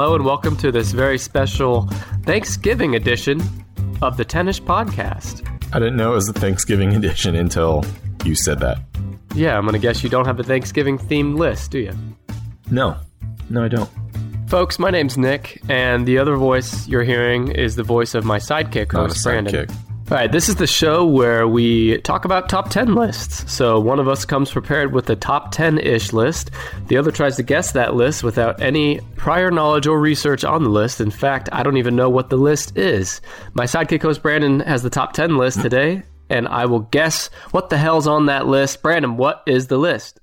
Hello 0.00 0.14
and 0.14 0.24
welcome 0.24 0.56
to 0.58 0.70
this 0.70 0.92
very 0.92 1.18
special 1.18 1.88
Thanksgiving 2.22 2.94
edition 2.94 3.42
of 4.00 4.16
the 4.16 4.24
Tennis 4.24 4.60
Podcast. 4.60 5.44
I 5.72 5.80
didn't 5.80 5.96
know 5.96 6.12
it 6.12 6.14
was 6.14 6.28
the 6.28 6.38
Thanksgiving 6.38 6.94
edition 6.94 7.34
until 7.34 7.84
you 8.24 8.36
said 8.36 8.60
that. 8.60 8.78
Yeah, 9.34 9.58
I'm 9.58 9.64
going 9.64 9.72
to 9.72 9.80
guess 9.80 10.04
you 10.04 10.08
don't 10.08 10.24
have 10.24 10.38
a 10.38 10.44
Thanksgiving 10.44 10.98
themed 10.98 11.36
list, 11.36 11.72
do 11.72 11.80
you? 11.80 11.92
No. 12.70 12.96
No, 13.50 13.64
I 13.64 13.66
don't. 13.66 13.90
Folks, 14.46 14.78
my 14.78 14.90
name's 14.90 15.18
Nick, 15.18 15.60
and 15.68 16.06
the 16.06 16.16
other 16.16 16.36
voice 16.36 16.86
you're 16.86 17.02
hearing 17.02 17.50
is 17.50 17.74
the 17.74 17.82
voice 17.82 18.14
of 18.14 18.24
my 18.24 18.38
sidekick, 18.38 18.94
a 18.94 18.98
host 18.98 19.24
Brandon. 19.24 19.52
sidekick. 19.52 19.87
All 20.10 20.16
right, 20.16 20.32
this 20.32 20.48
is 20.48 20.56
the 20.56 20.66
show 20.66 21.04
where 21.04 21.46
we 21.46 22.00
talk 22.00 22.24
about 22.24 22.48
top 22.48 22.70
10 22.70 22.94
lists. 22.94 23.52
So 23.52 23.78
one 23.78 24.00
of 24.00 24.08
us 24.08 24.24
comes 24.24 24.50
prepared 24.50 24.94
with 24.94 25.10
a 25.10 25.16
top 25.16 25.52
10 25.52 25.76
ish 25.76 26.14
list. 26.14 26.50
The 26.86 26.96
other 26.96 27.10
tries 27.10 27.36
to 27.36 27.42
guess 27.42 27.72
that 27.72 27.94
list 27.94 28.24
without 28.24 28.58
any 28.62 29.00
prior 29.16 29.50
knowledge 29.50 29.86
or 29.86 30.00
research 30.00 30.44
on 30.44 30.64
the 30.64 30.70
list. 30.70 31.02
In 31.02 31.10
fact, 31.10 31.50
I 31.52 31.62
don't 31.62 31.76
even 31.76 31.94
know 31.94 32.08
what 32.08 32.30
the 32.30 32.38
list 32.38 32.74
is. 32.78 33.20
My 33.52 33.64
sidekick 33.64 34.00
host 34.00 34.22
Brandon 34.22 34.60
has 34.60 34.82
the 34.82 34.88
top 34.88 35.12
10 35.12 35.36
list 35.36 35.60
today, 35.60 36.04
and 36.30 36.48
I 36.48 36.64
will 36.64 36.80
guess 36.80 37.28
what 37.50 37.68
the 37.68 37.76
hell's 37.76 38.06
on 38.06 38.24
that 38.26 38.46
list. 38.46 38.80
Brandon, 38.80 39.18
what 39.18 39.42
is 39.46 39.66
the 39.66 39.76
list? 39.76 40.20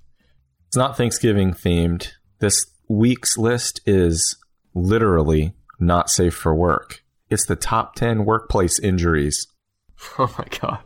It's 0.66 0.78
not 0.78 0.98
Thanksgiving 0.98 1.54
themed. 1.54 2.10
This 2.40 2.66
week's 2.90 3.38
list 3.38 3.82
is 3.86 4.36
literally 4.74 5.54
not 5.80 6.10
safe 6.10 6.34
for 6.34 6.56
work. 6.56 7.04
It's 7.30 7.46
the 7.46 7.56
top 7.56 7.94
10 7.94 8.26
workplace 8.26 8.80
injuries. 8.80 9.46
Oh 10.20 10.34
my 10.38 10.46
god. 10.62 10.80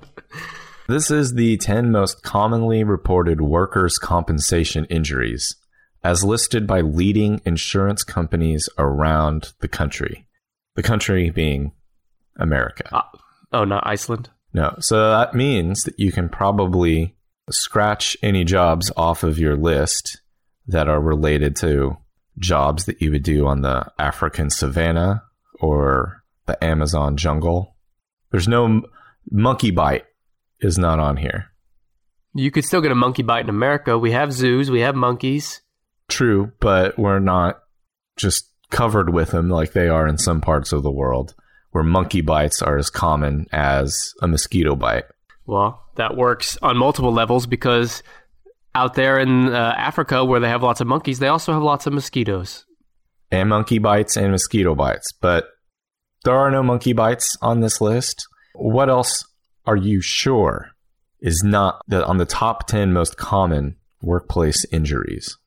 This 0.87 1.11
is 1.11 1.33
the 1.33 1.57
10 1.57 1.91
most 1.91 2.23
commonly 2.23 2.83
reported 2.83 3.41
workers' 3.41 3.99
compensation 3.99 4.85
injuries, 4.85 5.55
as 6.03 6.23
listed 6.23 6.65
by 6.65 6.81
leading 6.81 7.41
insurance 7.45 8.03
companies 8.03 8.67
around 8.77 9.53
the 9.59 9.67
country. 9.67 10.25
The 10.75 10.81
country 10.81 11.29
being 11.29 11.73
America. 12.37 12.89
Uh, 12.91 13.01
oh, 13.51 13.65
not 13.65 13.85
Iceland? 13.85 14.29
No. 14.53 14.75
So 14.79 15.11
that 15.11 15.35
means 15.35 15.83
that 15.83 15.99
you 15.99 16.11
can 16.11 16.27
probably 16.27 17.15
scratch 17.51 18.17
any 18.23 18.43
jobs 18.43 18.91
off 18.97 19.23
of 19.23 19.37
your 19.37 19.55
list 19.55 20.21
that 20.67 20.87
are 20.87 21.01
related 21.01 21.55
to 21.57 21.97
jobs 22.39 22.85
that 22.85 23.01
you 23.01 23.11
would 23.11 23.23
do 23.23 23.45
on 23.45 23.61
the 23.61 23.91
African 23.99 24.49
savannah 24.49 25.23
or 25.59 26.23
the 26.45 26.63
Amazon 26.63 27.17
jungle. 27.17 27.75
There's 28.31 28.47
no 28.47 28.83
monkey 29.31 29.71
bite 29.71 30.05
is 30.61 30.77
not 30.77 30.99
on 30.99 31.17
here. 31.17 31.45
You 32.33 32.51
could 32.51 32.65
still 32.65 32.81
get 32.81 32.91
a 32.91 32.95
monkey 32.95 33.23
bite 33.23 33.43
in 33.43 33.49
America. 33.49 33.97
We 33.97 34.11
have 34.11 34.31
zoos, 34.31 34.69
we 34.69 34.81
have 34.81 34.95
monkeys. 34.95 35.61
True, 36.07 36.51
but 36.59 36.97
we're 36.97 37.19
not 37.19 37.59
just 38.17 38.45
covered 38.69 39.11
with 39.13 39.31
them 39.31 39.49
like 39.49 39.73
they 39.73 39.87
are 39.89 40.07
in 40.07 40.17
some 40.17 40.41
parts 40.41 40.71
of 40.71 40.83
the 40.83 40.91
world 40.91 41.33
where 41.71 41.83
monkey 41.83 42.21
bites 42.21 42.61
are 42.61 42.77
as 42.77 42.89
common 42.89 43.45
as 43.51 44.13
a 44.21 44.27
mosquito 44.27 44.75
bite. 44.75 45.05
Well, 45.45 45.83
that 45.95 46.15
works 46.17 46.57
on 46.61 46.77
multiple 46.77 47.13
levels 47.13 47.45
because 47.47 48.03
out 48.75 48.93
there 48.93 49.19
in 49.19 49.47
uh, 49.53 49.73
Africa 49.77 50.23
where 50.23 50.39
they 50.39 50.49
have 50.49 50.63
lots 50.63 50.81
of 50.81 50.87
monkeys, 50.87 51.19
they 51.19 51.27
also 51.27 51.53
have 51.53 51.63
lots 51.63 51.87
of 51.87 51.93
mosquitoes. 51.93 52.65
and 53.31 53.49
monkey 53.49 53.77
bites 53.79 54.17
and 54.17 54.31
mosquito 54.31 54.73
bites, 54.75 55.11
but 55.11 55.45
there 56.23 56.35
are 56.35 56.51
no 56.51 56.63
monkey 56.63 56.93
bites 56.93 57.37
on 57.41 57.59
this 57.61 57.79
list. 57.81 58.27
What 58.59 58.89
else 58.89 59.25
are 59.65 59.75
you 59.75 60.01
sure 60.01 60.71
is 61.19 61.41
not 61.43 61.81
the, 61.87 62.05
on 62.05 62.17
the 62.17 62.25
top 62.25 62.67
10 62.67 62.93
most 62.93 63.17
common 63.17 63.77
workplace 64.01 64.65
injuries? 64.71 65.37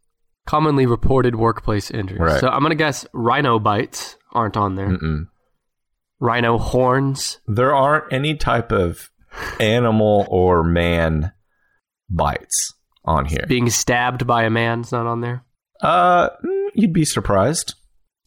Commonly 0.46 0.86
reported 0.86 1.36
workplace 1.36 1.90
injuries. 1.90 2.20
Right. 2.20 2.40
So 2.40 2.48
I'm 2.48 2.60
going 2.60 2.70
to 2.70 2.76
guess 2.76 3.06
rhino 3.12 3.58
bites 3.58 4.16
aren't 4.32 4.56
on 4.56 4.74
there. 4.74 4.88
Mm-mm. 4.88 5.26
Rhino 6.18 6.58
horns. 6.58 7.40
There 7.46 7.74
aren't 7.74 8.12
any 8.12 8.34
type 8.36 8.72
of 8.72 9.10
animal 9.60 10.26
or 10.30 10.62
man 10.62 11.32
bites 12.08 12.74
on 13.04 13.26
here. 13.26 13.44
Being 13.48 13.70
stabbed 13.70 14.26
by 14.26 14.44
a 14.44 14.50
man's 14.50 14.92
not 14.92 15.06
on 15.06 15.20
there. 15.20 15.44
Uh, 15.80 16.30
mm, 16.44 16.68
you'd 16.74 16.92
be 16.92 17.04
surprised. 17.04 17.74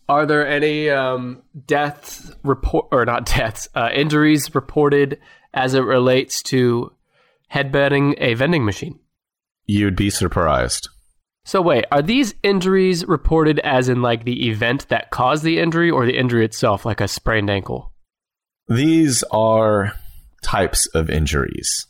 Are 0.07 0.25
there 0.25 0.47
any 0.47 0.89
um, 0.89 1.41
deaths 1.65 2.31
report 2.43 2.87
or 2.91 3.05
not 3.05 3.25
deaths, 3.25 3.67
uh, 3.75 3.89
injuries 3.93 4.53
reported 4.53 5.19
as 5.53 5.73
it 5.73 5.81
relates 5.81 6.43
to 6.43 6.91
headbutting 7.51 8.15
a 8.17 8.33
vending 8.35 8.65
machine? 8.65 8.99
You'd 9.65 9.95
be 9.95 10.09
surprised. 10.09 10.89
So 11.43 11.61
wait, 11.61 11.85
are 11.91 12.01
these 12.01 12.33
injuries 12.43 13.05
reported 13.05 13.59
as 13.59 13.87
in 13.87 14.01
like 14.01 14.25
the 14.25 14.49
event 14.49 14.87
that 14.89 15.11
caused 15.11 15.43
the 15.43 15.59
injury 15.59 15.91
or 15.91 16.05
the 16.05 16.17
injury 16.17 16.43
itself, 16.43 16.85
like 16.85 17.01
a 17.01 17.07
sprained 17.07 17.49
ankle? 17.49 17.93
These 18.67 19.23
are 19.31 19.93
types 20.41 20.87
of 20.87 21.09
injuries. 21.09 21.85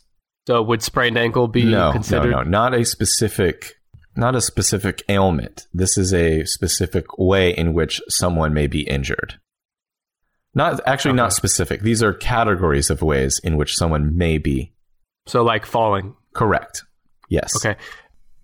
So 0.47 0.61
would 0.61 0.83
sprained 0.83 1.17
ankle 1.17 1.47
be 1.47 1.63
no, 1.63 1.91
considered? 1.91 2.31
no, 2.31 2.43
no, 2.43 2.49
not 2.49 2.73
a 2.73 2.85
specific, 2.85 3.75
not 4.15 4.35
a 4.35 4.41
specific 4.41 5.03
ailment. 5.09 5.67
This 5.73 5.97
is 5.97 6.13
a 6.13 6.45
specific 6.45 7.17
way 7.17 7.51
in 7.51 7.73
which 7.73 8.01
someone 8.07 8.53
may 8.53 8.67
be 8.67 8.81
injured. 8.81 9.39
Not 10.53 10.79
actually, 10.87 11.15
not 11.15 11.33
specific. 11.33 11.81
These 11.81 12.01
are 12.01 12.13
categories 12.13 12.89
of 12.89 13.01
ways 13.01 13.39
in 13.43 13.57
which 13.57 13.75
someone 13.75 14.15
may 14.17 14.37
be 14.37 14.73
So 15.27 15.43
like 15.43 15.65
falling. 15.65 16.15
correct. 16.33 16.83
Yes. 17.29 17.55
Okay. 17.57 17.77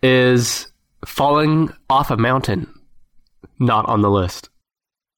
Is 0.03 0.67
falling 1.05 1.71
off 1.89 2.11
a 2.11 2.17
mountain 2.17 2.67
not 3.59 3.85
on 3.87 4.01
the 4.01 4.09
list? 4.09 4.49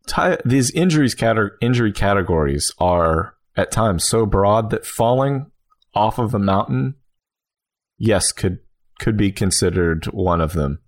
Ti- 0.08 0.38
these 0.46 0.70
injuries 0.72 1.16
cate- 1.16 1.52
injury 1.62 1.92
categories 1.94 2.72
are 2.78 3.36
at 3.56 3.72
times 3.72 4.04
so 4.04 4.26
broad 4.26 4.70
that 4.72 4.86
falling 4.86 5.48
off 5.96 6.20
of 6.20 6.34
a 6.36 6.40
mountain, 6.40 6.96
yes, 7.98 8.32
could 8.32 8.60
could 9.00 9.18
be 9.18 9.32
considered 9.32 10.06
one 10.06 10.42
of 10.42 10.54
them. 10.54 10.80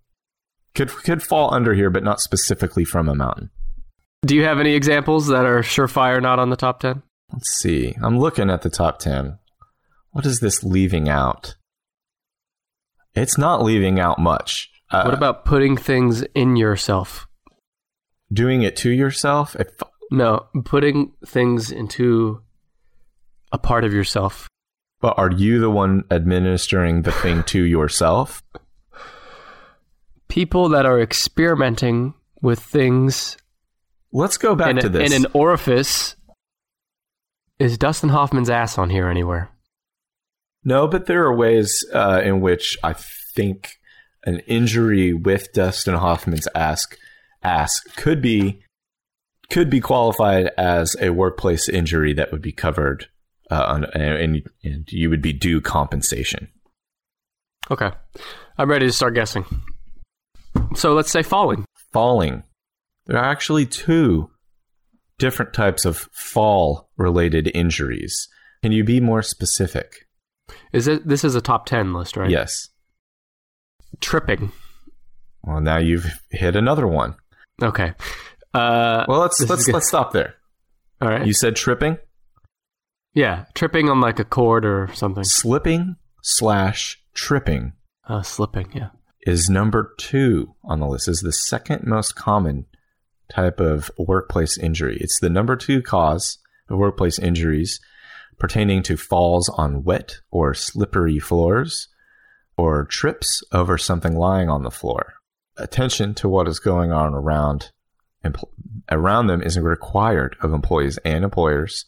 Could 0.74 0.90
could 0.90 1.24
fall 1.24 1.54
under 1.54 1.74
here, 1.74 1.90
but 1.90 2.04
not 2.04 2.20
specifically 2.20 2.84
from 2.84 3.08
a 3.08 3.16
mountain. 3.16 3.50
Do 4.26 4.36
you 4.36 4.44
have 4.44 4.60
any 4.60 4.74
examples 4.74 5.28
that 5.28 5.46
are 5.46 5.62
surefire 5.62 6.22
not 6.22 6.40
on 6.40 6.50
the 6.50 6.56
top 6.56 6.80
10? 6.80 7.04
Let's 7.32 7.52
see. 7.52 7.96
I'm 8.02 8.18
looking 8.18 8.50
at 8.50 8.64
the 8.64 8.70
top 8.70 9.00
10. 9.00 9.38
What 10.12 10.26
is 10.26 10.40
this 10.40 10.64
leaving 10.64 11.08
out? 11.08 11.56
It's 13.14 13.38
not 13.38 13.64
leaving 13.64 14.00
out 14.00 14.18
much. 14.18 14.72
Uh, 14.90 15.04
what 15.04 15.14
about 15.14 15.46
putting 15.46 15.78
things 15.78 16.24
in 16.34 16.56
yourself? 16.56 17.28
doing 18.32 18.64
it 18.64 18.76
to 18.78 18.90
yourself? 18.90 19.56
If, 19.56 19.68
No, 20.12 20.48
putting 20.64 21.14
things 21.26 21.72
into 21.72 22.42
a 23.52 23.58
part 23.58 23.84
of 23.84 23.94
yourself. 23.94 24.48
But 25.02 25.18
are 25.18 25.32
you 25.32 25.60
the 25.60 25.70
one 25.70 26.04
administering 26.12 27.02
the 27.04 27.12
thing 27.12 27.44
to 27.44 27.62
yourself? 27.64 28.44
People 30.28 30.70
that 30.70 30.86
are 30.86 31.00
experimenting 31.00 32.14
with 32.42 32.60
things 32.60 33.38
Let's 34.12 34.38
go 34.38 34.56
back 34.56 34.72
in, 34.72 34.78
a- 34.78 34.82
to 34.82 34.90
this. 34.90 35.12
in 35.14 35.26
an 35.26 35.32
orifice. 35.34 36.16
Is 37.60 37.78
Dustin 37.78 38.10
Hoffman's 38.10 38.50
ass 38.50 38.78
on 38.78 38.90
here 38.90 39.08
anywhere? 39.08 39.50
no, 40.68 40.88
but 40.88 41.06
there 41.06 41.24
are 41.24 41.36
ways 41.36 41.86
uh, 41.94 42.22
in 42.26 42.42
which 42.42 42.76
I 42.84 42.94
think 43.36 43.74
an 44.26 44.40
injury 44.48 45.14
with 45.14 45.54
Dustin 45.54 45.94
Hoffman's 45.94 46.48
ask 46.56 46.98
ass 47.44 47.80
could 47.96 48.20
be 48.22 48.62
could 49.52 49.70
be 49.70 49.80
qualified 49.80 50.50
as 50.58 50.96
a 51.00 51.12
workplace 51.12 51.70
injury 51.70 52.14
that 52.14 52.32
would 52.32 52.42
be 52.42 52.52
covered 52.52 53.08
uh, 53.52 53.82
and, 53.94 54.44
and 54.64 54.88
you 54.92 55.10
would 55.10 55.22
be 55.22 55.34
due 55.34 55.62
compensation. 55.62 56.48
Okay. 57.72 57.92
I'm 58.58 58.70
ready 58.70 58.86
to 58.86 58.92
start 58.92 59.16
guessing. 59.16 59.46
So 60.76 60.94
let's 60.94 61.12
say 61.12 61.24
falling. 61.24 61.66
falling. 61.92 62.44
There 63.08 63.18
are 63.18 63.26
actually 63.26 63.66
two 63.66 64.30
different 65.20 65.54
types 65.54 65.86
of 65.86 66.10
fall 66.14 66.90
related 66.98 67.52
injuries. 67.54 68.28
Can 68.64 68.72
you 68.72 68.84
be 68.84 69.00
more 69.00 69.22
specific? 69.22 70.08
Is 70.74 70.88
it 70.88 71.08
this 71.08 71.24
is 71.24 71.36
a 71.36 71.42
top 71.42 71.66
10 71.66 71.94
list, 71.94 72.18
right? 72.18 72.30
Yes. 72.30 72.70
Tripping. 74.02 74.52
Well, 75.44 75.62
now 75.62 75.78
you've 75.78 76.20
hit 76.32 76.56
another 76.56 76.88
one. 76.88 77.16
Okay. 77.62 77.94
Uh 78.54 79.06
Well, 79.08 79.20
let's 79.22 79.40
let's 79.50 79.68
let's 79.68 79.88
stop 79.88 80.12
there. 80.12 80.36
all 81.02 81.10
right. 81.10 81.26
You 81.26 81.34
said 81.34 81.56
tripping, 81.56 81.98
yeah, 83.16 83.46
tripping 83.56 83.90
on 83.90 84.02
like 84.02 84.20
a 84.20 84.26
cord 84.26 84.66
or 84.66 84.90
something. 84.94 85.24
slipping 85.24 85.96
slash 86.22 87.02
tripping 87.14 87.74
Uh 88.08 88.22
slipping, 88.22 88.72
yeah. 88.74 88.90
is 89.26 89.50
number 89.50 89.94
two 89.98 90.54
on 90.64 90.80
the 90.80 90.88
list. 90.88 91.08
Is 91.08 91.22
the 91.22 91.32
second 91.32 91.86
most 91.88 92.16
common 92.16 92.66
type 93.30 93.60
of 93.60 93.90
workplace 93.98 94.58
injury. 94.58 94.98
It's 95.00 95.20
the 95.20 95.30
number 95.30 95.56
two 95.56 95.82
cause 95.82 96.38
of 96.70 96.78
workplace 96.78 97.18
injuries 97.18 97.80
pertaining 98.38 98.84
to 98.84 98.98
falls 98.98 99.50
on 99.50 99.84
wet 99.84 100.18
or 100.30 100.54
slippery 100.54 101.20
floors 101.20 101.88
or 102.58 102.86
trips 102.86 103.44
over 103.52 103.78
something 103.78 104.16
lying 104.16 104.50
on 104.50 104.64
the 104.64 104.72
floor. 104.72 105.16
Attention 105.58 106.14
to 106.16 106.30
what 106.30 106.48
is 106.48 106.60
going 106.60 106.92
on 106.92 107.14
around 107.14 107.72
around 108.92 109.28
them 109.28 109.42
is 109.42 109.58
required 109.58 110.36
of 110.42 110.54
employees 110.54 110.98
and 111.06 111.24
employers 111.24 111.86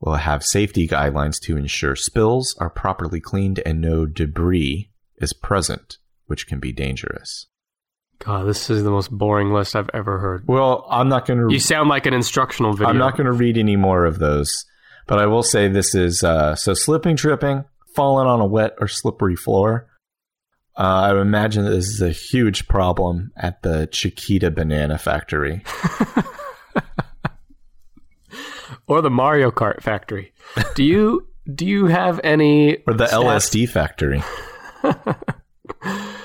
will 0.00 0.16
have 0.16 0.44
safety 0.44 0.86
guidelines 0.86 1.40
to 1.40 1.56
ensure 1.56 1.96
spills 1.96 2.56
are 2.58 2.70
properly 2.70 3.20
cleaned 3.20 3.60
and 3.66 3.80
no 3.80 4.06
debris 4.06 4.90
is 5.16 5.32
present, 5.32 5.98
which 6.26 6.46
can 6.46 6.60
be 6.60 6.72
dangerous. 6.72 7.46
God, 8.20 8.46
this 8.46 8.68
is 8.68 8.82
the 8.82 8.90
most 8.90 9.10
boring 9.10 9.52
list 9.52 9.76
I've 9.76 9.90
ever 9.94 10.18
heard. 10.18 10.44
Well, 10.46 10.86
I'm 10.90 11.08
not 11.08 11.26
going 11.26 11.38
to. 11.46 11.52
You 11.52 11.60
sound 11.60 11.88
like 11.88 12.06
an 12.06 12.14
instructional 12.14 12.72
video. 12.72 12.88
I'm 12.88 12.98
not 12.98 13.16
going 13.16 13.26
to 13.26 13.32
read 13.32 13.56
any 13.56 13.76
more 13.76 14.04
of 14.04 14.18
those, 14.18 14.64
but 15.06 15.18
I 15.18 15.26
will 15.26 15.44
say 15.44 15.68
this 15.68 15.94
is 15.94 16.24
uh, 16.24 16.56
so 16.56 16.74
slipping, 16.74 17.16
tripping, 17.16 17.64
falling 17.94 18.26
on 18.26 18.40
a 18.40 18.46
wet 18.46 18.74
or 18.80 18.88
slippery 18.88 19.36
floor. 19.36 19.88
Uh, 20.76 21.10
I 21.12 21.20
imagine 21.20 21.64
that 21.64 21.70
this 21.70 21.88
is 21.88 22.02
a 22.02 22.10
huge 22.10 22.68
problem 22.68 23.32
at 23.36 23.62
the 23.62 23.88
Chiquita 23.88 24.50
Banana 24.50 24.98
Factory. 24.98 25.64
or 28.88 29.00
the 29.02 29.10
Mario 29.10 29.50
Kart 29.50 29.82
factory. 29.82 30.32
Do 30.74 30.82
you 30.82 31.28
do 31.52 31.66
you 31.66 31.86
have 31.86 32.20
any 32.22 32.78
or 32.86 32.94
the 32.94 33.06
stats- 33.06 33.24
LSD 33.24 33.68
Factory. 33.68 34.22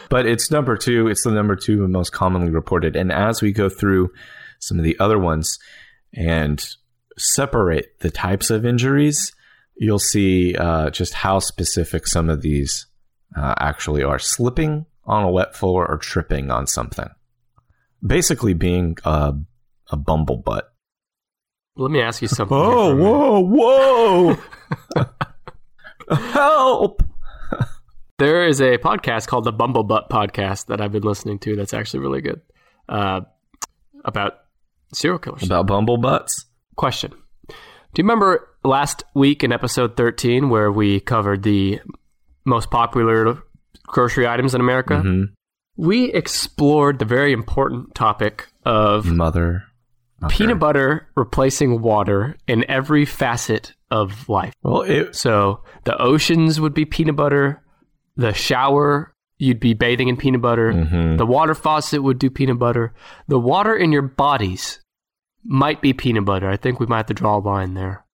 but 0.09 0.25
it's 0.25 0.51
number 0.51 0.75
two. 0.77 1.07
It's 1.07 1.23
the 1.23 1.31
number 1.31 1.55
two 1.55 1.87
most 1.87 2.11
commonly 2.11 2.51
reported. 2.51 2.95
And 2.95 3.11
as 3.11 3.41
we 3.41 3.51
go 3.51 3.69
through 3.69 4.11
some 4.59 4.77
of 4.77 4.83
the 4.83 4.97
other 4.99 5.17
ones 5.17 5.59
and 6.13 6.63
separate 7.17 7.99
the 7.99 8.11
types 8.11 8.49
of 8.49 8.65
injuries, 8.65 9.33
you'll 9.75 9.99
see 9.99 10.55
uh, 10.55 10.89
just 10.89 11.13
how 11.13 11.39
specific 11.39 12.07
some 12.07 12.29
of 12.29 12.41
these 12.41 12.87
uh, 13.35 13.55
actually 13.59 14.03
are. 14.03 14.19
Slipping 14.19 14.85
on 15.05 15.23
a 15.23 15.31
wet 15.31 15.55
floor 15.55 15.89
or 15.89 15.97
tripping 15.97 16.51
on 16.51 16.67
something. 16.67 17.09
Basically, 18.05 18.53
being 18.53 18.97
a, 19.05 19.33
a 19.89 19.97
bumblebutt. 19.97 20.63
Let 21.75 21.89
me 21.91 22.01
ask 22.01 22.21
you 22.21 22.27
something. 22.27 22.55
Oh, 22.55 22.89
for 22.89 22.91
a 22.91 22.95
minute. 22.95 23.09
whoa, 23.09 24.37
whoa! 24.97 25.05
Help! 26.31 27.01
There 28.19 28.47
is 28.47 28.61
a 28.61 28.77
podcast 28.77 29.27
called 29.27 29.43
the 29.45 29.53
Bumblebutt 29.53 30.09
Podcast 30.09 30.67
that 30.67 30.81
I've 30.81 30.91
been 30.91 31.03
listening 31.03 31.39
to. 31.39 31.55
That's 31.55 31.73
actually 31.73 32.01
really 32.01 32.21
good. 32.21 32.41
Uh, 32.87 33.21
about 34.05 34.33
serial 34.93 35.17
killers. 35.17 35.43
About 35.43 35.65
bumblebutts? 35.67 36.45
Question: 36.75 37.11
Do 37.49 37.55
you 37.97 38.03
remember 38.03 38.47
last 38.63 39.03
week 39.15 39.43
in 39.43 39.51
episode 39.51 39.97
thirteen 39.97 40.49
where 40.49 40.71
we 40.71 40.99
covered 40.99 41.41
the 41.43 41.79
most 42.45 42.69
popular 42.69 43.41
grocery 43.87 44.27
items 44.27 44.53
in 44.53 44.61
America? 44.61 45.01
Mhm. 45.03 45.31
We 45.75 46.11
explored 46.13 46.99
the 46.99 47.05
very 47.05 47.33
important 47.33 47.95
topic 47.95 48.47
of 48.63 49.07
Mother. 49.07 49.63
Peanut 50.29 50.59
butter 50.59 51.07
replacing 51.15 51.81
water 51.81 52.35
in 52.47 52.69
every 52.69 53.05
facet 53.05 53.73
of 53.91 54.27
life. 54.29 54.53
Well, 54.63 54.81
it, 54.81 55.15
So 55.15 55.63
the 55.85 55.99
oceans 56.01 56.59
would 56.59 56.73
be 56.73 56.85
peanut 56.85 57.15
butter. 57.15 57.61
The 58.15 58.33
shower, 58.33 59.13
you'd 59.37 59.59
be 59.59 59.73
bathing 59.73 60.07
in 60.07 60.17
peanut 60.17 60.41
butter. 60.41 60.71
Mhm. 60.73 61.17
The 61.17 61.25
water 61.25 61.53
faucet 61.55 62.03
would 62.03 62.19
do 62.19 62.29
peanut 62.29 62.59
butter. 62.59 62.93
The 63.27 63.39
water 63.39 63.75
in 63.75 63.91
your 63.91 64.01
bodies 64.03 64.79
might 65.43 65.81
be 65.81 65.93
peanut 65.93 66.25
butter. 66.25 66.49
I 66.49 66.57
think 66.57 66.79
we 66.79 66.85
might 66.85 66.97
have 66.97 67.05
to 67.07 67.13
draw 67.13 67.37
a 67.37 67.39
line 67.39 67.73
there. 67.73 68.05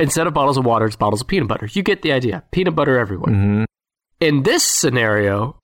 Instead 0.00 0.26
of 0.26 0.34
bottles 0.34 0.56
of 0.56 0.64
water, 0.64 0.86
it's 0.86 0.96
bottles 0.96 1.22
of 1.22 1.26
peanut 1.28 1.48
butter. 1.48 1.68
You 1.72 1.82
get 1.82 2.02
the 2.02 2.12
idea. 2.12 2.44
Peanut 2.52 2.74
butter 2.76 2.98
everywhere. 2.98 3.34
Mhm. 3.34 3.64
In 4.20 4.42
this 4.42 4.62
scenario, 4.64 5.58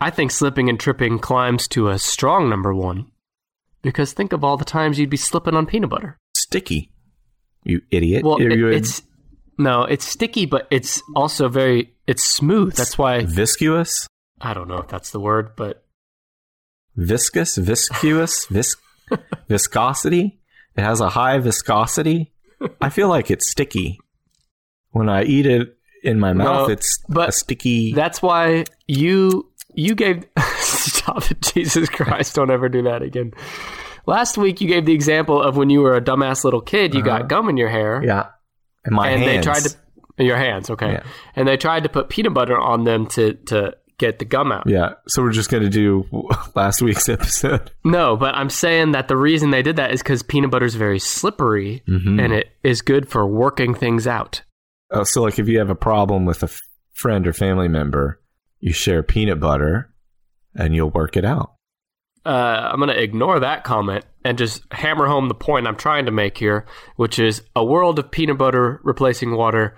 I 0.00 0.10
think 0.10 0.30
slipping 0.30 0.68
and 0.68 0.78
tripping 0.78 1.18
climbs 1.18 1.66
to 1.68 1.88
a 1.88 1.98
strong 1.98 2.48
number 2.50 2.74
one. 2.74 3.06
Because 3.84 4.12
think 4.12 4.32
of 4.32 4.42
all 4.42 4.56
the 4.56 4.64
times 4.64 4.98
you'd 4.98 5.10
be 5.10 5.16
slipping 5.16 5.54
on 5.54 5.66
peanut 5.66 5.90
butter. 5.90 6.18
sticky. 6.36 6.90
You 7.62 7.80
idiot. 7.92 8.24
Well, 8.24 8.36
it- 8.38 8.52
you- 8.58 8.68
it's 8.68 9.02
no, 9.56 9.82
it's 9.84 10.04
sticky, 10.04 10.46
but 10.46 10.66
it's 10.72 11.00
also 11.14 11.48
very 11.48 11.94
it's 12.08 12.24
smooth. 12.24 12.74
That's 12.74 12.98
why 12.98 13.24
viscous, 13.24 14.08
I 14.40 14.52
don't 14.54 14.66
know 14.68 14.78
if 14.78 14.88
that's 14.88 15.10
the 15.12 15.20
word, 15.20 15.54
but 15.56 15.84
viscous, 16.96 17.56
viscous, 17.56 18.46
vis- 18.46 18.76
viscosity. 19.48 20.40
It 20.76 20.82
has 20.82 21.00
a 21.00 21.08
high 21.10 21.38
viscosity. 21.38 22.32
I 22.80 22.88
feel 22.90 23.08
like 23.08 23.30
it's 23.30 23.48
sticky. 23.48 23.98
When 24.90 25.08
I 25.08 25.24
eat 25.24 25.46
it 25.46 25.76
in 26.02 26.18
my 26.20 26.32
mouth, 26.32 26.68
No, 26.68 26.72
it's 26.72 26.98
but 27.08 27.28
a 27.30 27.32
sticky. 27.32 27.92
that's 27.92 28.20
why 28.22 28.64
you 28.86 29.50
you 29.74 29.94
gave 29.94 30.24
stop 31.04 31.30
it, 31.30 31.40
Jesus 31.40 31.88
Christ! 31.88 32.34
Don't 32.34 32.50
ever 32.50 32.68
do 32.68 32.82
that 32.82 33.02
again. 33.02 33.32
Last 34.06 34.36
week 34.36 34.60
you 34.60 34.68
gave 34.68 34.84
the 34.84 34.92
example 34.92 35.40
of 35.42 35.56
when 35.56 35.70
you 35.70 35.80
were 35.80 35.94
a 35.96 36.00
dumbass 36.00 36.44
little 36.44 36.60
kid, 36.60 36.94
you 36.94 37.00
Uh-huh. 37.00 37.18
got 37.20 37.28
gum 37.28 37.48
in 37.48 37.56
your 37.56 37.68
hair, 37.70 38.02
yeah, 38.04 38.26
and 38.84 38.94
my 38.94 39.08
and 39.08 39.22
hands. 39.22 39.46
they 39.46 39.52
tried 39.52 39.62
to 40.18 40.24
your 40.24 40.36
hands, 40.36 40.70
okay, 40.70 40.92
Yeah. 40.92 41.02
and 41.36 41.48
they 41.48 41.56
tried 41.56 41.84
to 41.84 41.88
put 41.88 42.08
peanut 42.08 42.34
butter 42.34 42.56
on 42.58 42.84
them 42.84 43.06
to 43.08 43.34
to 43.46 43.74
get 43.96 44.18
the 44.18 44.24
gum 44.24 44.50
out. 44.52 44.64
Yeah, 44.66 44.94
so 45.08 45.22
we're 45.22 45.30
just 45.32 45.50
gonna 45.50 45.68
do 45.70 46.04
last 46.54 46.82
week's 46.82 47.08
episode. 47.08 47.70
No, 47.84 48.16
but 48.16 48.34
I'm 48.34 48.50
saying 48.50 48.92
that 48.92 49.06
the 49.08 49.16
reason 49.16 49.50
they 49.50 49.62
did 49.62 49.76
that 49.76 49.92
is 49.92 50.02
because 50.02 50.22
peanut 50.22 50.50
butter 50.50 50.66
is 50.66 50.74
very 50.74 50.98
slippery 50.98 51.82
Mhm. 51.88 52.22
and 52.22 52.32
it 52.32 52.48
is 52.64 52.82
good 52.82 53.08
for 53.08 53.26
working 53.26 53.72
things 53.74 54.06
out. 54.06 54.42
Oh, 54.90 55.04
so 55.04 55.22
like 55.22 55.38
if 55.38 55.48
you 55.48 55.58
have 55.60 55.70
a 55.70 55.74
problem 55.76 56.24
with 56.26 56.42
a 56.42 56.46
f- 56.46 56.60
friend 56.92 57.26
or 57.26 57.32
family 57.32 57.68
member, 57.68 58.20
you 58.60 58.72
share 58.72 59.02
peanut 59.02 59.40
butter, 59.40 59.90
and 60.56 60.74
you'll 60.74 60.90
work 60.90 61.16
it 61.16 61.24
out. 61.24 61.54
Uh, 62.26 62.70
I'm 62.72 62.78
going 62.78 62.88
to 62.88 63.02
ignore 63.02 63.40
that 63.40 63.64
comment 63.64 64.04
and 64.24 64.38
just 64.38 64.62
hammer 64.72 65.06
home 65.06 65.28
the 65.28 65.34
point 65.34 65.66
I'm 65.66 65.76
trying 65.76 66.06
to 66.06 66.10
make 66.10 66.38
here, 66.38 66.64
which 66.96 67.18
is 67.18 67.42
a 67.54 67.64
world 67.64 67.98
of 67.98 68.10
peanut 68.10 68.38
butter 68.38 68.80
replacing 68.82 69.36
water. 69.36 69.76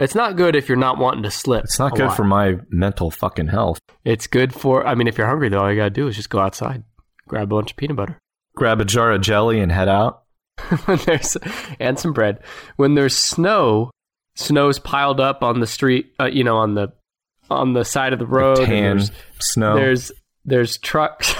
It's 0.00 0.14
not 0.14 0.36
good 0.36 0.56
if 0.56 0.68
you're 0.68 0.76
not 0.76 0.98
wanting 0.98 1.22
to 1.22 1.30
slip. 1.30 1.64
It's 1.64 1.78
not 1.78 1.94
good 1.94 2.08
lot. 2.08 2.16
for 2.16 2.24
my 2.24 2.56
mental 2.68 3.10
fucking 3.10 3.48
health. 3.48 3.80
It's 4.04 4.26
good 4.26 4.52
for. 4.52 4.86
I 4.86 4.94
mean, 4.94 5.06
if 5.06 5.18
you're 5.18 5.26
hungry 5.26 5.48
though, 5.48 5.60
all 5.60 5.70
you 5.70 5.76
gotta 5.76 5.90
do 5.90 6.08
is 6.08 6.16
just 6.16 6.30
go 6.30 6.38
outside, 6.38 6.84
grab 7.26 7.44
a 7.44 7.54
bunch 7.56 7.72
of 7.72 7.76
peanut 7.76 7.96
butter. 7.96 8.18
Grab 8.54 8.80
a 8.80 8.84
jar 8.84 9.12
of 9.12 9.20
jelly 9.20 9.60
and 9.60 9.70
head 9.70 9.88
out. 9.88 10.22
when 10.84 10.98
there's 11.06 11.36
and 11.78 11.98
some 11.98 12.12
bread. 12.12 12.40
When 12.76 12.94
there's 12.94 13.16
snow, 13.16 13.90
snow's 14.34 14.78
piled 14.78 15.20
up 15.20 15.42
on 15.42 15.60
the 15.60 15.66
street. 15.66 16.12
Uh, 16.20 16.26
you 16.26 16.44
know, 16.44 16.56
on 16.56 16.74
the 16.74 16.92
on 17.50 17.72
the 17.72 17.84
side 17.84 18.12
of 18.12 18.18
the 18.18 18.26
road. 18.26 18.58
and 18.58 18.66
Tan 18.66 18.96
there's 18.96 19.10
snow. 19.40 19.74
there's 19.74 20.12
there's 20.44 20.78
trucks. 20.78 21.34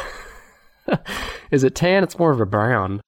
Is 1.50 1.64
it 1.64 1.74
tan? 1.74 2.02
It's 2.02 2.18
more 2.18 2.30
of 2.30 2.40
a 2.40 2.46
brown. 2.46 3.00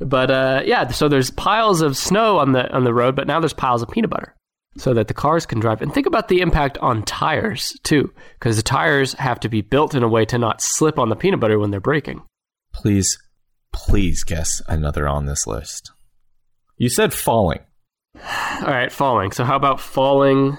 But 0.00 0.30
uh, 0.30 0.62
yeah, 0.64 0.88
so 0.88 1.08
there's 1.08 1.30
piles 1.30 1.80
of 1.80 1.96
snow 1.96 2.38
on 2.38 2.52
the 2.52 2.70
on 2.72 2.84
the 2.84 2.94
road, 2.94 3.14
but 3.16 3.26
now 3.26 3.40
there's 3.40 3.52
piles 3.52 3.82
of 3.82 3.88
peanut 3.90 4.10
butter, 4.10 4.34
so 4.76 4.92
that 4.94 5.08
the 5.08 5.14
cars 5.14 5.46
can 5.46 5.60
drive. 5.60 5.80
And 5.82 5.92
think 5.94 6.06
about 6.06 6.28
the 6.28 6.40
impact 6.40 6.78
on 6.78 7.02
tires 7.04 7.78
too, 7.84 8.12
because 8.38 8.56
the 8.56 8.62
tires 8.62 9.14
have 9.14 9.38
to 9.40 9.48
be 9.48 9.60
built 9.62 9.94
in 9.94 10.02
a 10.02 10.08
way 10.08 10.24
to 10.26 10.38
not 10.38 10.60
slip 10.60 10.98
on 10.98 11.08
the 11.08 11.16
peanut 11.16 11.40
butter 11.40 11.58
when 11.58 11.70
they're 11.70 11.80
braking. 11.80 12.22
please, 12.72 13.18
please 13.72 14.24
guess 14.24 14.60
another 14.68 15.06
on 15.08 15.26
this 15.26 15.46
list. 15.46 15.92
You 16.76 16.88
said 16.88 17.12
falling. 17.12 17.60
All 18.16 18.66
right, 18.66 18.90
falling. 18.92 19.30
So 19.30 19.44
how 19.44 19.56
about 19.56 19.80
falling? 19.80 20.58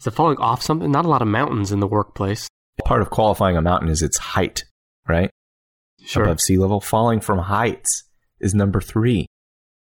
Is 0.00 0.06
it 0.06 0.12
falling 0.12 0.38
off 0.38 0.62
something? 0.62 0.90
Not 0.90 1.04
a 1.04 1.08
lot 1.08 1.22
of 1.22 1.28
mountains 1.28 1.72
in 1.72 1.80
the 1.80 1.86
workplace. 1.86 2.48
Part 2.84 3.02
of 3.02 3.10
qualifying 3.10 3.56
a 3.56 3.62
mountain 3.62 3.90
is 3.90 4.02
its 4.02 4.16
height, 4.16 4.64
right? 5.06 5.30
Sure. 6.02 6.24
Above 6.24 6.40
sea 6.40 6.56
level. 6.56 6.80
Falling 6.80 7.20
from 7.20 7.38
heights 7.38 8.04
is 8.40 8.54
number 8.54 8.80
three. 8.80 9.26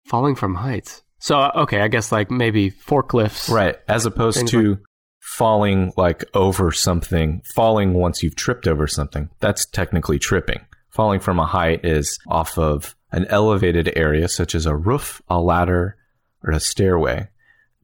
Falling 0.06 0.36
from 0.36 0.56
heights. 0.56 1.02
So 1.18 1.40
uh, 1.40 1.52
okay, 1.56 1.82
I 1.82 1.88
guess 1.88 2.12
like 2.12 2.30
maybe 2.30 2.70
forklifts. 2.70 3.50
Right. 3.50 3.78
As 3.88 4.06
opposed 4.06 4.48
to 4.50 4.78
falling 5.20 5.92
like 5.98 6.24
over 6.36 6.72
something, 6.72 7.42
falling 7.56 7.94
once 7.94 8.22
you've 8.22 8.36
tripped 8.36 8.68
over 8.68 8.86
something. 8.86 9.30
That's 9.40 9.66
technically 9.66 10.20
tripping. 10.20 10.62
Falling 10.92 11.20
from 11.20 11.40
a 11.40 11.46
height 11.46 11.84
is 11.84 12.20
off 12.28 12.60
of 12.60 12.96
an 13.12 13.26
elevated 13.30 13.92
area, 13.96 14.28
such 14.28 14.54
as 14.54 14.68
a 14.68 14.76
roof, 14.76 15.22
a 15.28 15.42
ladder, 15.42 15.98
or 16.44 16.52
a 16.52 16.60
stairway. 16.60 17.28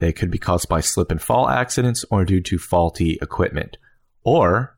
They 0.02 0.12
could 0.12 0.32
be 0.32 0.40
caused 0.40 0.68
by 0.68 0.82
slip 0.82 1.12
and 1.12 1.22
fall 1.22 1.48
accidents 1.48 2.04
or 2.10 2.26
due 2.26 2.42
to 2.42 2.58
faulty 2.58 3.20
equipment. 3.22 3.78
Or, 4.24 4.76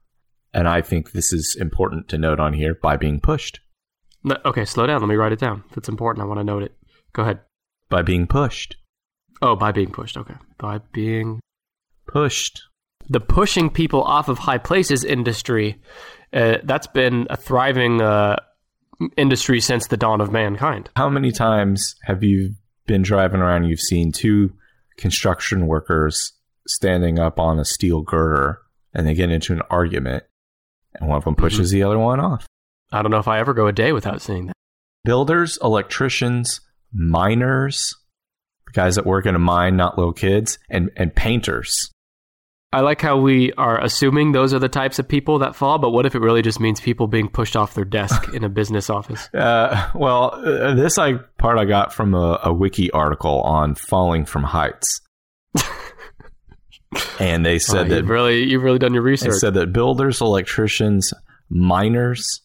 and 0.53 0.67
I 0.67 0.81
think 0.81 1.13
this 1.13 1.31
is 1.31 1.55
important 1.57 2.09
to 2.09 2.17
note 2.17 2.41
on 2.41 2.51
here, 2.51 2.75
by 2.75 2.97
being 2.97 3.21
pushed. 3.21 3.61
No, 4.25 4.35
okay, 4.43 4.65
slow 4.65 4.85
down. 4.85 4.99
Let 4.99 5.07
me 5.07 5.15
write 5.15 5.31
it 5.31 5.39
down. 5.39 5.63
If 5.71 5.77
it's 5.77 5.87
important, 5.87 6.23
I 6.23 6.27
want 6.27 6.41
to 6.41 6.43
note 6.43 6.63
it. 6.63 6.73
Go 7.13 7.23
ahead. 7.23 7.39
By 7.89 8.01
being 8.01 8.27
pushed. 8.27 8.75
Oh, 9.41 9.55
by 9.55 9.71
being 9.71 9.91
pushed. 9.91 10.17
Okay. 10.17 10.35
By 10.57 10.79
being 10.91 11.39
Pushed. 12.05 12.61
the 13.09 13.21
pushing 13.21 13.69
people 13.69 14.03
off 14.03 14.27
of 14.27 14.39
high 14.39 14.57
places 14.57 15.05
industry. 15.05 15.81
Uh, 16.33 16.57
that's 16.65 16.87
been 16.87 17.27
a 17.29 17.37
thriving 17.37 18.01
uh, 18.01 18.35
industry 19.15 19.61
since 19.61 19.87
the 19.87 19.95
dawn 19.95 20.19
of 20.19 20.33
mankind. 20.33 20.89
How 20.97 21.07
many 21.09 21.31
times 21.31 21.95
have 22.03 22.23
you 22.23 22.55
been 22.87 23.03
driving 23.03 23.39
around 23.39 23.61
and 23.61 23.69
you've 23.69 23.79
seen 23.79 24.11
two 24.11 24.51
construction 24.97 25.67
workers 25.67 26.33
standing 26.67 27.19
up 27.19 27.39
on 27.39 27.59
a 27.59 27.65
steel 27.65 28.01
girder 28.01 28.59
and 28.93 29.07
they 29.07 29.13
get 29.13 29.29
into 29.29 29.53
an 29.53 29.61
argument 29.69 30.23
and 30.95 31.09
one 31.09 31.17
of 31.17 31.23
them 31.23 31.35
pushes 31.35 31.69
mm-hmm. 31.69 31.79
the 31.79 31.83
other 31.83 31.99
one 31.99 32.19
off? 32.19 32.45
I 32.91 33.01
don't 33.01 33.11
know 33.11 33.19
if 33.19 33.27
I 33.27 33.39
ever 33.39 33.53
go 33.53 33.67
a 33.67 33.73
day 33.73 33.91
without 33.91 34.21
seeing 34.21 34.47
that. 34.47 34.53
builders, 35.03 35.57
electricians, 35.63 36.61
miners, 36.93 37.95
guys 38.73 38.95
that 38.95 39.05
work 39.05 39.25
in 39.25 39.35
a 39.35 39.39
mine, 39.39 39.75
not 39.75 39.97
little 39.97 40.13
kids, 40.13 40.59
and, 40.69 40.89
and 40.95 41.15
painters. 41.15 41.91
I 42.73 42.81
like 42.81 43.01
how 43.01 43.17
we 43.17 43.53
are 43.53 43.79
assuming 43.81 44.31
those 44.31 44.53
are 44.53 44.59
the 44.59 44.67
types 44.69 44.97
of 44.99 45.07
people 45.07 45.39
that 45.39 45.55
fall, 45.55 45.77
but 45.77 45.91
what 45.91 46.05
if 46.05 46.15
it 46.15 46.19
really 46.19 46.41
just 46.41 46.59
means 46.59 46.79
people 46.81 47.07
being 47.07 47.29
pushed 47.29 47.55
off 47.55 47.73
their 47.75 47.85
desk 47.85 48.27
in 48.33 48.43
a 48.43 48.49
business 48.49 48.89
office? 48.89 49.29
Uh, 49.33 49.89
well, 49.95 50.31
uh, 50.33 50.73
this 50.73 50.97
I 50.97 51.13
part 51.37 51.57
I 51.59 51.65
got 51.65 51.93
from 51.93 52.13
a, 52.15 52.39
a 52.43 52.53
wiki 52.53 52.89
article 52.91 53.41
on 53.41 53.75
falling 53.75 54.25
from 54.25 54.43
heights, 54.43 55.01
and 57.19 57.45
they 57.45 57.59
said 57.59 57.85
Oh, 57.87 57.89
that 57.89 57.97
you've 58.01 58.09
really 58.09 58.43
you've 58.43 58.63
really 58.63 58.79
done 58.79 58.93
your 58.93 59.03
they 59.03 59.09
research. 59.11 59.35
said 59.39 59.53
that 59.55 59.73
builders, 59.73 60.21
electricians, 60.21 61.13
miners, 61.49 62.41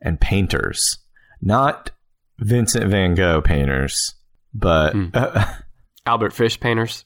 and 0.00 0.20
painters, 0.20 0.98
not 1.40 1.90
Vincent 2.38 2.90
Van 2.90 3.14
Gogh 3.14 3.40
painters, 3.40 4.14
but 4.54 4.92
Hmm. 4.92 5.06
Albert 6.06 6.32
Fish 6.32 6.58
painters. 6.58 7.04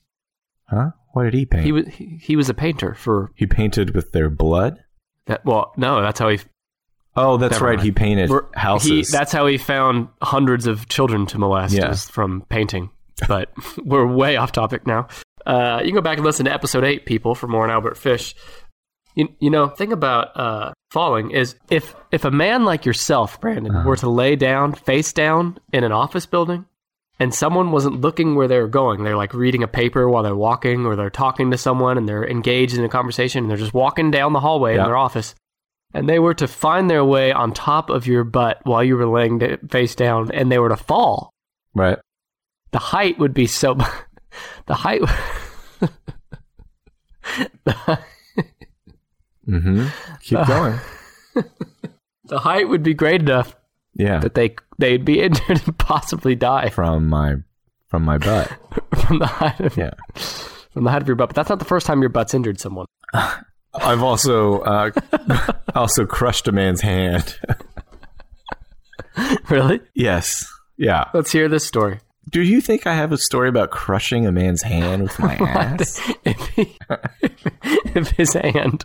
huh? 0.71 0.91
What 1.17 1.25
did 1.25 1.33
he 1.35 1.47
paint? 1.47 1.65
He 1.65 1.73
was 1.73 1.87
he, 1.89 2.19
he 2.21 2.37
was 2.37 2.51
a 2.51 2.55
painter 2.55 2.93
for 2.93 3.33
He 3.35 3.47
painted 3.47 3.95
with 3.95 4.13
their 4.13 4.29
blood. 4.29 4.85
that. 5.25 5.43
Well, 5.47 5.73
no, 5.79 6.03
that's 6.03 6.19
how 6.21 6.29
he. 6.29 6.41
Oh, 7.17 7.39
that's 7.39 7.59
right. 7.63 7.77
mind. 7.77 7.83
He 7.87 7.91
painted 7.93 8.29
we're- 8.29 8.47
houses. 8.55 8.91
He, 9.09 9.17
that's 9.17 9.33
how 9.33 9.47
he 9.47 9.57
found 9.57 10.09
hundreds 10.21 10.67
of 10.67 10.89
children 10.91 11.25
to 11.29 11.39
molest 11.39 11.75
Yeah. 11.75 11.95
from 11.95 12.43
painting. 12.51 12.91
But 13.27 13.51
we're 13.83 14.07
way 14.07 14.37
off 14.37 14.53
topic 14.53 14.87
now. 14.87 15.09
Uh, 15.47 15.79
you 15.81 15.87
can 15.87 15.95
go 15.95 16.03
back 16.03 16.19
and 16.19 16.27
listen 16.27 16.45
to 16.45 16.53
episode 16.53 16.85
eight, 16.85 17.07
people, 17.07 17.35
for 17.35 17.47
more 17.47 17.65
on 17.65 17.71
Albert 17.71 17.97
Fish. 17.97 18.35
You, 19.15 19.29
you 19.39 19.49
know, 19.49 19.69
thing 19.69 19.93
about 19.93 20.37
uh, 20.39 20.73
falling 20.91 21.31
is 21.31 21.55
if 21.71 21.95
if 22.13 22.27
a 22.27 22.31
man 22.31 22.67
like 22.67 22.85
yourself, 22.85 23.41
Brandon, 23.41 23.75
Uh-huh. 23.75 23.89
were 23.89 23.97
to 23.97 24.11
lay 24.11 24.37
down 24.37 24.75
face 24.75 25.15
down 25.15 25.57
in 25.73 25.83
an 25.85 25.93
office 25.93 26.27
building, 26.27 26.67
and 27.19 27.35
someone 27.35 27.71
wasn't 27.73 28.01
looking 28.01 28.35
where 28.35 28.49
they 28.49 28.59
were 28.59 28.69
going, 28.69 29.03
they're 29.05 29.17
like 29.17 29.33
reading 29.35 29.63
a 29.63 29.69
paper 29.69 30.09
while 30.09 30.23
they're 30.23 30.35
walking, 30.37 30.85
or 30.87 30.97
they're 30.97 31.11
talking 31.11 31.51
to 31.51 31.59
someone 31.59 31.97
and 31.99 32.09
they're 32.09 32.29
engaged 32.29 32.77
in 32.77 32.85
a 32.85 32.89
conversation, 32.89 33.45
and 33.45 33.51
they're 33.51 33.57
just 33.57 33.75
walking 33.75 34.11
down 34.11 34.33
the 34.33 34.41
hallway 34.41 34.75
Yeah. 34.75 34.83
in 34.83 34.87
their 34.87 34.97
office, 34.97 35.35
and 35.95 36.09
they 36.09 36.19
were 36.19 36.35
to 36.35 36.47
find 36.47 36.91
their 36.91 37.05
way 37.05 37.33
on 37.33 37.53
top 37.53 37.91
of 37.91 38.07
your 38.07 38.25
butt 38.25 38.61
while 38.65 38.85
you 38.85 38.97
were 38.97 39.07
laying 39.07 39.41
face 39.71 39.95
down, 39.95 40.31
and 40.33 40.51
they 40.53 40.59
were 40.59 40.69
to 40.69 40.77
fall, 40.77 41.33
right. 41.75 41.99
the 42.73 42.79
height 42.79 43.19
would 43.19 43.33
be 43.35 43.47
so. 43.47 43.75
the 44.67 44.75
height. 44.75 45.01
the, 47.65 47.99
Mm-hmm. 49.49 49.87
Keep 50.23 50.47
going. 50.49 50.79
the 52.25 52.39
height 52.41 52.69
would 52.69 52.83
be 52.83 52.95
great 52.95 53.21
enough 53.21 53.55
Yeah, 53.99 54.19
that 54.21 54.35
they 54.35 54.55
they'd 54.79 55.05
be 55.05 55.21
injured 55.23 55.63
and 55.67 55.79
possibly 55.79 56.35
die 56.35 56.69
from 56.71 57.09
my 57.09 57.37
from 57.89 58.03
my 58.05 58.19
butt. 58.19 58.51
from 59.07 59.19
the 59.19 59.27
height 59.27 59.61
of 59.61 59.77
Yeah. 59.77 59.93
from 60.15 60.85
the 60.85 60.91
height 60.91 61.03
of 61.03 61.09
your 61.09 61.17
butt. 61.17 61.31
But 61.31 61.37
that's 61.37 61.49
not 61.49 61.59
the 61.59 61.65
first 61.65 61.87
time 61.87 62.01
your 62.03 62.11
butt's 62.11 62.35
injured 62.35 62.61
someone. 62.61 62.87
I've 63.75 64.03
also 64.03 64.61
uh, 64.61 64.91
also 65.75 66.07
crushed 66.07 66.49
a 66.49 66.53
man's 66.53 66.81
hand. 66.81 67.39
really? 69.51 69.81
yes. 69.95 70.47
Yeah. 70.77 71.05
Let's 71.15 71.33
hear 71.33 71.49
this 71.49 71.65
story. 71.67 72.01
Do 72.29 72.43
you 72.43 72.61
think 72.61 72.87
I 72.89 72.95
have 72.95 73.13
a 73.13 73.19
story 73.19 73.49
about 73.49 73.71
crushing 73.71 74.27
a 74.27 74.33
man's 74.33 74.63
hand 74.63 75.03
with 75.03 75.19
my 75.21 75.35
ass? 75.41 76.01
if, 76.25 76.47
he, 76.49 76.77
if 77.95 78.11
his 78.11 78.33
hand 78.33 78.83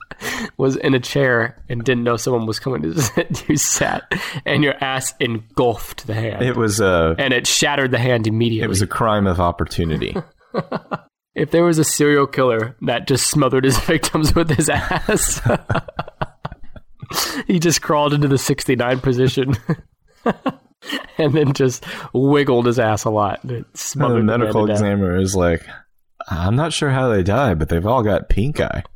was 0.58 0.76
in 0.76 0.94
a 0.94 1.00
chair 1.00 1.62
and 1.68 1.84
didn't 1.84 2.04
know 2.04 2.18
someone 2.18 2.46
was 2.46 2.60
coming 2.60 2.84
to 2.84 3.02
sit, 3.02 3.50
you 3.50 3.58
sat 3.58 4.04
and 4.46 4.64
your 4.64 4.76
ass 4.84 5.14
engulfed 5.20 6.06
the 6.06 6.14
hand. 6.14 6.44
It 6.44 6.56
was 6.56 6.80
a 6.80 7.16
and 7.18 7.34
it 7.34 7.48
shattered 7.48 7.90
the 7.92 7.98
hand 8.00 8.28
immediately. 8.28 8.66
it 8.66 8.70
was 8.70 8.82
a 8.84 8.88
crime 8.88 9.26
of 9.26 9.40
opportunity. 9.40 10.16
if 11.34 11.50
there 11.50 11.64
was 11.64 11.80
a 11.80 11.84
serial 11.84 12.28
killer 12.28 12.76
that 12.82 13.08
just 13.08 13.28
smothered 13.28 13.64
his 13.64 13.80
victims 13.80 14.36
with 14.36 14.52
his 14.52 14.70
ass, 14.70 15.42
he 17.48 17.58
just 17.60 17.82
crawled 17.82 18.14
into 18.14 18.28
the 18.28 18.38
69 18.38 19.00
position 19.00 19.56
and 21.18 21.34
then 21.34 21.54
just 21.54 21.86
wiggled 22.14 22.66
his 22.66 22.80
ass 22.80 23.04
a 23.04 23.10
lot. 23.10 23.44
and 23.44 23.52
the 23.52 23.66
smothered 23.78 24.20
the 24.20 24.24
man 24.24 24.40
medical 24.40 24.70
examiner 24.70 25.18
is 25.18 25.36
like, 25.36 25.66
I'm 26.30 26.56
not 26.56 26.74
sure 26.74 26.90
how 26.90 27.10
they 27.10 27.24
die, 27.24 27.54
but 27.54 27.70
they've 27.70 27.86
all 27.86 28.04
got 28.04 28.30
pink 28.30 28.60
eye. 28.60 28.84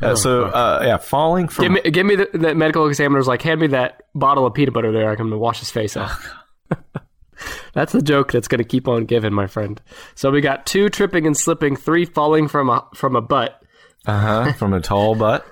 Yeah, 0.00 0.14
so 0.14 0.44
uh, 0.44 0.82
yeah, 0.84 0.96
falling 0.98 1.48
from 1.48 1.62
Give 1.62 1.72
me, 1.72 1.90
give 1.90 2.04
me 2.04 2.16
the, 2.16 2.28
the 2.34 2.54
medical 2.54 2.88
examiner's 2.88 3.26
like, 3.26 3.40
hand 3.40 3.60
me 3.60 3.68
that 3.68 4.02
bottle 4.14 4.44
of 4.44 4.52
peanut 4.52 4.74
butter 4.74 4.92
there. 4.92 5.08
I'm 5.08 5.16
gonna 5.16 5.38
wash 5.38 5.60
his 5.60 5.70
face 5.70 5.96
off. 5.96 6.30
that's 7.74 7.92
the 7.92 8.02
joke 8.02 8.32
that's 8.32 8.48
going 8.48 8.58
to 8.58 8.64
keep 8.64 8.88
on 8.88 9.04
giving, 9.04 9.32
my 9.32 9.46
friend. 9.46 9.80
So 10.14 10.30
we 10.30 10.40
got 10.40 10.66
two 10.66 10.88
tripping 10.88 11.26
and 11.26 11.36
slipping, 11.36 11.76
three 11.76 12.04
falling 12.04 12.48
from 12.48 12.70
a 12.70 12.86
from 12.94 13.16
a 13.16 13.20
butt. 13.20 13.60
uh 14.06 14.18
huh 14.18 14.52
from 14.54 14.74
a 14.74 14.80
tall 14.80 15.14
butt, 15.14 15.46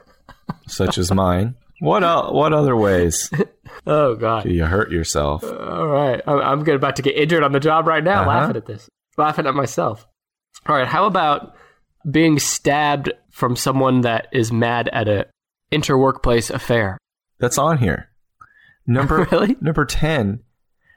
such 0.67 0.99
as 0.99 1.13
mine. 1.13 1.55
What 1.83 2.05
el- 2.05 2.33
what 2.33 2.53
other 2.53 2.77
ways 2.77 3.29
Oh 3.89 4.15
God! 4.15 4.45
do 4.45 4.51
you 4.51 4.65
hurt 4.67 4.93
yourself? 4.93 5.43
All 5.43 5.89
right, 5.89 6.21
I'm, 6.29 6.39
I'm 6.39 6.63
good, 6.65 6.77
about 6.77 6.95
to 6.97 7.03
get 7.03 7.17
injured 7.17 7.43
on 7.43 7.51
the 7.51 7.59
job 7.59 7.89
right 7.89 8.05
now, 8.05 8.21
Uh-huh. 8.21 8.29
laughing 8.31 8.57
at 8.57 8.67
this, 8.67 8.89
laughing 9.19 9.47
at 9.47 9.55
myself. 9.55 10.07
All 10.67 10.77
right, 10.77 10.87
how 10.87 11.07
about 11.07 11.55
being 12.09 12.39
stabbed 12.39 13.11
from 13.33 13.57
someone 13.57 14.03
that 14.03 14.29
is 14.33 14.53
mad 14.53 14.89
at 14.93 15.09
a 15.09 15.27
interworkplace 15.73 16.51
affair? 16.51 16.99
That's 17.41 17.59
on 17.59 17.79
here. 17.79 18.11
Number 18.87 19.25
Really? 19.33 19.57
number 19.61 19.85
ten, 19.85 20.45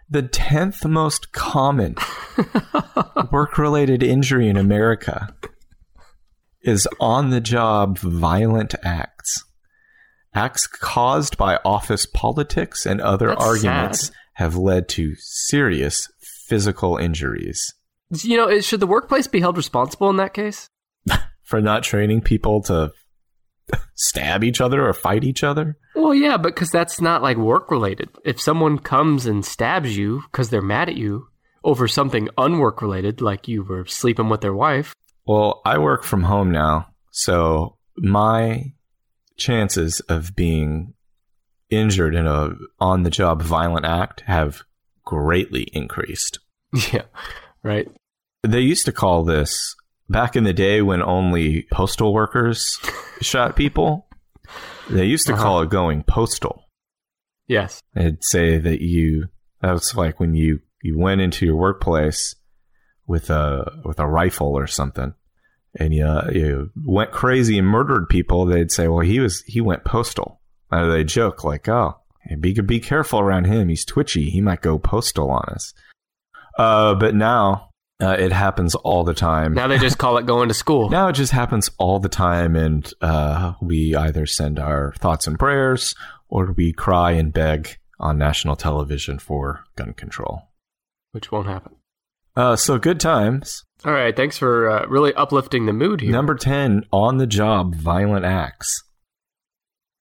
the 0.08 0.22
tenth 0.22 0.86
most 0.86 1.32
common 1.32 1.96
work 3.32 3.58
related 3.58 4.04
injury 4.04 4.50
in 4.50 4.58
America 4.58 5.36
is 6.62 6.88
on 7.00 7.32
the 7.32 7.42
job 7.42 7.98
violent 7.98 8.76
acts. 8.84 9.44
Acts 10.36 10.68
caused 10.68 11.38
by 11.38 11.60
office 11.64 12.06
politics 12.06 12.86
and 12.86 13.00
other 13.00 13.30
That's 13.30 13.44
arguments 13.44 14.06
sad. 14.08 14.16
have 14.34 14.56
led 14.58 14.90
to 14.90 15.16
serious 15.18 16.10
physical 16.48 16.98
injuries. 16.98 17.74
You 18.22 18.38
know, 18.38 18.60
should 18.60 18.82
the 18.82 18.88
workplace 18.88 19.28
be 19.28 19.40
held 19.40 19.56
responsible 19.58 20.10
in 20.10 20.18
that 20.18 20.34
case? 20.34 20.70
For 21.44 21.62
not 21.62 21.84
training 21.84 22.22
people 22.22 22.62
to 22.64 22.92
stab 23.96 24.44
each 24.44 24.60
other 24.62 24.86
or 24.86 24.94
fight 24.94 25.24
each 25.24 25.44
other? 25.44 25.78
Well, 25.96 26.14
yeah, 26.14 26.38
but 26.38 26.54
because 26.54 26.70
that's 26.70 27.00
not 27.00 27.22
like 27.24 27.38
work 27.38 27.72
related. 27.72 28.10
If 28.26 28.42
someone 28.42 28.78
comes 28.78 29.26
and 29.26 29.46
stabs 29.46 29.96
you 29.98 30.22
because 30.32 30.50
they're 30.50 30.62
mad 30.62 30.90
at 30.90 30.96
you 30.96 31.28
over 31.64 31.88
something 31.88 32.30
unwork 32.38 32.82
related, 32.82 33.22
like 33.22 33.48
you 33.48 33.64
were 33.64 33.86
sleeping 33.86 34.30
with 34.30 34.42
their 34.42 34.54
wife, 34.54 34.94
Well, 35.26 35.62
I 35.66 35.78
work 35.80 36.04
from 36.04 36.24
home 36.24 36.52
now, 36.52 36.88
so 37.12 37.78
my 37.98 38.74
chances 39.38 40.00
of 40.02 40.36
being 40.36 40.94
injured 41.70 42.16
in 42.16 42.28
a 42.28 42.52
on 42.80 43.04
the 43.04 43.10
job 43.10 43.42
violent 43.42 43.86
act 43.86 44.22
have 44.22 44.62
greatly 45.04 45.64
increased. 45.74 46.40
yeah, 46.94 47.04
right. 47.64 47.88
They 48.44 48.60
used 48.62 48.86
to 48.86 48.92
call 48.92 49.24
this 49.24 49.76
back 50.10 50.36
in 50.36 50.44
the 50.44 50.54
day 50.54 50.82
when 50.82 51.02
only 51.02 51.68
postal 51.72 52.14
workers 52.14 52.78
shot 53.22 53.56
people. 53.56 54.08
They 54.90 55.06
used 55.06 55.26
to 55.28 55.34
Uh-huh. 55.34 55.42
call 55.44 55.62
it 55.62 55.70
going 55.70 56.04
postal. 56.04 56.64
Yes. 57.48 57.82
They'd 57.94 58.24
say 58.24 58.58
that 58.60 58.82
you 58.82 59.30
that 59.62 59.72
was 59.72 59.96
like 59.96 60.20
when 60.20 60.36
you 60.36 60.60
you 60.84 60.98
went 61.00 61.22
into 61.22 61.46
your 61.46 61.56
workplace 61.56 62.36
with 63.08 63.30
a 63.32 63.82
with 63.84 64.00
a 64.00 64.06
rifle 64.08 64.54
or 64.58 64.68
something 64.68 65.14
and 65.80 65.94
you 65.94 66.06
you 66.34 66.72
went 66.86 67.12
crazy 67.12 67.58
and 67.58 67.68
murdered 67.68 68.08
people 68.10 68.46
they'd 68.46 68.72
say 68.72 68.88
well 68.88 69.00
he 69.00 69.20
was 69.20 69.42
he 69.48 69.62
went 69.62 69.84
postal 69.84 70.40
or 70.72 70.88
they 70.90 71.04
joke 71.04 71.44
like 71.44 71.68
oh 71.68 71.98
be 72.40 72.54
be 72.62 72.80
careful 72.80 73.20
around 73.20 73.46
him 73.46 73.70
he's 73.70 73.86
twitchy 73.86 74.30
he 74.30 74.42
might 74.42 74.62
go 74.62 74.78
postal 74.80 75.30
on 75.30 75.44
us 75.50 75.74
uh 76.58 76.96
but 76.96 77.14
now 77.16 77.70
uh, 78.02 78.16
it 78.20 78.34
happens 78.34 78.76
all 78.76 79.06
the 79.06 79.14
time 79.14 79.54
Now 79.54 79.68
they 79.68 79.78
just 79.78 79.98
call 79.98 80.18
it 80.18 80.26
going 80.26 80.50
to 80.50 80.54
school. 80.54 80.90
now 80.90 81.08
it 81.08 81.14
just 81.14 81.32
happens 81.32 81.70
all 81.78 81.98
the 82.00 82.10
time, 82.10 82.58
and 82.58 82.92
uh, 83.00 83.54
we 83.62 83.96
either 83.96 84.26
send 84.26 84.60
our 84.60 84.92
thoughts 84.98 85.28
and 85.28 85.40
prayers 85.40 85.96
or 86.28 86.52
we 86.58 86.74
cry 86.74 87.12
and 87.12 87.32
beg 87.32 87.78
on 87.98 88.18
national 88.18 88.58
television 88.58 89.18
for 89.18 89.64
gun 89.78 89.94
control. 89.94 90.42
which 91.14 91.32
won't 91.32 91.48
happen. 91.48 91.76
Uh, 92.36 92.56
so 92.56 92.78
good 92.78 93.00
times. 93.00 93.64
All 93.86 93.92
right, 93.94 94.16
thanks 94.16 94.38
for 94.38 94.70
uh, 94.70 94.86
really 94.88 95.14
uplifting 95.14 95.66
the 95.68 95.74
mood 95.74 96.02
here. 96.02 96.12
Number 96.12 96.36
10, 96.36 96.86
on 96.92 97.18
the 97.18 97.28
job 97.28 97.76
violent 97.76 98.26
acts. 98.26 98.82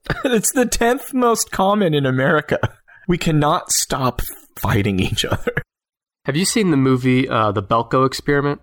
it's 0.24 0.52
the 0.52 0.64
10th 0.64 1.12
most 1.14 1.50
common 1.50 1.94
in 1.94 2.06
America. 2.06 2.58
We 3.06 3.18
cannot 3.18 3.70
stop 3.70 4.22
fighting 4.56 4.98
each 4.98 5.26
other. 5.26 5.52
Have 6.24 6.36
you 6.36 6.46
seen 6.46 6.70
the 6.70 6.78
movie 6.78 7.28
uh, 7.28 7.52
The 7.52 7.62
Belko 7.62 8.06
Experiment? 8.06 8.62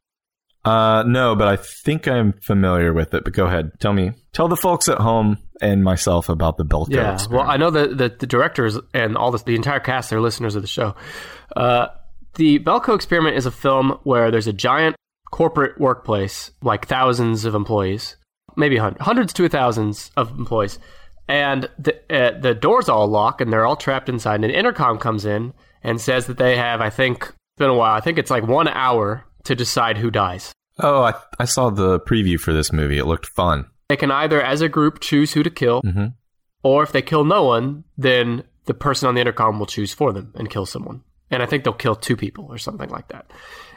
Uh, 0.65 1.03
no, 1.05 1.35
but 1.35 1.47
I 1.47 1.57
think 1.57 2.07
I'm 2.07 2.33
familiar 2.41 2.91
with 2.91 3.13
it. 3.13 3.23
But 3.23 3.33
go 3.33 3.45
ahead, 3.45 3.69
tell 3.79 3.93
me, 3.93 4.13
tell 4.33 4.47
the 4.47 4.55
folks 4.57 4.89
at 4.89 4.97
home 4.97 5.37
and 5.61 5.83
myself 5.83 6.27
about 6.27 6.57
the 6.57 6.65
Belko 6.65 6.89
Yeah. 6.89 7.13
experiment. 7.13 7.45
Well, 7.45 7.53
I 7.53 7.57
know 7.57 7.69
that 7.69 7.95
the, 7.95 8.09
the 8.19 8.25
directors 8.25 8.79
and 8.95 9.15
all 9.15 9.29
this, 9.29 9.43
the 9.43 9.53
entire 9.55 9.79
cast, 9.79 10.09
they're 10.09 10.19
listeners 10.19 10.55
of 10.55 10.63
the 10.63 10.67
show. 10.67 10.95
Uh, 11.55 11.89
the 12.41 12.57
Belko 12.57 12.95
experiment 12.95 13.37
is 13.37 13.45
a 13.45 13.51
film 13.51 13.99
where 14.01 14.31
there's 14.31 14.47
a 14.47 14.53
giant 14.53 14.95
corporate 15.29 15.79
workplace, 15.79 16.49
like 16.63 16.87
thousands 16.87 17.45
of 17.45 17.53
employees, 17.53 18.17
maybe 18.55 18.77
hundreds, 18.77 19.05
hundreds 19.05 19.33
to 19.33 19.47
thousands 19.47 20.09
of 20.17 20.31
employees, 20.39 20.79
and 21.27 21.69
the 21.77 21.93
uh, 22.09 22.39
the 22.39 22.55
doors 22.55 22.89
all 22.89 23.05
lock 23.07 23.41
and 23.41 23.53
they're 23.53 23.63
all 23.67 23.75
trapped 23.75 24.09
inside. 24.09 24.37
And 24.37 24.45
an 24.45 24.49
intercom 24.49 24.97
comes 24.97 25.23
in 25.23 25.53
and 25.83 26.01
says 26.01 26.25
that 26.25 26.39
they 26.39 26.57
have, 26.57 26.81
I 26.81 26.89
think, 26.89 27.25
it's 27.25 27.59
been 27.59 27.69
a 27.69 27.75
while. 27.75 27.93
I 27.93 27.99
think 28.01 28.17
it's 28.17 28.31
like 28.31 28.47
one 28.47 28.67
hour 28.67 29.23
to 29.43 29.53
decide 29.53 29.99
who 29.99 30.09
dies. 30.09 30.51
oh, 30.79 31.03
I, 31.03 31.13
I 31.37 31.45
saw 31.45 31.69
the 31.69 31.99
preview 31.99 32.39
for 32.39 32.53
this 32.53 32.73
movie. 32.73 32.97
It 32.97 33.05
looked 33.05 33.27
fun. 33.27 33.65
They 33.87 33.97
can 33.97 34.09
either, 34.09 34.41
as 34.41 34.61
a 34.61 34.69
group, 34.69 34.99
choose 34.99 35.33
who 35.33 35.43
to 35.43 35.51
kill, 35.51 35.81
hmm 35.81 36.07
or 36.63 36.81
if 36.81 36.91
they 36.91 37.03
kill 37.03 37.23
no 37.23 37.43
one, 37.43 37.83
then 37.97 38.43
the 38.65 38.73
person 38.73 39.07
on 39.07 39.13
the 39.15 39.21
intercom 39.21 39.59
will 39.59 39.65
choose 39.67 39.93
for 39.93 40.11
them 40.13 40.31
and 40.35 40.49
kill 40.49 40.65
someone. 40.65 41.03
And 41.31 41.41
I 41.41 41.45
think 41.45 41.63
they'll 41.63 41.73
kill 41.73 41.95
two 41.95 42.15
people 42.17 42.45
or 42.49 42.57
something 42.57 42.89
like 42.89 43.07
that. 43.07 43.31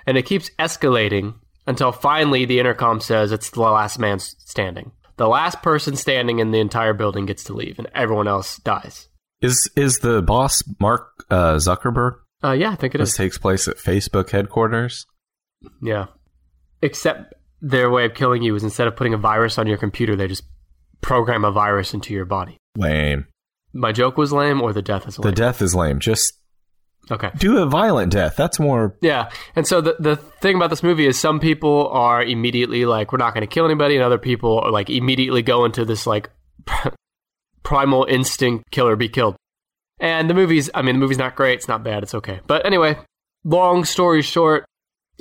And 0.07 0.19
it 0.19 0.27
keeps 0.27 0.51
escalating 0.59 1.35
until 1.67 1.93
finally 1.93 2.45
the 2.45 2.59
intercom 2.59 3.01
says 3.01 3.33
it's 3.33 3.51
the 3.51 3.61
last 3.61 3.99
man 3.99 4.19
standing. 4.19 4.93
The 5.17 5.29
last 5.29 5.63
person 5.63 5.97
standing 5.97 6.41
in 6.41 6.51
the 6.51 6.59
entire 6.59 6.93
building 6.93 7.25
gets 7.27 7.45
to 7.45 7.53
leave, 7.55 7.79
and 7.79 7.89
everyone 7.95 8.27
else 8.27 8.57
dies. 8.59 9.09
Is 9.41 9.71
is 9.77 9.99
the 10.01 10.21
boss 10.21 10.63
Mark 10.81 11.25
uh, 11.31 11.55
Zuckerberg? 11.55 12.17
Uh, 12.43 12.51
yeah, 12.53 12.73
I 12.73 12.75
think 12.75 12.95
it 12.95 12.99
This 12.99 13.11
is. 13.11 13.17
takes 13.17 13.39
place 13.39 13.69
at 13.69 13.77
Facebook 13.77 14.31
headquarters. 14.31 15.07
Yeah. 15.81 16.07
Except 16.83 17.33
their 17.63 17.89
way 17.91 18.05
of 18.05 18.15
killing 18.15 18.43
you 18.43 18.55
is 18.57 18.65
instead 18.65 18.87
of 18.89 18.97
putting 18.97 19.15
a 19.15 19.19
virus 19.19 19.57
on 19.57 19.67
your 19.67 19.79
computer, 19.79 20.17
they 20.17 20.27
just 20.27 20.43
program 21.01 21.45
a 21.45 21.51
virus 21.53 21.95
into 21.95 22.13
your 22.13 22.25
body. 22.27 22.59
Lame. 22.77 23.27
My 23.73 23.93
joke 23.93 24.19
was 24.19 24.33
lame, 24.33 24.61
or 24.61 24.73
the 24.73 24.83
death 24.83 25.07
is 25.09 25.19
lame. 25.19 25.31
The 25.31 25.37
death 25.37 25.63
is 25.63 25.75
lame. 25.75 26.01
Just 26.01 26.35
okay. 27.11 27.31
do 27.37 27.59
a 27.59 27.67
violent 27.67 28.13
death. 28.13 28.37
That's 28.37 28.59
more. 28.59 28.97
Yeah, 29.01 29.31
and 29.57 29.67
so 29.67 29.81
the 29.81 29.97
the 29.99 30.17
thing 30.17 30.57
about 30.57 30.71
this 30.71 30.83
movie 30.83 31.07
is 31.07 31.19
some 31.19 31.41
people 31.41 31.89
are 31.89 32.23
immediately 32.23 32.85
like 32.85 33.13
we're 33.13 33.19
not 33.19 33.35
going 33.35 33.43
to 33.43 33.53
kill 33.53 33.65
anybody, 33.65 33.97
and 33.97 34.05
other 34.05 34.19
people 34.19 34.61
are 34.61 34.71
like 34.71 34.91
immediately 34.91 35.43
go 35.43 35.65
into 35.65 35.85
this 35.85 36.07
like 36.07 36.31
primal 37.63 38.05
instinct 38.05 38.71
killer 38.71 38.97
be 38.97 39.09
killed. 39.09 39.37
And 40.01 40.29
the 40.29 40.35
movie's 40.35 40.71
I 40.75 40.83
mean 40.83 40.97
the 40.97 41.01
movie's 41.01 41.19
not 41.19 41.37
great, 41.37 41.55
it's 41.55 41.69
not 41.69 41.83
bad, 41.85 42.03
it's 42.03 42.15
okay. 42.15 42.41
But 42.47 42.67
anyway, 42.67 42.97
long 43.45 43.85
story 43.85 44.23
short, 44.23 44.65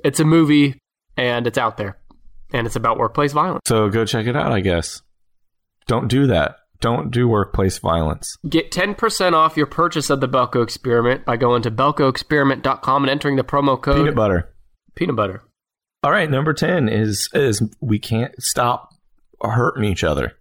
it's 0.04 0.20
a 0.20 0.25
movie 0.25 0.80
and 1.18 1.48
it's 1.48 1.58
out 1.58 1.78
there. 1.78 1.98
And 2.52 2.68
it's 2.68 2.75
about 2.75 2.98
workplace 2.98 3.34
violence. 3.34 3.62
So 3.66 3.90
go 3.90 4.06
check 4.06 4.28
it 4.28 4.36
out. 4.36 4.52
I 4.52 4.62
guess. 4.62 5.02
Don't 5.88 6.08
do 6.08 6.28
that. 6.28 6.58
Don't 6.84 7.12
do 7.12 7.30
workplace 7.30 7.78
violence. 7.78 8.36
Get 8.50 8.72
10% 8.72 9.32
off 9.32 9.56
your 9.56 9.68
purchase 9.68 10.10
of 10.10 10.20
the 10.20 10.28
Belko 10.28 10.62
experiment 10.62 11.24
by 11.24 11.38
going 11.38 11.62
to 11.62 11.72
belkoexperiment.com 11.72 13.04
and 13.04 13.10
entering 13.10 13.38
the 13.38 13.44
promo 13.46 13.82
code 13.82 13.96
Peanut 13.96 14.16
butter. 14.16 14.54
peanut 14.94 15.16
butter. 15.16 15.44
All 16.04 16.12
right, 16.12 16.30
number 16.30 16.52
ten 16.52 16.90
is 16.90 17.30
is 17.34 17.63
we 17.80 18.00
can't 18.00 18.34
stop 18.38 18.90
hurting 19.42 19.86
each 19.86 20.04
other. 20.04 20.34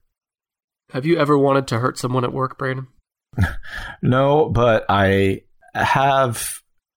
Have 0.91 1.07
you 1.07 1.17
ever 1.17 1.39
wanted 1.39 1.69
to 1.69 1.79
hurt 1.79 1.97
someone 1.97 2.25
at 2.25 2.33
work, 2.33 2.59
Brandon? 2.59 2.89
No, 4.03 4.49
but 4.49 4.85
I 4.89 5.43
have 5.75 6.55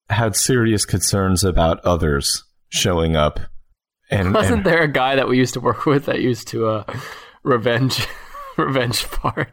had 0.10 0.36
serious 0.36 0.86
concerns 0.86 1.44
about 1.44 1.86
others 1.86 2.44
showing 2.70 3.16
up. 3.16 3.40
And, 4.10 4.34
Wasn't 4.34 4.58
and 4.58 4.66
there 4.66 4.82
a 4.82 4.88
guy 4.92 5.16
that 5.16 5.28
we 5.28 5.38
used 5.38 5.54
to 5.54 5.60
work 5.60 5.86
with 5.86 6.06
that 6.08 6.22
used 6.22 6.48
to 6.48 6.68
uh, 6.68 6.84
revenge 7.44 8.08
revenge 8.64 9.08
part? 9.10 9.50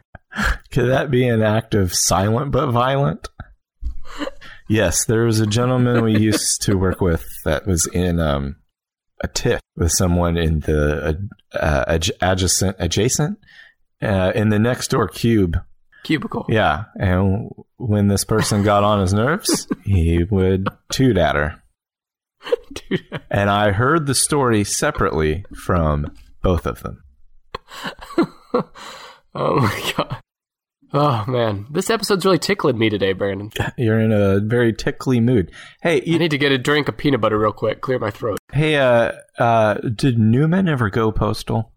could 0.71 0.89
that 0.89 1.11
be 1.11 1.27
an 1.27 1.41
act 1.43 1.75
of 1.75 1.93
silent 1.93 2.51
but 2.51 2.71
violent? 2.71 3.29
Yes, 4.67 5.05
there 5.05 5.25
was 5.25 5.39
a 5.39 5.45
gentleman 5.45 6.03
we 6.03 6.17
used 6.17 6.61
to 6.63 6.75
work 6.77 7.01
with 7.01 7.25
that 7.45 7.67
was 7.67 7.85
in 7.87 8.19
um, 8.19 8.55
a 9.21 9.27
tiff 9.27 9.59
with 9.75 9.91
someone 9.91 10.37
in 10.37 10.61
the 10.61 11.29
uh, 11.53 11.85
adj- 11.85 12.11
adjacent 12.21 12.75
adjacent 12.79 13.39
uh, 14.01 14.31
in 14.33 14.49
the 14.49 14.59
next 14.59 14.89
door 14.89 15.07
cube. 15.07 15.57
Cubicle. 16.03 16.45
Yeah, 16.49 16.85
and 16.99 17.49
when 17.77 18.07
this 18.07 18.25
person 18.25 18.63
got 18.63 18.83
on 18.83 18.99
his 18.99 19.13
nerves, 19.13 19.67
he 19.85 20.23
would 20.23 20.67
toot 20.91 21.17
at 21.17 21.35
her. 21.35 21.61
Dude, 22.73 23.21
And 23.29 23.49
I 23.49 23.71
heard 23.71 24.05
the 24.05 24.15
story 24.15 24.63
separately 24.65 25.45
from 25.55 26.13
both 26.41 26.65
of 26.65 26.83
them. 26.83 27.03
oh 29.35 29.59
my 29.59 29.93
god. 29.97 30.17
Oh 30.95 31.25
man, 31.27 31.65
this 31.71 31.89
episode's 31.89 32.23
really 32.23 32.37
tickling 32.37 32.77
me 32.77 32.89
today, 32.89 33.13
Brandon. 33.13 33.51
You're 33.77 33.99
in 33.99 34.11
a 34.11 34.39
very 34.39 34.71
tickly 34.73 35.19
mood. 35.19 35.51
Hey, 35.81 36.01
I 36.01 36.03
you, 36.05 36.19
need 36.19 36.29
to 36.31 36.37
get 36.37 36.51
a 36.51 36.57
drink 36.59 36.87
of 36.87 36.97
peanut 36.97 37.19
butter 37.19 37.39
real 37.39 37.51
quick, 37.51 37.81
clear 37.81 37.97
my 37.97 38.11
throat. 38.11 38.37
hey, 38.51 38.75
uh, 38.75 39.13
uh, 39.39 39.73
did 39.95 40.19
Newman 40.19 40.67
ever 40.69 40.89
go 40.91 41.11
postal? 41.11 41.71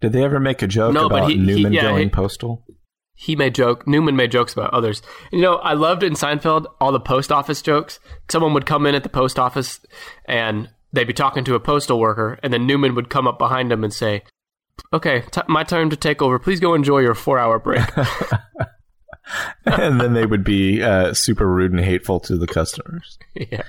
Did 0.00 0.12
they 0.12 0.22
ever 0.22 0.38
make 0.38 0.62
a 0.62 0.68
joke 0.68 0.94
No, 0.94 1.06
about 1.06 1.30
he- 1.30 1.36
he- 1.36 1.42
Newman 1.44 1.72
yeah, 1.72 1.82
going 1.82 2.04
he- 2.04 2.10
postal? 2.10 2.64
He 3.20 3.34
made 3.34 3.56
joke. 3.56 3.84
Newman 3.88 4.14
made 4.14 4.30
jokes 4.30 4.52
about 4.52 4.72
others. 4.72 5.02
You 5.32 5.40
know, 5.40 5.56
I 5.56 5.72
loved 5.72 6.04
in 6.04 6.12
Seinfeld 6.12 6.66
all 6.80 6.92
the 6.92 7.00
post 7.00 7.32
office 7.32 7.60
jokes. 7.62 7.98
Someone 8.30 8.54
would 8.54 8.64
come 8.64 8.86
in 8.86 8.94
at 8.94 9.02
the 9.02 9.08
post 9.08 9.40
office, 9.40 9.80
and 10.26 10.68
they'd 10.92 11.02
be 11.08 11.12
talking 11.12 11.42
to 11.42 11.56
a 11.56 11.60
postal 11.60 11.98
worker, 11.98 12.38
and 12.44 12.52
then 12.52 12.64
Newman 12.68 12.94
would 12.94 13.10
come 13.10 13.26
up 13.26 13.36
behind 13.36 13.72
him 13.72 13.82
and 13.82 13.92
say, 13.92 14.22
"Okay, 14.92 15.22
t- 15.30 15.40
my 15.48 15.64
turn 15.64 15.90
to 15.90 15.96
take 15.96 16.22
over. 16.22 16.38
Please 16.38 16.60
go 16.60 16.74
enjoy 16.74 16.98
your 16.98 17.14
four-hour 17.14 17.58
break." 17.58 17.86
and 19.64 20.00
then 20.00 20.14
they 20.14 20.26
would 20.26 20.44
be 20.44 20.82
uh, 20.82 21.12
super 21.14 21.46
rude 21.46 21.72
and 21.72 21.80
hateful 21.80 22.20
to 22.20 22.36
the 22.36 22.46
customers. 22.46 23.18
yeah. 23.34 23.62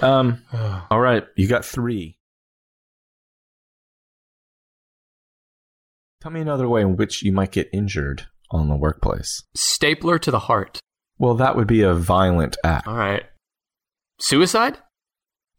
Um, 0.00 0.42
all 0.90 1.00
right, 1.00 1.24
you 1.36 1.48
got 1.48 1.64
three. 1.64 2.18
Tell 6.20 6.30
me 6.30 6.40
another 6.40 6.68
way 6.68 6.82
in 6.82 6.96
which 6.96 7.22
you 7.22 7.32
might 7.32 7.50
get 7.50 7.68
injured 7.72 8.26
on 8.50 8.68
the 8.68 8.76
workplace. 8.76 9.42
Stapler 9.54 10.18
to 10.20 10.30
the 10.30 10.38
heart. 10.38 10.78
Well, 11.18 11.34
that 11.34 11.56
would 11.56 11.66
be 11.66 11.82
a 11.82 11.94
violent 11.94 12.56
act. 12.62 12.86
All 12.86 12.96
right. 12.96 13.24
Suicide? 14.20 14.78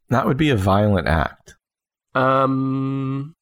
That 0.10 0.26
would 0.26 0.38
be 0.38 0.50
a 0.50 0.56
violent 0.56 1.08
act. 1.08 1.56
Um, 2.16 3.34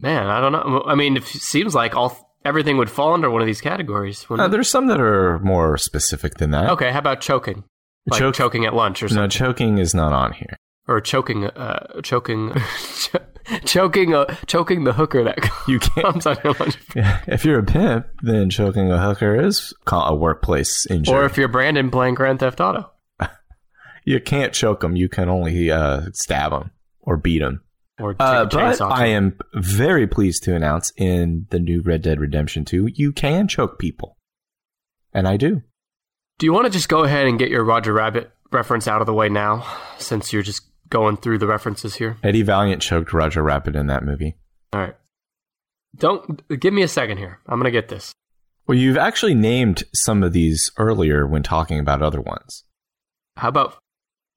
man, 0.00 0.26
I 0.26 0.40
don't 0.40 0.52
know. 0.52 0.82
I 0.86 0.94
mean, 0.94 1.16
it 1.16 1.24
seems 1.24 1.74
like 1.74 1.94
all 1.96 2.34
everything 2.44 2.76
would 2.76 2.90
fall 2.90 3.12
under 3.14 3.30
one 3.30 3.40
of 3.42 3.46
these 3.46 3.60
categories. 3.60 4.24
Uh, 4.30 4.48
there's 4.48 4.68
some 4.68 4.86
that 4.88 5.00
are 5.00 5.38
more 5.40 5.76
specific 5.78 6.34
than 6.34 6.50
that. 6.52 6.70
okay, 6.70 6.92
how 6.92 6.98
about 7.00 7.20
choking? 7.20 7.64
Like 8.08 8.20
Choke- 8.20 8.34
choking 8.36 8.64
at 8.66 8.74
lunch 8.74 9.02
or 9.02 9.08
No, 9.08 9.26
choking 9.26 9.78
is 9.78 9.92
not 9.94 10.12
on 10.12 10.32
here. 10.32 10.56
or 10.86 11.00
choking, 11.00 11.46
uh, 11.46 12.00
choking, 12.02 12.52
choking, 13.64 14.14
uh, 14.14 14.26
choking 14.46 14.84
the 14.84 14.92
hooker 14.92 15.24
that 15.24 15.38
You 15.68 15.80
can't. 15.80 16.06
comes 16.06 16.26
on 16.26 16.36
your 16.44 16.52
lunch. 16.54 16.76
If 17.26 17.44
you're 17.44 17.58
a 17.58 17.64
pimp, 17.64 18.06
then 18.22 18.48
choking 18.50 18.92
a 18.92 18.98
hooker 19.02 19.34
is 19.40 19.74
a 19.90 20.14
workplace 20.14 20.86
injury. 20.86 21.14
Or 21.16 21.24
if 21.24 21.36
you're 21.36 21.48
Brandon 21.48 21.90
playing 21.90 22.14
Grand 22.14 22.38
Theft 22.38 22.60
Auto. 22.60 22.90
you 24.04 24.20
can't 24.20 24.52
choke 24.52 24.80
them, 24.80 24.94
you 24.94 25.08
can 25.08 25.28
only 25.28 25.70
uh, 25.72 26.02
stab 26.12 26.52
them 26.52 26.70
or 27.00 27.16
beat 27.16 27.40
them. 27.40 27.62
Or 27.98 28.12
take 28.14 28.20
Uh, 28.20 28.42
a 28.42 28.46
but 28.56 28.74
to 28.76 28.84
I 28.84 29.06
am 29.06 29.38
very 29.54 30.06
pleased 30.06 30.42
to 30.44 30.54
announce 30.54 30.92
in 30.96 31.46
the 31.50 31.58
new 31.58 31.80
Red 31.80 32.02
Dead 32.02 32.20
Redemption 32.20 32.64
2, 32.64 32.90
you 32.94 33.12
can 33.12 33.48
choke 33.48 33.78
people. 33.78 34.16
And 35.12 35.26
I 35.26 35.36
do. 35.38 35.62
Do 36.38 36.44
you 36.46 36.52
want 36.52 36.66
to 36.66 36.70
just 36.70 36.88
go 36.90 37.04
ahead 37.04 37.26
and 37.26 37.38
get 37.38 37.48
your 37.50 37.64
Roger 37.64 37.94
Rabbit 37.94 38.30
reference 38.52 38.86
out 38.86 39.00
of 39.00 39.06
the 39.06 39.14
way 39.14 39.28
now, 39.30 39.66
since 39.98 40.32
you're 40.32 40.42
just 40.42 40.62
going 40.90 41.16
through 41.16 41.38
the 41.38 41.46
references 41.46 41.94
here? 41.94 42.18
Eddie 42.22 42.42
Valiant 42.42 42.82
choked 42.82 43.14
Roger 43.14 43.42
Rabbit 43.42 43.74
in 43.74 43.86
that 43.86 44.04
movie. 44.04 44.36
All 44.74 44.80
right. 44.80 44.94
Don't 45.96 46.46
give 46.60 46.74
me 46.74 46.82
a 46.82 46.88
second 46.88 47.16
here. 47.16 47.40
I'm 47.46 47.58
gonna 47.58 47.70
get 47.70 47.88
this. 47.88 48.12
Well, 48.66 48.76
you've 48.76 48.98
actually 48.98 49.34
named 49.34 49.84
some 49.94 50.22
of 50.22 50.34
these 50.34 50.70
earlier 50.76 51.26
when 51.26 51.42
talking 51.42 51.78
about 51.78 52.02
other 52.02 52.20
ones. 52.20 52.64
How 53.38 53.48
about 53.48 53.78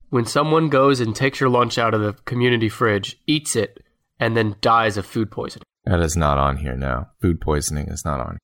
when 0.09 0.25
someone 0.25 0.69
goes 0.69 0.99
and 0.99 1.15
takes 1.15 1.39
your 1.39 1.49
lunch 1.49 1.77
out 1.77 1.93
of 1.93 2.01
the 2.01 2.13
community 2.25 2.69
fridge, 2.69 3.19
eats 3.27 3.55
it, 3.55 3.83
and 4.19 4.35
then 4.35 4.55
dies 4.61 4.97
of 4.97 5.05
food 5.05 5.31
poisoning? 5.31 5.63
That 5.85 6.01
is 6.01 6.17
not 6.17 6.37
on 6.37 6.57
here 6.57 6.75
now. 6.75 7.11
Food 7.21 7.41
poisoning 7.41 7.87
is 7.87 8.03
not 8.05 8.19
on. 8.19 8.37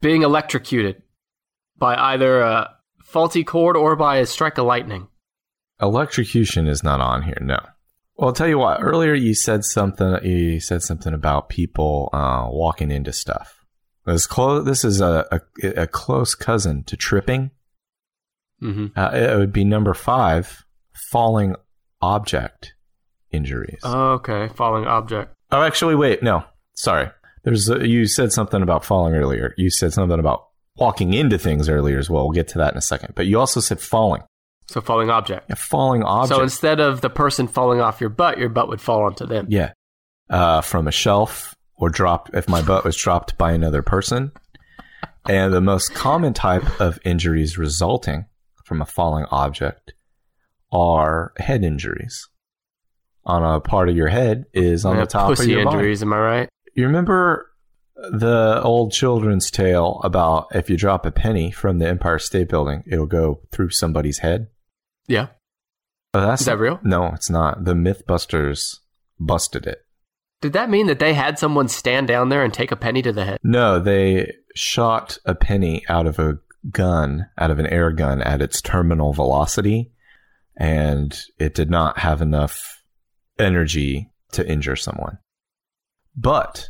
Being 0.00 0.22
electrocuted 0.22 1.02
by 1.76 1.96
either 1.96 2.40
a 2.40 2.74
faulty 3.04 3.44
cord 3.44 3.76
or 3.76 3.96
by 3.96 4.16
a 4.16 4.26
strike 4.26 4.58
of 4.58 4.66
lightning. 4.66 5.08
Electrocution 5.80 6.66
is 6.66 6.82
not 6.82 7.00
on 7.00 7.22
here. 7.22 7.38
No. 7.40 7.58
Well, 8.16 8.28
I'll 8.28 8.34
tell 8.34 8.48
you 8.48 8.58
what. 8.58 8.80
Earlier, 8.80 9.14
you 9.14 9.34
said 9.34 9.64
something. 9.64 10.24
You 10.24 10.60
said 10.60 10.82
something 10.82 11.12
about 11.12 11.48
people 11.48 12.10
uh, 12.12 12.46
walking 12.48 12.90
into 12.90 13.12
stuff. 13.12 13.64
This 14.06 14.26
close. 14.26 14.64
This 14.64 14.84
is 14.84 15.00
a, 15.00 15.26
a 15.62 15.82
a 15.82 15.86
close 15.86 16.34
cousin 16.34 16.84
to 16.84 16.96
tripping. 16.96 17.50
Hmm 18.72 18.86
Uh, 18.96 19.10
it 19.12 19.36
would 19.36 19.52
be 19.52 19.64
number 19.64 19.94
five. 19.94 20.64
Falling 21.10 21.54
object 22.00 22.74
injuries. 23.30 23.80
Okay, 23.84 24.48
falling 24.54 24.86
object. 24.86 25.34
oh, 25.52 25.62
actually, 25.62 25.94
wait. 25.94 26.22
No, 26.22 26.44
sorry. 26.74 27.08
There's 27.42 27.68
a, 27.68 27.86
you 27.86 28.06
said 28.06 28.32
something 28.32 28.62
about 28.62 28.84
falling 28.84 29.14
earlier. 29.14 29.54
You 29.58 29.70
said 29.70 29.92
something 29.92 30.18
about 30.18 30.46
walking 30.76 31.12
into 31.14 31.36
things 31.38 31.68
earlier 31.68 31.98
as 31.98 32.08
well. 32.08 32.24
We'll 32.24 32.32
get 32.32 32.48
to 32.48 32.58
that 32.58 32.72
in 32.72 32.78
a 32.78 32.82
second. 32.82 33.14
But 33.14 33.26
you 33.26 33.38
also 33.38 33.60
said 33.60 33.80
falling. 33.80 34.22
So 34.68 34.80
falling 34.80 35.10
object. 35.10 35.50
A 35.50 35.56
falling 35.56 36.02
object. 36.02 36.36
So 36.36 36.42
instead 36.42 36.80
of 36.80 37.00
the 37.02 37.10
person 37.10 37.46
falling 37.48 37.80
off 37.80 38.00
your 38.00 38.08
butt, 38.10 38.38
your 38.38 38.48
butt 38.48 38.68
would 38.68 38.80
fall 38.80 39.02
onto 39.04 39.26
them. 39.26 39.46
yeah. 39.50 39.72
Uh, 40.30 40.62
from 40.62 40.88
a 40.88 40.90
shelf 40.92 41.54
or 41.76 41.90
drop 41.90 42.30
if 42.34 42.48
my 42.48 42.62
butt 42.62 42.82
was 42.82 42.96
dropped 42.96 43.36
by 43.36 43.52
another 43.52 43.82
person. 43.82 44.32
And 45.28 45.52
the 45.52 45.60
most 45.60 45.92
common 45.94 46.32
type 46.32 46.80
of 46.80 46.98
injuries 47.04 47.58
resulting 47.58 48.24
from 48.64 48.80
a 48.82 48.86
falling 48.86 49.26
object 49.30 49.94
are 50.72 51.32
head 51.38 51.62
injuries. 51.64 52.28
On 53.26 53.42
a 53.42 53.60
part 53.60 53.88
of 53.88 53.96
your 53.96 54.08
head 54.08 54.44
is 54.52 54.84
on 54.84 54.96
Yeah, 54.96 55.02
the 55.02 55.06
top 55.06 55.30
of 55.38 55.46
your 55.46 55.64
body. 55.64 55.76
injuries, 55.76 56.02
am 56.02 56.12
I 56.12 56.18
right? 56.18 56.48
You 56.74 56.84
remember 56.86 57.50
the 57.96 58.60
old 58.62 58.92
children's 58.92 59.50
tale 59.50 60.00
about 60.04 60.48
if 60.54 60.68
you 60.68 60.76
drop 60.76 61.06
a 61.06 61.10
penny 61.10 61.50
from 61.50 61.78
the 61.78 61.88
Empire 61.88 62.18
State 62.18 62.48
Building, 62.48 62.82
it'll 62.86 63.06
go 63.06 63.40
through 63.50 63.70
somebody's 63.70 64.18
head? 64.18 64.48
Yeah. 65.06 65.28
Oh, 66.12 66.20
that's 66.20 66.42
Is 66.42 66.46
that 66.46 66.58
real? 66.58 66.80
No, 66.82 67.06
it's 67.14 67.30
not. 67.30 67.64
The 67.64 67.72
Mythbusters 67.74 68.80
busted 69.18 69.66
it. 69.66 69.86
Did 70.42 70.52
that 70.52 70.68
mean 70.68 70.88
that 70.88 70.98
they 70.98 71.14
had 71.14 71.38
someone 71.38 71.68
stand 71.68 72.06
down 72.08 72.28
there 72.28 72.44
and 72.44 72.52
take 72.52 72.70
a 72.72 72.76
penny 72.76 73.00
to 73.02 73.12
the 73.12 73.24
head? 73.24 73.38
No, 73.42 73.78
they 73.78 74.32
shot 74.54 75.16
a 75.24 75.34
penny 75.34 75.82
out 75.88 76.06
of 76.06 76.18
a 76.18 76.38
gun, 76.70 77.26
out 77.38 77.50
of 77.50 77.58
an 77.58 77.66
air 77.66 77.90
gun 77.90 78.22
at 78.22 78.42
its 78.42 78.60
terminal 78.60 79.12
velocity, 79.12 79.92
and 80.56 81.18
it 81.38 81.54
did 81.54 81.70
not 81.70 81.98
have 81.98 82.22
enough 82.22 82.82
energy 83.38 84.10
to 84.32 84.48
injure 84.48 84.76
someone. 84.76 85.18
But 86.16 86.68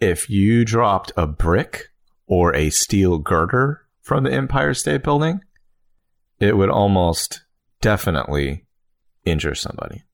if 0.00 0.28
you 0.28 0.64
dropped 0.64 1.12
a 1.16 1.26
brick 1.26 1.88
or 2.26 2.54
a 2.54 2.70
steel 2.70 3.18
girder 3.18 3.82
from 4.02 4.24
the 4.24 4.32
Empire 4.32 4.74
State 4.74 5.02
Building, 5.02 5.40
it 6.38 6.56
would 6.56 6.70
almost 6.70 7.42
definitely 7.80 8.66
injure 9.24 9.54
somebody. 9.54 10.04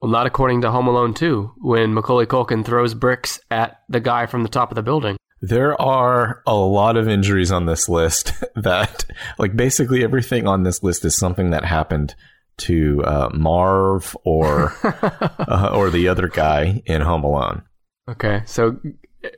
Well, 0.00 0.10
not 0.10 0.26
according 0.26 0.60
to 0.60 0.70
Home 0.70 0.86
Alone 0.86 1.14
2, 1.14 1.54
when 1.58 1.92
Macaulay 1.92 2.26
Culkin 2.26 2.64
throws 2.64 2.94
bricks 2.94 3.40
at 3.50 3.80
the 3.88 4.00
guy 4.00 4.26
from 4.26 4.44
the 4.44 4.48
top 4.48 4.70
of 4.70 4.76
the 4.76 4.82
building. 4.82 5.16
There 5.40 5.80
are 5.80 6.42
a 6.46 6.54
lot 6.54 6.96
of 6.96 7.08
injuries 7.08 7.52
on 7.52 7.66
this 7.66 7.88
list 7.88 8.32
that, 8.56 9.04
like, 9.38 9.56
basically 9.56 10.02
everything 10.02 10.46
on 10.48 10.62
this 10.64 10.82
list 10.82 11.04
is 11.04 11.16
something 11.16 11.50
that 11.50 11.64
happened 11.64 12.14
to 12.58 13.02
uh, 13.04 13.30
Marv 13.32 14.16
or 14.24 14.74
uh, 15.38 15.70
or 15.72 15.90
the 15.90 16.08
other 16.08 16.26
guy 16.28 16.82
in 16.86 17.00
Home 17.02 17.22
Alone. 17.22 17.62
Okay, 18.08 18.42
so 18.46 18.78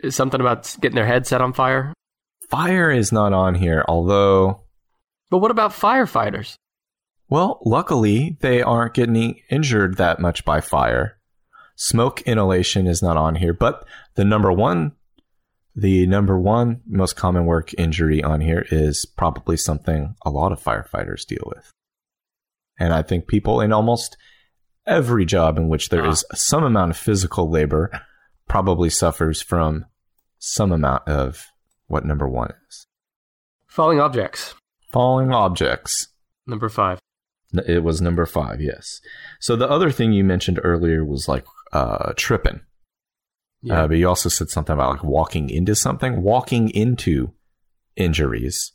something 0.09 0.41
about 0.41 0.75
getting 0.81 0.95
their 0.97 1.07
head 1.07 1.27
set 1.27 1.41
on 1.43 1.53
fire. 1.53 1.93
Fire 2.49 2.91
is 2.91 3.13
not 3.13 3.33
on 3.33 3.55
here, 3.55 3.85
although, 3.87 4.63
But 5.31 5.39
what 5.39 5.51
about 5.51 5.73
firefighters? 5.73 6.55
well, 7.29 7.61
luckily 7.65 8.37
they 8.41 8.61
aren't 8.63 8.95
getting 8.95 9.39
injured 9.51 9.99
that 9.99 10.19
much 10.19 10.45
by 10.45 10.61
fire. 10.61 11.19
Smoke 11.77 12.23
inhalation 12.23 12.87
is 12.89 13.03
not 13.03 13.17
on 13.17 13.37
here, 13.37 13.53
but 13.53 13.87
the 14.17 14.25
number 14.25 14.51
one, 14.51 14.93
the 15.75 16.07
number 16.07 16.39
one 16.39 16.81
most 16.87 17.17
common 17.17 17.47
work 17.47 17.73
injury 17.79 18.23
on 18.23 18.41
here 18.41 18.67
is 18.71 19.07
probably 19.07 19.57
something 19.57 20.15
a 20.25 20.31
lot 20.31 20.53
of 20.53 20.63
firefighters 20.63 21.25
deal 21.27 21.45
with. 21.47 21.71
And 22.79 22.93
I 22.93 23.03
think 23.03 23.27
people 23.27 23.61
in 23.61 23.73
almost 23.73 24.17
every 24.87 25.25
job 25.25 25.59
in 25.59 25.69
which 25.69 25.91
there 25.91 26.05
Ah. 26.05 26.11
is 26.11 26.25
some 26.35 26.65
amount 26.65 26.91
of 26.91 26.97
physical 26.97 27.51
labor 27.51 27.91
probably 28.49 28.91
suffers 28.91 29.41
from 29.43 29.85
some 30.39 30.73
amount 30.73 31.07
of 31.07 31.47
what 31.87 32.05
number 32.05 32.29
one 32.29 32.53
is. 32.69 32.87
Falling 33.69 34.01
objects. 34.01 34.55
Falling 34.91 35.33
objects. 35.33 36.09
Number 36.47 36.69
five. 36.69 36.99
It 37.67 37.85
was 37.85 38.01
number 38.01 38.27
five, 38.27 38.61
yes. 38.61 39.01
So 39.41 39.55
the 39.57 39.69
other 39.69 39.91
thing 39.91 40.13
you 40.13 40.25
mentioned 40.25 40.59
earlier 40.65 41.05
was 41.05 41.29
like 41.29 41.45
uh, 41.73 42.13
tripping. 42.17 42.61
Yeah. 43.63 43.83
Uh, 43.83 43.89
but 43.89 43.97
you 43.99 44.09
also 44.09 44.29
said 44.29 44.49
something 44.49 44.73
about 44.73 44.91
like 44.91 45.05
walking 45.05 45.51
into 45.51 45.75
something. 45.75 46.23
Walking 46.23 46.71
into 46.71 47.33
injuries 47.97 48.73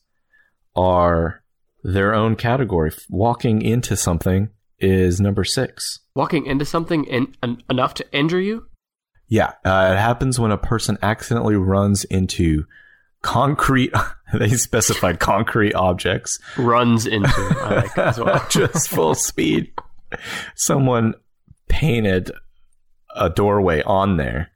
are 0.75 1.43
their 1.83 2.13
own 2.13 2.35
category. 2.35 2.91
Walking 3.09 3.61
into 3.61 3.95
something 3.95 4.49
is 4.79 5.19
number 5.19 5.43
six. 5.43 5.99
Walking 6.15 6.45
into 6.45 6.65
something 6.65 7.05
in, 7.05 7.35
en- 7.41 7.63
enough 7.69 7.93
to 7.95 8.05
injure 8.13 8.41
you? 8.41 8.67
Yeah, 9.27 9.53
uh, 9.63 9.93
it 9.93 9.97
happens 9.97 10.39
when 10.39 10.51
a 10.51 10.57
person 10.57 10.99
accidentally 11.01 11.55
runs 11.55 12.03
into 12.03 12.65
concrete. 13.23 13.91
they 14.33 14.49
specified 14.49 15.19
concrete 15.19 15.73
objects 15.73 16.39
Runs 16.57 17.07
into. 17.07 17.29
I 17.29 17.75
like 17.75 17.97
as 17.97 18.19
well. 18.19 18.45
just 18.49 18.89
full 18.89 19.15
speed. 19.15 19.71
Someone 20.55 21.15
painted 21.67 22.31
a 23.15 23.29
doorway 23.29 23.81
on 23.81 24.17
there 24.17 24.51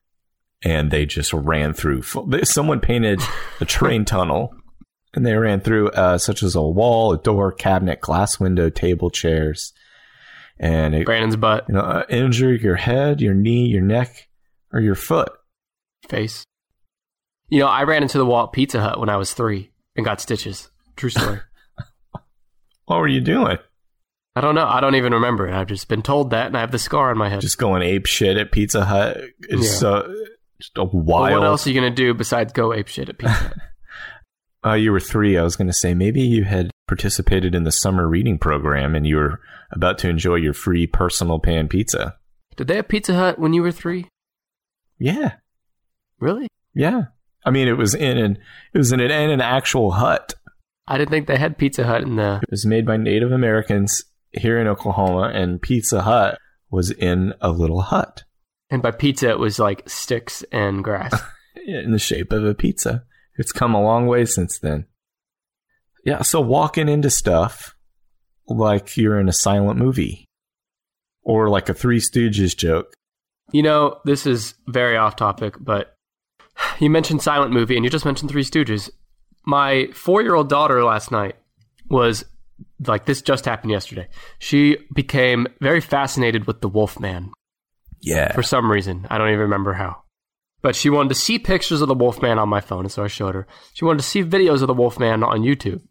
and 0.63 0.91
they 0.91 1.05
just 1.05 1.33
ran 1.33 1.73
through. 1.73 2.01
Someone 2.43 2.79
painted 2.79 3.21
a 3.59 3.65
train 3.65 4.05
tunnel 4.05 4.53
and 5.13 5.25
they 5.25 5.33
ran 5.35 5.59
through, 5.61 5.89
uh, 5.89 6.17
such 6.17 6.43
as 6.43 6.55
a 6.55 6.61
wall, 6.61 7.13
a 7.13 7.17
door, 7.17 7.51
cabinet, 7.51 8.01
glass 8.01 8.39
window, 8.39 8.69
table, 8.69 9.09
chairs. 9.09 9.73
And 10.59 10.93
it, 10.93 11.05
Brandon's 11.05 11.37
butt, 11.37 11.65
you 11.69 11.75
know, 11.75 11.81
uh, 11.81 12.03
injure 12.09 12.53
your 12.53 12.75
head, 12.75 13.21
your 13.21 13.33
knee, 13.33 13.65
your 13.67 13.81
neck, 13.81 14.27
or 14.73 14.79
your 14.81 14.95
foot. 14.95 15.31
face. 16.09 16.43
You 17.47 17.59
know, 17.59 17.67
I 17.67 17.83
ran 17.83 18.03
into 18.03 18.17
the 18.19 18.25
wall 18.25 18.45
at 18.45 18.51
Pizza 18.51 18.79
Hut 18.81 18.99
when 18.99 19.09
I 19.09 19.15
was 19.17 19.33
three 19.33 19.71
and 19.95 20.05
got 20.05 20.21
stitches. 20.21 20.69
True 20.95 21.09
story. 21.09 21.39
What 22.85 22.99
were 23.01 23.07
you 23.07 23.21
doing? 23.21 23.57
I 24.35 24.41
don't 24.41 24.55
know. 24.55 24.65
I 24.65 24.79
don't 24.81 24.95
even 24.95 25.13
remember 25.13 25.47
it. 25.47 25.53
I've 25.53 25.67
just 25.67 25.87
been 25.87 26.01
told 26.01 26.31
that 26.31 26.47
and 26.47 26.57
I 26.57 26.61
have 26.61 26.71
the 26.71 26.79
scar 26.79 27.11
on 27.11 27.17
my 27.19 27.29
head. 27.29 27.41
Just 27.41 27.59
going 27.59 27.83
ape 27.83 28.07
shit 28.07 28.35
at 28.37 28.51
Pizza 28.51 28.83
Hut. 28.83 29.17
It's 29.41 29.81
Yeah. 29.83 29.87
uh, 29.89 30.13
just 30.59 30.77
a 30.77 30.83
Well, 30.83 31.21
what 31.21 31.43
else 31.43 31.65
are 31.65 31.69
you 31.71 31.79
going 31.79 31.91
to 31.91 31.95
do 31.95 32.13
besides 32.13 32.53
go 32.53 32.73
ape 32.73 32.87
shit 32.87 33.09
at 33.09 33.17
Pizza? 33.17 33.53
Uh, 34.65 34.73
you 34.73 34.91
were 34.91 34.99
three. 34.99 35.37
I 35.37 35.43
was 35.43 35.55
going 35.55 35.67
to 35.69 35.73
say 35.73 35.93
maybe 35.93 36.19
you 36.21 36.43
had 36.43 36.69
participated 36.85 37.55
in 37.55 37.63
the 37.63 37.71
summer 37.71 38.09
reading 38.09 38.37
program 38.37 38.93
and 38.93 39.07
you 39.07 39.15
were 39.15 39.39
about 39.71 39.97
to 39.99 40.09
enjoy 40.09 40.35
your 40.35 40.53
free 40.53 40.85
personal 40.85 41.39
pan 41.39 41.69
pizza. 41.69 42.17
Did 42.57 42.67
they 42.67 42.75
have 42.75 42.89
Pizza 42.89 43.13
Hut 43.13 43.39
when 43.39 43.53
you 43.53 43.61
were 43.61 43.71
three? 43.71 44.09
Yeah, 44.97 45.35
Really? 46.19 46.49
yeah. 46.73 47.03
I 47.45 47.51
mean, 47.51 47.69
it 47.69 47.77
was 47.77 47.95
in 47.95 48.17
an 48.17 48.37
it 48.73 48.77
was 48.77 48.91
in 48.91 48.99
an, 48.99 49.09
in 49.11 49.29
an 49.29 49.39
actual 49.39 49.91
hut. 49.91 50.33
I 50.87 50.97
didn't 50.97 51.11
think 51.11 51.27
they 51.27 51.37
had 51.37 51.57
Pizza 51.57 51.85
Hut 51.85 52.01
in 52.01 52.17
the. 52.17 52.41
It 52.43 52.51
was 52.51 52.65
made 52.65 52.85
by 52.85 52.97
Native 52.97 53.31
Americans 53.31 54.03
here 54.33 54.59
in 54.59 54.67
Oklahoma, 54.67 55.31
and 55.33 55.61
Pizza 55.61 56.01
Hut 56.01 56.37
was 56.69 56.91
in 56.91 57.33
a 57.39 57.51
little 57.51 57.79
hut 57.81 58.23
And 58.69 58.81
by 58.81 58.91
pizza, 58.91 59.29
it 59.29 59.39
was 59.39 59.59
like 59.59 59.89
sticks 59.89 60.43
and 60.51 60.83
grass. 60.83 61.19
in 61.67 61.91
the 61.91 61.99
shape 61.99 62.31
of 62.31 62.45
a 62.45 62.53
pizza. 62.53 63.03
It's 63.37 63.51
come 63.51 63.73
a 63.73 63.81
long 63.81 64.07
way 64.07 64.25
since 64.25 64.59
then. 64.59 64.85
Yeah, 66.05 66.21
so 66.21 66.41
walking 66.41 66.89
into 66.89 67.09
stuff 67.09 67.75
like 68.47 68.97
you're 68.97 69.19
in 69.19 69.29
a 69.29 69.33
silent 69.33 69.77
movie 69.77 70.25
or 71.23 71.49
like 71.49 71.69
a 71.69 71.73
Three 71.73 71.99
Stooges 71.99 72.55
joke. 72.55 72.93
You 73.51 73.63
know, 73.63 73.99
this 74.05 74.25
is 74.25 74.55
very 74.67 74.97
off 74.97 75.15
topic, 75.15 75.55
but 75.59 75.95
you 76.79 76.89
mentioned 76.89 77.21
silent 77.21 77.53
movie 77.53 77.75
and 77.75 77.83
you 77.83 77.91
just 77.91 78.05
mentioned 78.05 78.29
Three 78.29 78.43
Stooges. 78.43 78.89
My 79.45 79.87
four 79.93 80.21
year 80.21 80.35
old 80.35 80.49
daughter 80.49 80.83
last 80.83 81.11
night 81.11 81.35
was 81.89 82.25
like, 82.85 83.05
this 83.05 83.21
just 83.21 83.45
happened 83.45 83.71
yesterday. 83.71 84.07
She 84.37 84.77
became 84.93 85.47
very 85.61 85.81
fascinated 85.81 86.45
with 86.45 86.61
the 86.61 86.69
Wolfman 86.69 87.31
Yeah. 88.01 88.33
for 88.33 88.43
some 88.43 88.71
reason. 88.71 89.07
I 89.09 89.17
don't 89.17 89.27
even 89.29 89.39
remember 89.41 89.73
how. 89.73 90.03
But 90.61 90.75
she 90.75 90.89
wanted 90.89 91.09
to 91.09 91.15
see 91.15 91.39
pictures 91.39 91.81
of 91.81 91.87
the 91.87 91.93
Wolfman 91.95 92.37
on 92.37 92.49
my 92.49 92.59
phone, 92.61 92.81
and 92.81 92.91
so 92.91 93.03
I 93.03 93.07
showed 93.07 93.33
her. 93.35 93.47
She 93.73 93.85
wanted 93.85 93.99
to 93.99 94.05
see 94.07 94.23
videos 94.23 94.61
of 94.61 94.67
the 94.67 94.73
Wolfman 94.73 95.23
on 95.23 95.41
YouTube. 95.41 95.81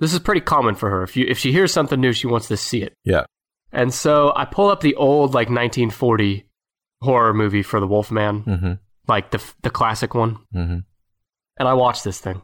This 0.00 0.12
is 0.12 0.18
pretty 0.18 0.42
common 0.42 0.74
for 0.74 0.90
her. 0.90 1.02
If 1.02 1.16
you 1.16 1.24
if 1.28 1.38
she 1.38 1.50
hears 1.52 1.72
something 1.72 2.00
new, 2.00 2.12
she 2.12 2.26
wants 2.26 2.48
to 2.48 2.56
see 2.56 2.82
it. 2.82 2.92
Yeah. 3.04 3.24
And 3.72 3.92
so 3.92 4.32
I 4.36 4.44
pull 4.44 4.68
up 4.68 4.80
the 4.80 4.94
old 4.96 5.30
like 5.34 5.48
1940 5.48 6.46
horror 7.02 7.32
movie 7.34 7.62
for 7.62 7.80
the 7.80 7.86
Wolfman, 7.86 8.42
Mm-hmm. 8.44 8.72
like 9.08 9.30
the 9.30 9.42
the 9.62 9.70
classic 9.70 10.14
one, 10.14 10.38
Mm-hmm. 10.54 10.78
and 11.58 11.68
I 11.68 11.74
watch 11.74 12.02
this 12.02 12.20
thing. 12.20 12.42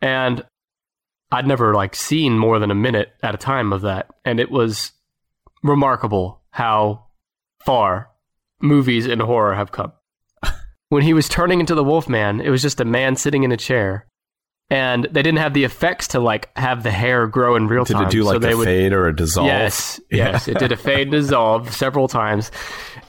And 0.00 0.44
I'd 1.30 1.46
never 1.46 1.74
like 1.74 1.94
seen 1.94 2.38
more 2.38 2.58
than 2.58 2.70
a 2.70 2.74
minute 2.74 3.12
at 3.22 3.34
a 3.34 3.38
time 3.38 3.72
of 3.72 3.82
that, 3.82 4.08
and 4.24 4.40
it 4.40 4.50
was 4.50 4.92
remarkable 5.62 6.42
how 6.50 7.06
far 7.64 8.10
movies 8.62 9.06
in 9.06 9.20
horror 9.20 9.54
have 9.54 9.72
come. 9.72 9.92
when 10.88 11.02
he 11.02 11.12
was 11.14 11.28
turning 11.28 11.60
into 11.60 11.74
the 11.74 11.84
Wolfman, 11.84 12.40
it 12.40 12.50
was 12.50 12.62
just 12.62 12.80
a 12.80 12.84
man 12.84 13.16
sitting 13.16 13.42
in 13.42 13.52
a 13.52 13.56
chair. 13.56 14.06
And 14.70 15.04
they 15.10 15.22
didn't 15.22 15.40
have 15.40 15.52
the 15.52 15.64
effects 15.64 16.08
to 16.08 16.20
like 16.20 16.48
have 16.56 16.82
the 16.82 16.90
hair 16.90 17.26
grow 17.26 17.56
in 17.56 17.66
real 17.68 17.84
Did 17.84 17.92
time. 17.94 18.02
Did 18.04 18.08
it 18.08 18.12
do 18.12 18.22
so 18.22 18.28
like 18.30 18.40
they 18.40 18.52
a 18.52 18.56
would, 18.56 18.64
fade 18.64 18.92
or 18.94 19.06
a 19.06 19.14
dissolve? 19.14 19.46
Yes, 19.46 20.00
Yeah. 20.10 20.30
yes, 20.30 20.48
it 20.48 20.58
did 20.58 20.72
a 20.72 20.76
fade 20.76 21.08
and 21.08 21.10
dissolve 21.12 21.74
several 21.74 22.08
times, 22.08 22.50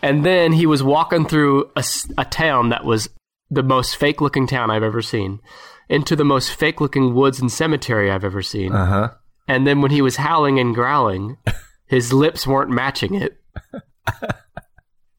and 0.01 0.25
then 0.25 0.51
he 0.51 0.65
was 0.65 0.83
walking 0.83 1.25
through 1.25 1.71
a 2.17 2.25
town 2.25 2.69
that 2.69 2.83
was 2.83 3.07
the 3.49 3.63
most 3.63 3.95
fake 3.95 4.19
looking 4.19 4.45
town 4.45 4.71
I've 4.71 4.83
ever 4.83 5.01
seen 5.01 5.39
into 5.87 6.17
the 6.17 6.25
most 6.25 6.53
fake 6.53 6.81
looking 6.81 7.13
woods 7.13 7.39
and 7.39 7.49
cemetery 7.51 8.11
I've 8.11 8.25
ever 8.25 8.41
seen. 8.41 8.73
Uh 8.73 8.85
huh. 8.85 9.09
And 9.47 9.65
then 9.65 9.81
when 9.81 9.91
he 9.91 10.01
was 10.01 10.17
howling 10.17 10.59
and 10.59 10.75
growling, 10.75 11.37
his 11.85 12.11
lips 12.11 12.45
weren't 12.45 12.71
matching 12.71 13.15
it. 13.15 13.39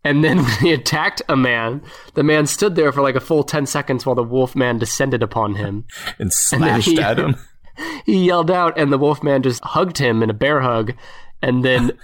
And 0.04 0.22
then 0.22 0.38
when 0.44 0.58
he 0.60 0.72
attacked 0.72 1.22
a 1.28 1.36
man, 1.36 1.82
the 2.14 2.22
man 2.22 2.46
stood 2.46 2.76
there 2.76 2.92
for 2.92 3.02
like 3.02 3.16
a 3.16 3.20
full 3.20 3.42
10 3.42 3.66
seconds 3.66 4.04
while 4.06 4.14
the 4.14 4.22
wolf 4.22 4.54
man 4.54 4.78
descended 4.78 5.22
upon 5.22 5.54
him. 5.56 5.84
And 6.18 6.26
then 6.26 6.30
smashed 6.30 6.88
he- 6.88 7.00
at 7.00 7.18
him. 7.18 7.36
He 8.06 8.24
yelled 8.26 8.52
out, 8.52 8.78
and 8.78 8.92
the 8.92 8.98
wolf 8.98 9.24
man 9.24 9.42
just 9.42 9.64
hugged 9.64 9.98
him 9.98 10.22
in 10.22 10.30
a 10.30 10.34
bear 10.34 10.60
hug 10.60 10.92
and 11.42 11.64
then 11.64 11.98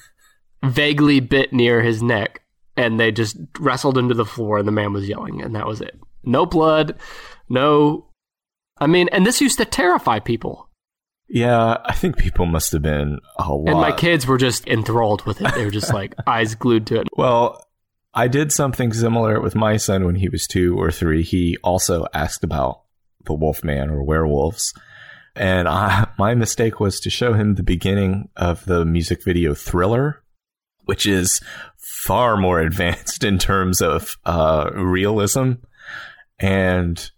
vaguely 0.65 1.21
bit 1.21 1.53
near 1.53 1.81
his 1.81 2.03
neck. 2.03 2.43
And 2.77 2.99
they 2.99 3.13
just 3.13 3.37
wrestled 3.61 3.97
into 3.97 4.15
the 4.15 4.25
floor, 4.25 4.59
and 4.59 4.67
the 4.67 4.73
man 4.73 4.93
was 4.93 5.09
yelling, 5.09 5.41
and 5.43 5.55
that 5.55 5.69
was 5.69 5.81
it. 5.81 5.97
No 6.25 6.45
blood, 6.45 6.97
no. 7.49 8.09
I 8.79 8.89
mean, 8.89 9.09
and 9.13 9.25
this 9.25 9.41
used 9.41 9.59
to 9.59 9.65
terrify 9.65 10.19
people. 10.19 10.69
Yeah, 11.29 11.77
I 11.85 11.95
think 11.95 12.17
people 12.17 12.47
must 12.47 12.73
have 12.73 12.83
been 12.83 13.21
a 13.39 13.49
lot. 13.49 13.69
And 13.69 13.79
my 13.79 13.93
kids 13.93 14.27
were 14.27 14.39
just 14.39 14.67
enthralled 14.67 15.25
with 15.25 15.41
it. 15.41 15.55
They 15.55 15.65
were 15.65 15.71
just 15.71 15.95
like 15.95 16.15
eyes 16.27 16.57
glued 16.57 16.89
to 16.89 17.01
it. 17.01 17.07
Well, 17.17 17.65
I 18.13 18.27
did 18.27 18.53
something 18.53 18.93
similar 18.93 19.41
with 19.41 19.55
my 19.55 19.77
son 19.77 20.05
when 20.05 20.17
he 20.17 20.29
was 20.29 20.47
two 20.47 20.79
or 20.79 20.91
three. 20.91 21.23
He 21.23 21.57
also 21.63 22.07
asked 22.13 22.43
about 22.43 22.83
the 23.25 23.35
Wolfman 23.35 23.91
or 23.91 24.03
werewolves. 24.03 24.75
And 25.37 25.69
I, 25.69 26.09
my 26.19 26.35
mistake 26.35 26.81
was 26.81 27.01
to 27.01 27.11
show 27.11 27.35
him 27.35 27.55
the 27.55 27.63
beginning 27.63 28.29
of 28.37 28.65
the 28.65 28.85
music 28.85 29.23
video 29.25 29.55
Thriller, 29.55 30.23
which 30.85 31.07
is 31.07 31.41
far 31.77 32.37
more 32.37 32.61
advanced 32.61 33.23
in 33.23 33.39
terms 33.39 33.81
of 33.81 34.17
uh, 34.25 34.71
realism. 34.75 35.53
And 36.41 37.11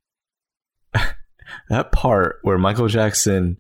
that 1.68 1.92
part 1.92 2.38
where 2.42 2.59
Michael 2.59 2.88
Jackson 2.88 3.57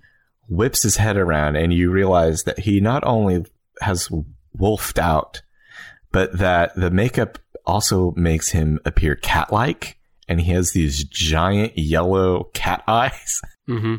whips 0.48 0.82
his 0.82 0.96
head 0.96 1.16
around 1.16 1.56
and 1.56 1.72
you 1.72 1.90
realize 1.90 2.42
that 2.42 2.58
he 2.58 2.80
not 2.80 3.04
only 3.04 3.46
has 3.80 4.10
wolfed 4.52 4.98
out, 4.98 5.40
but 6.12 6.38
that 6.38 6.74
the 6.76 6.90
makeup 6.90 7.38
also 7.66 8.12
makes 8.16 8.50
him 8.50 8.78
appear 8.84 9.14
cat 9.16 9.52
like. 9.52 9.98
And 10.28 10.40
he 10.40 10.52
has 10.52 10.70
these 10.70 11.04
giant 11.04 11.76
yellow 11.76 12.44
cat 12.54 12.82
eyes. 12.88 13.40
hmm 13.66 13.96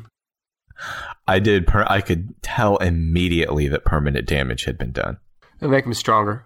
I 1.27 1.39
did. 1.39 1.67
Per- 1.67 1.85
I 1.89 2.01
could 2.01 2.33
tell 2.41 2.77
immediately 2.77 3.67
that 3.69 3.85
permanent 3.85 4.27
damage 4.27 4.65
had 4.65 4.77
been 4.77 4.91
done. 4.91 5.17
They 5.59 5.67
make 5.67 5.85
him 5.85 5.93
stronger. 5.93 6.45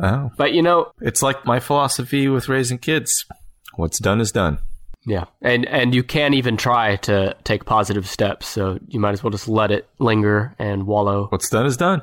Oh, 0.00 0.30
But 0.36 0.52
you 0.52 0.62
know, 0.62 0.90
it's 1.00 1.22
like 1.22 1.44
my 1.46 1.60
philosophy 1.60 2.28
with 2.28 2.48
raising 2.48 2.78
kids. 2.78 3.24
What's 3.76 3.98
done 3.98 4.20
is 4.20 4.32
done. 4.32 4.58
yeah, 5.06 5.24
and 5.42 5.66
and 5.66 5.94
you 5.94 6.02
can't 6.02 6.34
even 6.34 6.56
try 6.56 6.96
to 6.96 7.36
take 7.44 7.64
positive 7.64 8.06
steps. 8.08 8.46
So 8.46 8.78
you 8.88 8.98
might 8.98 9.12
as 9.12 9.22
well 9.22 9.30
just 9.30 9.48
let 9.48 9.70
it 9.70 9.88
linger 9.98 10.54
and 10.58 10.86
wallow. 10.86 11.26
What's 11.28 11.48
done 11.48 11.66
is 11.66 11.76
done. 11.76 12.02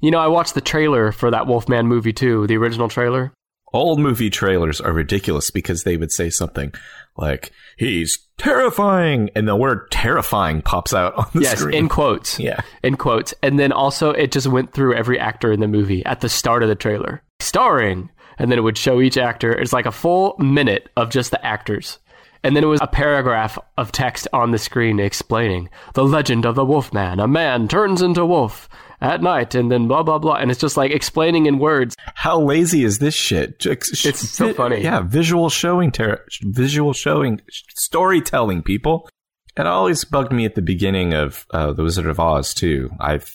You 0.00 0.10
know, 0.10 0.18
I 0.18 0.28
watched 0.28 0.54
the 0.54 0.60
trailer 0.60 1.12
for 1.12 1.30
that 1.30 1.46
Wolfman 1.46 1.86
movie 1.86 2.12
too, 2.12 2.46
the 2.46 2.56
original 2.56 2.88
trailer. 2.88 3.32
Old 3.72 4.00
movie 4.00 4.30
trailers 4.30 4.80
are 4.80 4.92
ridiculous 4.92 5.50
because 5.50 5.84
they 5.84 5.96
would 5.96 6.10
say 6.10 6.28
something 6.28 6.72
like, 7.16 7.52
he's 7.76 8.18
terrifying, 8.36 9.30
and 9.36 9.46
the 9.46 9.54
word 9.54 9.90
terrifying 9.90 10.62
pops 10.62 10.92
out 10.92 11.14
on 11.14 11.26
the 11.34 11.42
yes, 11.42 11.60
screen. 11.60 11.76
in 11.76 11.88
quotes. 11.88 12.40
yeah. 12.40 12.60
in 12.82 12.96
quotes. 12.96 13.32
And 13.42 13.58
then 13.60 13.70
also 13.72 14.10
it 14.10 14.32
just 14.32 14.48
went 14.48 14.72
through 14.72 14.94
every 14.94 15.20
actor 15.20 15.52
in 15.52 15.60
the 15.60 15.68
movie 15.68 16.04
at 16.04 16.20
the 16.20 16.28
start 16.28 16.62
of 16.62 16.68
the 16.68 16.74
trailer. 16.74 17.22
Starring. 17.38 18.10
And 18.38 18.50
then 18.50 18.58
it 18.58 18.62
would 18.62 18.78
show 18.78 19.00
each 19.00 19.18
actor. 19.18 19.52
It's 19.52 19.72
like 19.72 19.86
a 19.86 19.92
full 19.92 20.34
minute 20.38 20.88
of 20.96 21.10
just 21.10 21.30
the 21.30 21.44
actors. 21.44 21.98
And 22.42 22.56
then 22.56 22.64
it 22.64 22.68
was 22.68 22.80
a 22.80 22.86
paragraph 22.86 23.58
of 23.76 23.92
text 23.92 24.26
on 24.32 24.50
the 24.50 24.58
screen 24.58 24.98
explaining 24.98 25.68
the 25.92 26.04
legend 26.04 26.46
of 26.46 26.54
the 26.54 26.64
Wolfman. 26.64 27.20
A 27.20 27.28
man 27.28 27.68
turns 27.68 28.00
into 28.00 28.24
wolf 28.24 28.66
at 29.00 29.22
night 29.22 29.54
and 29.54 29.70
then 29.70 29.88
blah 29.88 30.02
blah 30.02 30.18
blah. 30.18 30.34
And 30.34 30.50
it's 30.50 30.60
just 30.60 30.76
like 30.76 30.90
explaining 30.90 31.46
in 31.46 31.58
words. 31.58 31.96
How 32.14 32.40
lazy 32.40 32.84
is 32.84 32.98
this 32.98 33.14
shit? 33.14 33.64
It's 33.66 34.28
so 34.30 34.52
funny. 34.54 34.82
Yeah, 34.82 35.00
visual 35.00 35.48
showing, 35.50 35.90
ter- 35.92 36.24
visual 36.42 36.92
showing, 36.92 37.40
storytelling. 37.76 38.62
People. 38.62 39.08
It 39.56 39.66
always 39.66 40.04
bugged 40.04 40.32
me 40.32 40.44
at 40.44 40.54
the 40.54 40.62
beginning 40.62 41.12
of 41.12 41.44
uh, 41.50 41.72
the 41.72 41.82
Wizard 41.82 42.06
of 42.06 42.20
Oz 42.20 42.54
too. 42.54 42.90
I've 43.00 43.34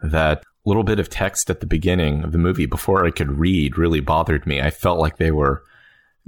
that 0.00 0.44
little 0.64 0.84
bit 0.84 1.00
of 1.00 1.08
text 1.10 1.50
at 1.50 1.60
the 1.60 1.66
beginning 1.66 2.22
of 2.22 2.32
the 2.32 2.38
movie 2.38 2.66
before 2.66 3.04
I 3.04 3.10
could 3.10 3.38
read 3.38 3.76
really 3.76 4.00
bothered 4.00 4.46
me. 4.46 4.60
I 4.60 4.70
felt 4.70 4.98
like 4.98 5.16
they 5.16 5.30
were 5.30 5.62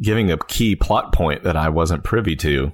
giving 0.00 0.30
a 0.30 0.38
key 0.38 0.74
plot 0.74 1.12
point 1.12 1.44
that 1.44 1.56
I 1.56 1.68
wasn't 1.68 2.02
privy 2.04 2.34
to. 2.36 2.72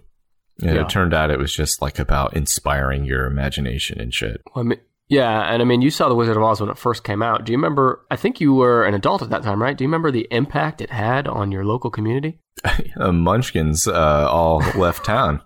And 0.62 0.74
Yeah. 0.76 0.82
it 0.82 0.88
turned 0.88 1.14
out 1.14 1.30
it 1.30 1.38
was 1.38 1.52
just 1.52 1.82
like 1.82 1.98
about 1.98 2.34
inspiring 2.36 3.04
your 3.04 3.26
imagination 3.26 4.00
and 4.00 4.12
shit. 4.14 4.40
I 4.56 4.62
mean, 4.62 4.80
yeah, 5.08 5.52
and 5.52 5.62
I 5.62 5.64
mean, 5.64 5.82
you 5.82 5.90
saw 5.90 6.08
The 6.08 6.14
Wizard 6.14 6.36
of 6.36 6.42
Oz 6.42 6.60
when 6.60 6.70
it 6.70 6.78
first 6.78 7.04
came 7.04 7.22
out. 7.22 7.44
Do 7.44 7.52
you 7.52 7.58
remember? 7.58 8.04
I 8.10 8.16
think 8.16 8.40
you 8.40 8.54
were 8.54 8.84
an 8.84 8.94
adult 8.94 9.22
at 9.22 9.30
that 9.30 9.42
time, 9.42 9.60
right? 9.62 9.76
Do 9.76 9.84
you 9.84 9.88
remember 9.88 10.10
the 10.10 10.28
impact 10.30 10.80
it 10.80 10.90
had 10.90 11.26
on 11.26 11.50
your 11.50 11.64
local 11.64 11.90
community? 11.90 12.40
Uh, 12.98 13.12
Munchkins 13.12 13.86
uh, 13.86 14.28
all 14.28 14.58
left 14.74 15.04
town. 15.04 15.40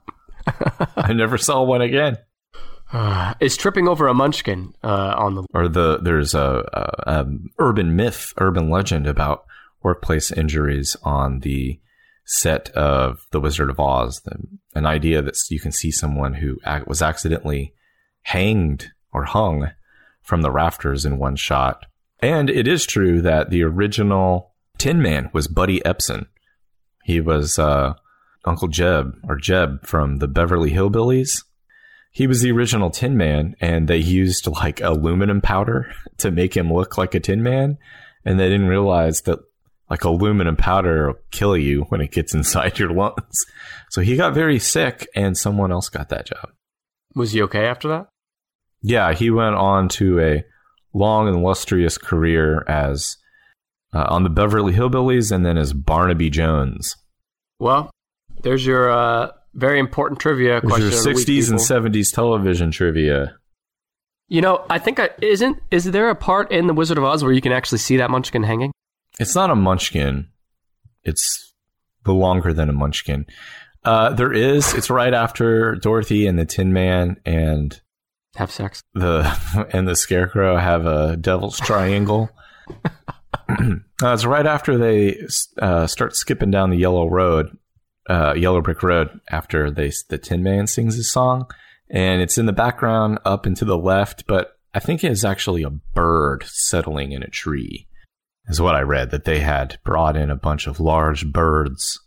I 0.97 1.13
never 1.13 1.37
saw 1.37 1.63
one 1.63 1.83
again. 1.83 2.17
is 3.41 3.57
tripping 3.57 3.89
over 3.89 4.07
a 4.09 4.15
munchkin 4.15 4.75
uh, 4.83 5.15
on 5.17 5.35
the 5.35 5.45
Or 5.53 5.69
the 5.69 5.99
there's 5.99 6.35
a, 6.35 6.65
a, 6.73 7.13
a 7.13 7.27
urban 7.59 7.97
myth, 7.97 8.33
urban 8.39 8.71
legend 8.71 9.07
about 9.07 9.45
workplace 9.83 10.31
injuries 10.33 10.97
on 11.03 11.41
the 11.41 11.81
set 12.25 12.71
of 12.71 13.19
The 13.31 13.41
Wizard 13.41 13.69
of 13.69 13.79
Oz. 13.79 14.23
The, 14.25 14.37
an 14.75 14.87
idea 14.87 15.21
that 15.23 15.37
you 15.51 15.61
can 15.61 15.73
see 15.73 15.91
someone 15.91 16.35
who 16.35 16.59
ac- 16.67 16.85
was 16.87 17.03
accidentally 17.03 17.75
hanged 18.23 18.93
or 19.13 19.25
hung 19.25 19.71
from 20.23 20.43
the 20.43 20.51
rafters 20.51 21.05
in 21.05 21.19
one 21.19 21.37
shot. 21.37 21.87
And 22.21 22.49
it 22.49 22.69
is 22.69 22.87
true 22.87 23.21
that 23.23 23.51
the 23.51 23.63
original 23.65 24.53
Tin 24.79 25.03
Man 25.03 25.31
was 25.33 25.49
Buddy 25.49 25.81
Ebsen. 25.81 26.27
He 27.05 27.21
was 27.21 27.59
uh, 27.59 27.95
Uncle 28.45 28.69
Jeb 28.69 29.15
or 29.29 29.37
Jeb 29.37 29.85
from 29.85 30.19
the 30.19 30.29
Beverly 30.29 30.71
Hillbillies. 30.71 31.45
He 32.13 32.27
was 32.27 32.43
the 32.43 32.53
original 32.53 32.91
Tin 32.91 33.17
Man, 33.17 33.57
and 33.61 33.89
they 33.89 33.97
used 33.97 34.47
like 34.47 34.81
aluminum 34.81 35.41
powder 35.41 35.93
to 36.19 36.31
make 36.31 36.57
him 36.57 36.73
look 36.73 36.99
like 36.99 37.15
a 37.15 37.21
Tin 37.21 37.43
Man, 37.43 37.79
and 38.25 38.39
they 38.39 38.49
didn't 38.49 38.69
realize 38.69 39.23
that 39.23 39.39
like 39.91 40.05
aluminum 40.05 40.57
powder 40.57 41.09
will 41.09 41.19
kill 41.31 41.57
you 41.57 41.83
when 41.89 42.01
it 42.01 42.13
gets 42.13 42.35
inside 42.35 42.79
your 42.79 42.91
lungs. 42.91 43.45
So 43.91 44.01
he 44.01 44.17
got 44.17 44.35
very 44.35 44.59
sick, 44.59 45.09
and 45.15 45.37
someone 45.37 45.73
else 45.73 45.89
got 45.89 46.11
that 46.11 46.27
job. 46.27 46.51
Was 47.15 47.33
he 47.33 47.43
okay 47.43 47.67
after 47.67 47.89
that? 47.89 48.07
Yeah, 48.83 49.13
he 49.13 49.31
went 49.31 49.55
on 49.55 49.89
to 49.91 50.21
a 50.21 50.45
long 50.93 51.29
and 51.29 51.37
illustrious 51.39 51.97
career 51.99 52.65
as 52.69 53.17
uh, 53.95 54.07
on 54.09 54.23
the 54.23 54.31
Beverly 54.31 54.73
Hillbillies, 54.73 55.31
and 55.31 55.45
then 55.45 55.57
as 55.57 55.73
Barnaby 55.73 56.31
Jones. 56.31 56.97
Well, 57.59 57.91
there's 58.43 58.67
your 58.67 58.91
uh, 58.91 59.31
very 59.55 59.79
important 59.79 60.21
trivia 60.21 60.61
There's 60.61 60.63
question. 60.63 60.89
your 60.91 60.99
of 60.99 61.05
the 61.05 61.11
week, 61.11 61.45
60s 61.45 61.51
and 61.51 61.95
70s 61.95 62.13
television 62.13 62.71
trivia. 62.71 63.37
You 64.29 64.41
know, 64.41 64.65
I 64.71 64.79
think 64.79 64.99
I 64.99 65.11
isn't. 65.21 65.59
Is 65.71 65.85
there 65.85 66.09
a 66.09 66.15
part 66.15 66.51
in 66.51 66.67
the 66.67 66.75
Wizard 66.75 66.99
of 66.99 67.05
Oz 67.05 67.23
where 67.23 67.33
you 67.33 67.43
can 67.43 67.53
actually 67.53 67.79
see 67.79 67.99
that 67.99 68.11
Munchkin 68.11 68.43
hanging? 68.43 68.73
It's 69.21 69.35
not 69.35 69.51
a 69.51 69.55
munchkin. 69.55 70.29
It's 71.05 71.53
the 72.05 72.15
longer 72.15 72.53
than 72.55 72.71
a 72.71 72.73
munchkin. 72.73 73.27
Uh, 73.85 74.15
there 74.15 74.33
is. 74.33 74.73
It's 74.75 74.89
right 74.89 75.13
after 75.13 75.75
Dorothy 75.75 76.27
and 76.27 76.39
the 76.39 76.47
Tin 76.47 76.73
Man 76.73 77.17
and 77.27 77.79
Have 78.37 78.51
sex. 78.51 78.83
the 78.95 79.69
and 79.73 79.87
the 79.87 79.97
Scarecrow 79.97 80.57
have 80.57 80.87
a 80.87 81.17
Devil's 81.17 81.59
Triangle. 81.59 82.31
uh, 83.49 83.77
it's 84.03 84.25
right 84.25 84.47
after 84.47 84.79
they 84.79 85.19
uh, 85.61 85.87
start 85.87 86.17
skipping 86.17 86.51
down 86.51 86.71
the 86.71 86.77
yellow 86.77 87.09
road, 87.09 87.57
uh, 88.09 88.35
yellow 88.35 88.61
brick 88.61 88.83
road. 88.83 89.21
After 89.31 89.71
they 89.71 89.93
the 90.09 90.19
Tin 90.19 90.43
Man 90.43 90.67
sings 90.67 90.97
his 90.97 91.11
song, 91.11 91.47
and 91.91 92.23
it's 92.23 92.39
in 92.39 92.47
the 92.47 92.53
background 92.53 93.19
up 93.25 93.47
and 93.47 93.57
to 93.57 93.65
the 93.65 93.77
left. 93.77 94.27
But 94.27 94.59
I 94.75 94.81
think 94.81 95.05
it's 95.05 95.25
actually 95.25 95.63
a 95.63 95.71
bird 95.71 96.45
settling 96.47 97.13
in 97.13 97.23
a 97.23 97.29
tree 97.29 97.89
is 98.47 98.61
what 98.61 98.75
I 98.75 98.81
read 98.81 99.11
that 99.11 99.25
they 99.25 99.41
had 99.41 99.79
brought 99.85 100.17
in 100.17 100.31
a 100.31 100.37
bunch 100.37 100.67
of 100.67 100.81
large 100.81 101.31
birds 101.31 102.01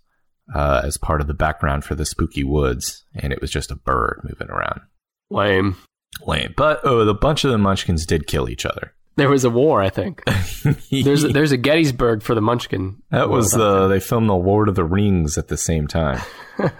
uh, 0.54 0.82
as 0.84 0.98
part 0.98 1.22
of 1.22 1.28
the 1.28 1.34
background 1.34 1.84
for 1.84 1.96
the 1.96 2.06
spooky 2.06 2.44
woods, 2.44 3.06
and 3.16 3.32
it 3.32 3.42
was 3.42 3.52
just 3.52 3.72
a 3.72 3.76
bird 3.76 4.22
moving 4.24 4.50
around. 4.50 4.82
Lame. 5.30 5.78
Lame, 6.26 6.54
but 6.56 6.80
oh, 6.84 7.06
the 7.06 7.14
bunch 7.14 7.44
of 7.44 7.52
the 7.52 7.58
Munchkins 7.58 8.06
did 8.06 8.28
kill 8.28 8.50
each 8.50 8.66
other. 8.66 8.94
There 9.18 9.30
was 9.30 9.46
a 9.46 9.50
war, 9.50 9.82
I 9.82 9.90
think. 9.90 10.24
There's 10.92 11.24
a, 11.24 11.30
there's 11.30 11.54
a 11.54 11.58
Gettysburg 11.58 12.22
for 12.22 12.36
the 12.36 12.42
Munchkin. 12.42 13.02
that 13.12 13.30
was 13.30 13.52
the 13.52 13.88
they 13.88 14.00
filmed 14.02 14.28
the 14.28 14.36
Lord 14.36 14.68
of 14.68 14.76
the 14.76 14.84
Rings 14.84 15.38
at 15.38 15.48
the 15.48 15.56
same 15.58 15.88
time. 15.88 16.22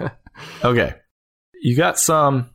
okay, 0.64 0.96
you 1.62 1.78
got 1.78 1.98
some. 1.98 2.50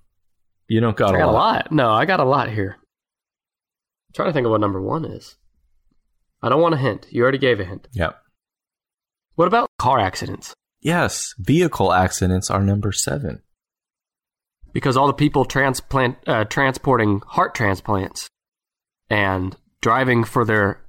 You 0.68 0.80
don't 0.80 0.96
got, 0.96 1.14
I 1.14 1.18
a, 1.18 1.20
got 1.20 1.28
a 1.28 1.32
lot. 1.32 1.34
lot. 1.34 1.72
No, 1.72 1.90
I 1.90 2.04
got 2.04 2.20
a 2.20 2.24
lot 2.24 2.50
here. 2.50 2.76
I'm 2.78 4.14
trying 4.14 4.28
to 4.28 4.32
think 4.32 4.44
of 4.44 4.50
what 4.50 4.60
number 4.60 4.82
one 4.82 5.04
is. 5.04 5.36
I 6.42 6.48
don't 6.48 6.60
want 6.60 6.74
a 6.74 6.78
hint. 6.78 7.06
You 7.10 7.22
already 7.22 7.38
gave 7.38 7.58
a 7.60 7.64
hint. 7.64 7.88
Yep. 7.92 8.16
What 9.36 9.48
about 9.48 9.68
car 9.78 9.98
accidents? 9.98 10.54
Yes, 10.80 11.34
vehicle 11.38 11.92
accidents 11.92 12.50
are 12.50 12.62
number 12.62 12.92
seven. 12.92 13.42
Because 14.72 14.96
all 14.96 15.06
the 15.06 15.12
people 15.12 15.44
transplant 15.44 16.16
uh, 16.26 16.44
transporting 16.44 17.20
heart 17.26 17.54
transplants 17.54 18.28
and 19.08 19.56
driving 19.80 20.24
for 20.24 20.44
their 20.44 20.82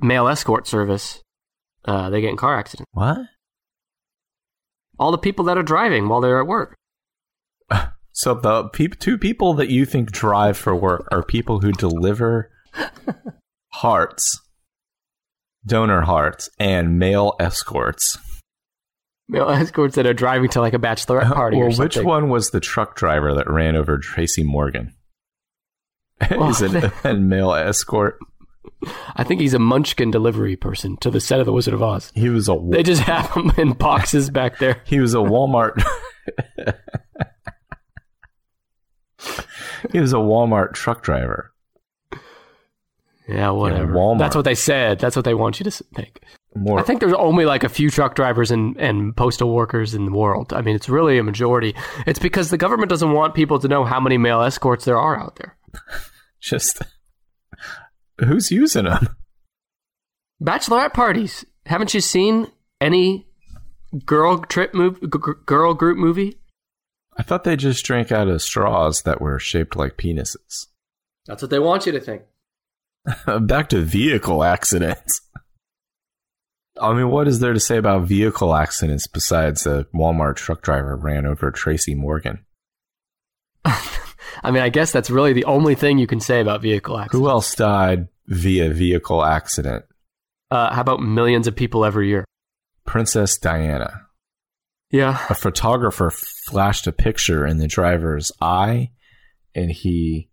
male 0.00 0.28
escort 0.28 0.66
service, 0.66 1.20
uh, 1.84 2.10
they 2.10 2.20
get 2.20 2.30
in 2.30 2.36
car 2.36 2.58
accidents. 2.58 2.88
What? 2.92 3.18
All 4.98 5.12
the 5.12 5.18
people 5.18 5.44
that 5.46 5.58
are 5.58 5.62
driving 5.62 6.08
while 6.08 6.20
they're 6.20 6.40
at 6.40 6.46
work. 6.46 6.76
So 8.18 8.34
the 8.34 8.64
peop 8.64 8.98
two 8.98 9.16
people 9.16 9.54
that 9.54 9.70
you 9.70 9.84
think 9.84 10.10
drive 10.10 10.56
for 10.56 10.74
work 10.74 11.06
are 11.12 11.22
people 11.22 11.60
who 11.60 11.70
deliver 11.70 12.50
hearts, 13.74 14.40
donor 15.64 16.00
hearts, 16.00 16.50
and 16.58 16.98
male 16.98 17.36
escorts. 17.38 18.18
Male 19.28 19.50
escorts 19.50 19.94
that 19.96 20.06
are 20.06 20.14
driving 20.14 20.48
to 20.50 20.60
like 20.60 20.72
a 20.72 20.78
bachelorette 20.78 21.22
uh-huh. 21.22 21.34
party 21.34 21.58
well, 21.58 21.70
or 21.70 21.76
which 21.76 21.98
one 21.98 22.30
was 22.30 22.50
the 22.50 22.60
truck 22.60 22.96
driver 22.96 23.34
that 23.34 23.48
ran 23.50 23.76
over 23.76 23.98
Tracy 23.98 24.42
Morgan? 24.42 24.94
Is 26.30 26.62
it 26.62 26.92
a 27.04 27.14
male 27.14 27.52
escort? 27.52 28.18
I 29.16 29.24
think 29.24 29.40
he's 29.40 29.54
a 29.54 29.58
munchkin 29.58 30.10
delivery 30.10 30.56
person 30.56 30.96
to 30.98 31.10
the 31.10 31.20
set 31.20 31.40
of 31.40 31.46
The 31.46 31.52
Wizard 31.52 31.74
of 31.74 31.82
Oz. 31.82 32.12
He 32.14 32.28
was 32.28 32.48
a 32.48 32.58
They 32.70 32.82
just 32.82 33.02
have 33.02 33.30
him 33.32 33.52
in 33.56 33.72
boxes 33.72 34.30
back 34.30 34.58
there. 34.58 34.82
he 34.84 35.00
was 35.00 35.14
a 35.14 35.18
Walmart. 35.18 35.82
he 39.92 40.00
was 40.00 40.12
a 40.12 40.16
Walmart 40.16 40.74
truck 40.74 41.02
driver. 41.02 41.52
Yeah, 43.28 43.50
whatever. 43.50 43.92
Walmart. 43.92 44.18
That's 44.18 44.36
what 44.36 44.44
they 44.44 44.54
said. 44.54 44.98
That's 44.98 45.16
what 45.16 45.24
they 45.24 45.34
want 45.34 45.60
you 45.60 45.64
to 45.64 45.70
think. 45.70 46.20
More 46.58 46.78
I 46.78 46.82
think 46.82 47.00
there's 47.00 47.12
only 47.12 47.44
like 47.44 47.62
a 47.62 47.68
few 47.68 47.88
truck 47.90 48.14
drivers 48.14 48.50
and, 48.50 48.76
and 48.78 49.16
postal 49.16 49.54
workers 49.54 49.94
in 49.94 50.06
the 50.06 50.12
world. 50.12 50.52
I 50.52 50.60
mean, 50.60 50.74
it's 50.74 50.88
really 50.88 51.18
a 51.18 51.22
majority. 51.22 51.74
It's 52.06 52.18
because 52.18 52.50
the 52.50 52.58
government 52.58 52.90
doesn't 52.90 53.12
want 53.12 53.34
people 53.34 53.58
to 53.60 53.68
know 53.68 53.84
how 53.84 54.00
many 54.00 54.18
male 54.18 54.42
escorts 54.42 54.84
there 54.84 54.98
are 54.98 55.18
out 55.18 55.36
there. 55.36 55.56
just 56.40 56.82
who's 58.18 58.50
using 58.50 58.84
them? 58.84 59.16
Bachelorette 60.42 60.94
parties. 60.94 61.44
Haven't 61.66 61.94
you 61.94 62.00
seen 62.00 62.50
any 62.80 63.26
girl 64.04 64.38
trip 64.38 64.74
move, 64.74 65.00
g- 65.00 65.08
g- 65.12 65.32
girl 65.46 65.74
group 65.74 65.98
movie? 65.98 66.40
I 67.16 67.22
thought 67.22 67.44
they 67.44 67.56
just 67.56 67.84
drank 67.84 68.12
out 68.12 68.28
of 68.28 68.42
straws 68.42 69.02
that 69.02 69.20
were 69.20 69.38
shaped 69.38 69.76
like 69.76 69.96
penises. 69.96 70.66
That's 71.26 71.42
what 71.42 71.50
they 71.50 71.58
want 71.58 71.86
you 71.86 71.92
to 71.92 72.00
think. 72.00 72.22
Back 73.46 73.68
to 73.70 73.80
vehicle 73.80 74.42
accidents. 74.42 75.20
I 76.80 76.94
mean, 76.94 77.10
what 77.10 77.28
is 77.28 77.40
there 77.40 77.52
to 77.52 77.60
say 77.60 77.76
about 77.76 78.02
vehicle 78.02 78.54
accidents 78.54 79.06
besides 79.06 79.66
a 79.66 79.84
Walmart 79.94 80.36
truck 80.36 80.62
driver 80.62 80.96
ran 80.96 81.26
over 81.26 81.50
Tracy 81.50 81.94
Morgan? 81.94 82.44
I 83.64 84.50
mean, 84.50 84.62
I 84.62 84.68
guess 84.68 84.92
that's 84.92 85.10
really 85.10 85.32
the 85.32 85.44
only 85.44 85.74
thing 85.74 85.98
you 85.98 86.06
can 86.06 86.20
say 86.20 86.40
about 86.40 86.62
vehicle 86.62 86.96
accidents. 86.98 87.18
Who 87.18 87.28
else 87.28 87.54
died 87.54 88.08
via 88.26 88.72
vehicle 88.72 89.24
accident? 89.24 89.84
Uh, 90.50 90.72
how 90.72 90.80
about 90.80 91.00
millions 91.00 91.46
of 91.46 91.56
people 91.56 91.84
every 91.84 92.08
year? 92.08 92.24
Princess 92.86 93.36
Diana. 93.36 94.06
Yeah. 94.90 95.18
A 95.28 95.34
photographer 95.34 96.10
flashed 96.10 96.86
a 96.86 96.92
picture 96.92 97.46
in 97.46 97.58
the 97.58 97.66
driver's 97.66 98.32
eye 98.40 98.92
and 99.54 99.70
he 99.70 100.30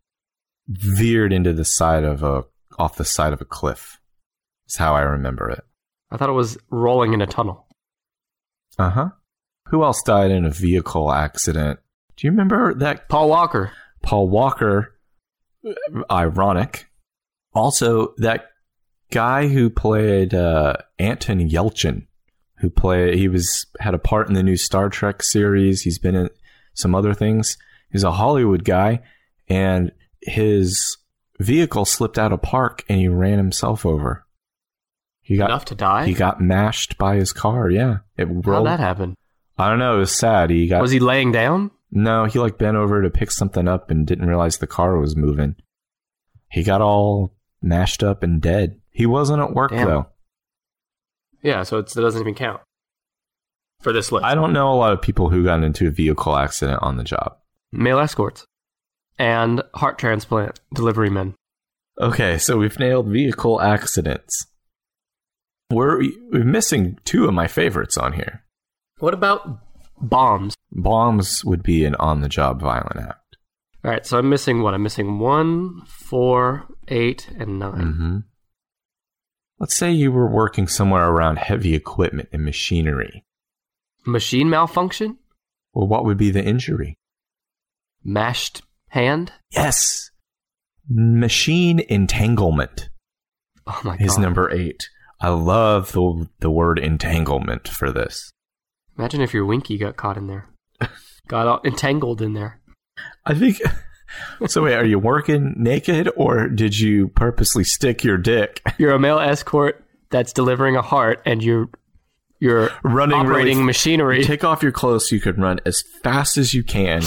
veered 0.67 1.33
into 1.33 1.53
the 1.53 1.65
side 1.65 2.03
of 2.03 2.23
a 2.23 2.45
off 2.77 2.97
the 2.97 3.05
side 3.05 3.33
of 3.33 3.41
a 3.41 3.45
cliff. 3.45 3.99
Is 4.67 4.77
how 4.77 4.95
I 4.95 5.01
remember 5.01 5.49
it. 5.49 5.63
I 6.11 6.17
thought 6.17 6.29
it 6.29 6.33
was 6.33 6.57
rolling 6.69 7.13
in 7.13 7.21
a 7.21 7.27
tunnel. 7.27 7.67
Uh 8.77 8.89
huh. 8.89 9.09
Who 9.69 9.83
else 9.83 10.01
died 10.03 10.31
in 10.31 10.45
a 10.45 10.51
vehicle 10.51 11.11
accident? 11.11 11.79
Do 12.17 12.27
you 12.27 12.31
remember 12.31 12.73
that 12.75 13.09
Paul 13.09 13.29
Walker. 13.29 13.71
Paul 14.01 14.29
Walker? 14.29 14.93
Ironic. 16.11 16.87
Also, 17.53 18.13
that 18.17 18.49
guy 19.11 19.47
who 19.47 19.69
played 19.69 20.33
uh, 20.33 20.75
Anton 20.99 21.39
Yelchin, 21.39 22.05
who 22.57 22.69
played 22.69 23.15
he 23.15 23.27
was 23.27 23.65
had 23.79 23.93
a 23.93 23.99
part 23.99 24.27
in 24.27 24.33
the 24.33 24.43
new 24.43 24.57
Star 24.57 24.89
Trek 24.89 25.23
series. 25.23 25.81
He's 25.81 25.99
been 25.99 26.15
in 26.15 26.29
some 26.73 26.93
other 26.93 27.13
things. 27.13 27.57
He's 27.91 28.03
a 28.03 28.11
Hollywood 28.11 28.63
guy, 28.63 29.01
and 29.47 29.91
his 30.21 30.97
vehicle 31.39 31.85
slipped 31.85 32.19
out 32.19 32.33
of 32.33 32.41
park, 32.41 32.83
and 32.89 32.99
he 32.99 33.07
ran 33.07 33.37
himself 33.37 33.85
over. 33.85 34.24
He 35.25 35.37
got 35.37 35.49
Enough 35.49 35.65
to 35.65 35.75
die? 35.75 36.05
he 36.05 36.13
got 36.13 36.39
mashed 36.39 36.99
by 36.99 37.15
his 37.15 37.33
car. 37.33 37.67
Yeah, 37.71 37.97
it 38.15 38.27
How'd 38.45 38.67
that 38.67 38.79
happen? 38.79 39.15
I 39.57 39.69
don't 39.69 39.79
know. 39.79 39.95
It 39.95 39.99
was 39.99 40.15
sad. 40.15 40.51
He 40.51 40.67
got 40.67 40.83
Was 40.83 40.91
he 40.91 40.99
laying 40.99 41.31
down? 41.31 41.71
no. 41.89 42.25
He 42.25 42.37
like 42.37 42.59
bent 42.59 42.77
over 42.77 43.01
to 43.01 43.09
pick 43.09 43.31
something 43.31 43.67
up 43.67 43.89
and 43.89 44.05
didn't 44.05 44.27
realize 44.27 44.59
the 44.59 44.67
car 44.67 44.99
was 44.99 45.15
moving. 45.15 45.55
He 46.51 46.61
got 46.63 46.79
all 46.81 47.33
mashed 47.59 48.03
up 48.03 48.21
and 48.21 48.39
dead. 48.39 48.79
He 48.91 49.07
wasn't 49.07 49.41
at 49.41 49.53
work 49.53 49.71
Damn. 49.71 49.87
though. 49.87 50.05
Yeah, 51.41 51.63
so 51.63 51.79
it's, 51.79 51.97
it 51.97 52.01
doesn't 52.01 52.21
even 52.21 52.35
count 52.35 52.61
for 53.81 53.91
this 53.91 54.11
list. 54.11 54.25
I 54.25 54.35
don't 54.35 54.53
know 54.53 54.71
a 54.71 54.75
lot 54.75 54.93
of 54.93 55.01
people 55.01 55.29
who 55.29 55.43
got 55.43 55.63
into 55.63 55.87
a 55.87 55.91
vehicle 55.91 56.35
accident 56.35 56.83
on 56.83 56.97
the 56.97 57.03
job. 57.03 57.37
Male 57.71 57.97
escorts 57.99 58.45
and 59.17 59.63
heart 59.73 59.97
transplant 59.97 60.59
delivery 60.73 61.09
men. 61.09 61.33
Okay, 61.99 62.37
so 62.37 62.57
we've 62.57 62.77
nailed 62.77 63.07
vehicle 63.07 63.59
accidents. 63.59 64.45
We're, 65.71 66.01
we're 66.31 66.43
missing 66.43 66.99
two 67.05 67.25
of 67.25 67.33
my 67.33 67.47
favorites 67.47 67.97
on 67.97 68.13
here. 68.13 68.43
What 68.99 69.13
about 69.13 69.59
bombs? 69.99 70.53
Bombs 70.71 71.43
would 71.43 71.63
be 71.63 71.85
an 71.85 71.95
on 71.95 72.21
the 72.21 72.29
job 72.29 72.61
violent 72.61 72.97
act. 72.97 73.37
All 73.83 73.91
right, 73.91 74.05
so 74.05 74.17
I'm 74.17 74.29
missing 74.29 74.61
what? 74.61 74.73
I'm 74.73 74.83
missing 74.83 75.19
one, 75.19 75.81
four, 75.87 76.65
eight, 76.87 77.29
and 77.37 77.59
9 77.59 77.71
Mm-hmm. 77.73 78.17
Let's 79.59 79.75
say 79.75 79.91
you 79.91 80.11
were 80.11 80.29
working 80.29 80.67
somewhere 80.67 81.07
around 81.09 81.37
heavy 81.39 81.75
equipment 81.75 82.29
and 82.33 82.43
machinery. 82.43 83.23
Machine 84.05 84.49
malfunction? 84.49 85.17
Well, 85.73 85.87
what 85.87 86.03
would 86.03 86.17
be 86.17 86.29
the 86.29 86.43
injury? 86.43 86.97
Mashed 88.03 88.61
hand? 88.89 89.31
Yes. 89.51 90.11
Machine 90.89 91.79
entanglement 91.79 92.89
Oh 93.65 93.81
my 93.83 93.97
god. 93.97 94.05
is 94.05 94.17
number 94.17 94.51
eight. 94.51 94.89
I 95.25 95.29
love 95.29 95.91
the 95.93 96.29
the 96.39 96.51
word 96.51 96.77
entanglement 96.77 97.67
for 97.67 97.91
this. 97.91 98.29
Imagine 98.95 99.21
if 99.21 99.33
your 99.33 99.43
winky 99.43 99.75
got 99.75 99.97
caught 99.97 100.17
in 100.17 100.27
there. 100.27 100.47
got 101.27 101.47
all 101.47 101.61
entangled 101.65 102.21
in 102.21 102.33
there. 102.33 102.61
I 103.25 103.33
think. 103.33 103.59
So 104.47 104.63
wait, 104.63 104.75
are 104.75 104.85
you 104.85 104.99
working 104.99 105.55
naked 105.57 106.09
or 106.15 106.47
did 106.47 106.77
you 106.79 107.09
purposely 107.09 107.63
stick 107.65 108.03
your 108.03 108.17
dick 108.17 108.61
You're 108.77 108.93
a 108.93 108.99
male 108.99 109.19
escort 109.19 109.83
that's 110.09 110.31
delivering 110.31 110.77
a 110.77 110.81
heart 110.81 111.21
and 111.25 111.43
you're 111.43 111.67
you're 112.39 112.69
running 112.83 113.17
operating 113.17 113.57
really? 113.57 113.65
machinery. 113.65 114.23
Take 114.23 114.43
off 114.43 114.61
your 114.61 114.71
clothes 114.71 115.09
so 115.09 115.15
you 115.15 115.21
can 115.21 115.41
run 115.41 115.59
as 115.65 115.83
fast 116.03 116.37
as 116.37 116.53
you 116.53 116.63
can 116.63 117.01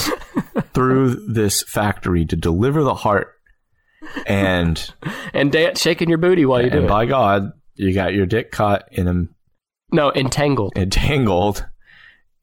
through 0.75 1.15
this 1.33 1.63
factory 1.63 2.27
to 2.27 2.37
deliver 2.37 2.83
the 2.83 2.95
heart, 2.97 3.33
and 4.27 4.93
and 5.33 5.53
dance 5.53 5.81
shaking 5.81 6.09
your 6.09 6.19
booty 6.19 6.45
while 6.45 6.61
you 6.61 6.69
do 6.69 6.79
and 6.79 6.87
it. 6.87 6.89
by 6.89 7.07
God, 7.07 7.53
you 7.79 7.95
got 7.95 8.13
your 8.15 8.27
dick 8.27 8.51
caught 8.53 8.89
in 8.93 9.09
a 9.09 9.25
No, 9.95 10.13
entangled. 10.13 10.73
entangled 10.77 11.67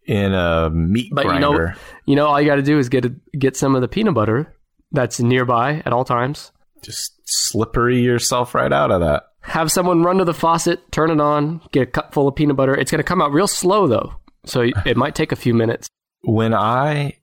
in 0.08 0.34
a 0.34 0.69
meat 0.69 1.12
But 1.13 1.26
you 1.26 1.30
grinder. 1.32 1.67
know, 1.67 1.74
you 2.06 2.16
know, 2.16 2.28
all 2.28 2.39
you 2.39 2.47
got 2.47 2.55
to 2.55 2.62
do 2.64 2.78
is 2.80 2.89
get 2.89 3.05
a, 3.05 3.16
get 3.38 3.55
some 3.57 3.76
of 3.76 3.82
the 3.82 3.88
peanut 3.88 4.14
butter 4.14 4.53
that's 4.91 5.20
nearby 5.20 5.82
at 5.86 5.93
all 5.93 6.05
times. 6.05 6.51
Just 6.84 7.14
slippery 7.26 7.99
yourself 8.01 8.53
right 8.55 8.72
out 8.72 8.91
of 8.91 9.01
that. 9.01 9.24
Have 9.41 9.72
someone 9.72 10.03
run 10.03 10.18
to 10.18 10.26
the 10.26 10.34
faucet, 10.34 10.91
turn 10.91 11.12
it 11.12 11.20
on, 11.20 11.62
get 11.72 11.84
a 11.84 11.86
cup 11.91 12.14
full 12.14 12.28
of 12.28 12.36
peanut 12.36 12.55
butter. 12.55 12.76
It's 12.76 12.91
going 12.91 12.99
to 12.99 13.03
come 13.03 13.22
out 13.22 13.32
real 13.32 13.47
slow 13.47 13.88
though, 13.88 14.14
so 14.45 14.62
it 14.86 14.97
might 14.97 15.16
take 15.16 15.32
a 15.32 15.36
few 15.36 15.53
minutes. 15.53 15.88
When 16.22 16.53
I 16.53 17.18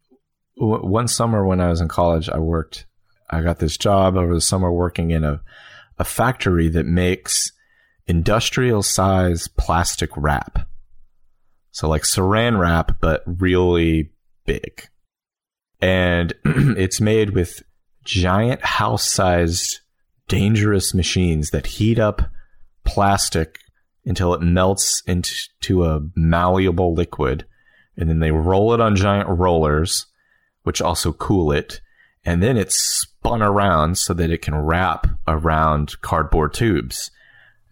w- 0.59 0.87
one 0.87 1.09
summer 1.09 1.45
when 1.47 1.61
I 1.61 1.69
was 1.69 1.81
in 1.81 1.89
college, 1.89 2.29
I 2.29 2.39
worked. 2.39 2.87
I 3.31 3.41
got 3.43 3.59
this 3.59 3.77
job 3.77 4.17
over 4.17 4.35
the 4.35 4.41
summer 4.41 4.71
working 4.71 5.11
in 5.11 5.25
a 5.25 5.41
a 5.99 6.05
factory 6.05 6.69
that 6.69 6.87
makes 6.87 7.53
industrial 8.07 8.83
size 8.83 9.49
plastic 9.49 10.11
wrap. 10.17 10.69
So 11.71 11.89
like 11.89 12.03
saran 12.03 12.59
wrap, 12.59 13.01
but 13.01 13.23
really 13.27 14.11
big. 14.45 14.89
And 15.81 16.33
it's 16.45 17.01
made 17.01 17.31
with 17.31 17.63
giant 18.05 18.65
house 18.65 19.11
sized 19.11 19.81
dangerous 20.29 20.95
machines 20.95 21.51
that 21.51 21.67
heat 21.67 21.99
up 21.99 22.23
plastic 22.85 23.59
until 24.05 24.35
it 24.35 24.43
melts 24.43 25.03
into 25.07 25.85
a 25.85 26.01
malleable 26.15 26.95
liquid. 26.95 27.47
And 27.97 28.09
then 28.09 28.21
they 28.21 28.33
roll 28.33 28.75
it 28.75 28.81
on 28.81 28.97
giant 28.97 29.29
rollers, 29.29 30.07
which 30.63 30.83
also 30.83 31.13
cool 31.13 31.53
it. 31.53 31.81
And 32.25 32.43
then 32.43 32.57
it's 32.57 32.79
spun 32.79 33.43
around 33.43 33.99
so 33.99 34.15
that 34.15 34.31
it 34.31 34.43
can 34.43 34.55
wrap 34.55 35.07
around 35.27 36.01
cardboard 36.01 36.55
tubes. 36.55 37.11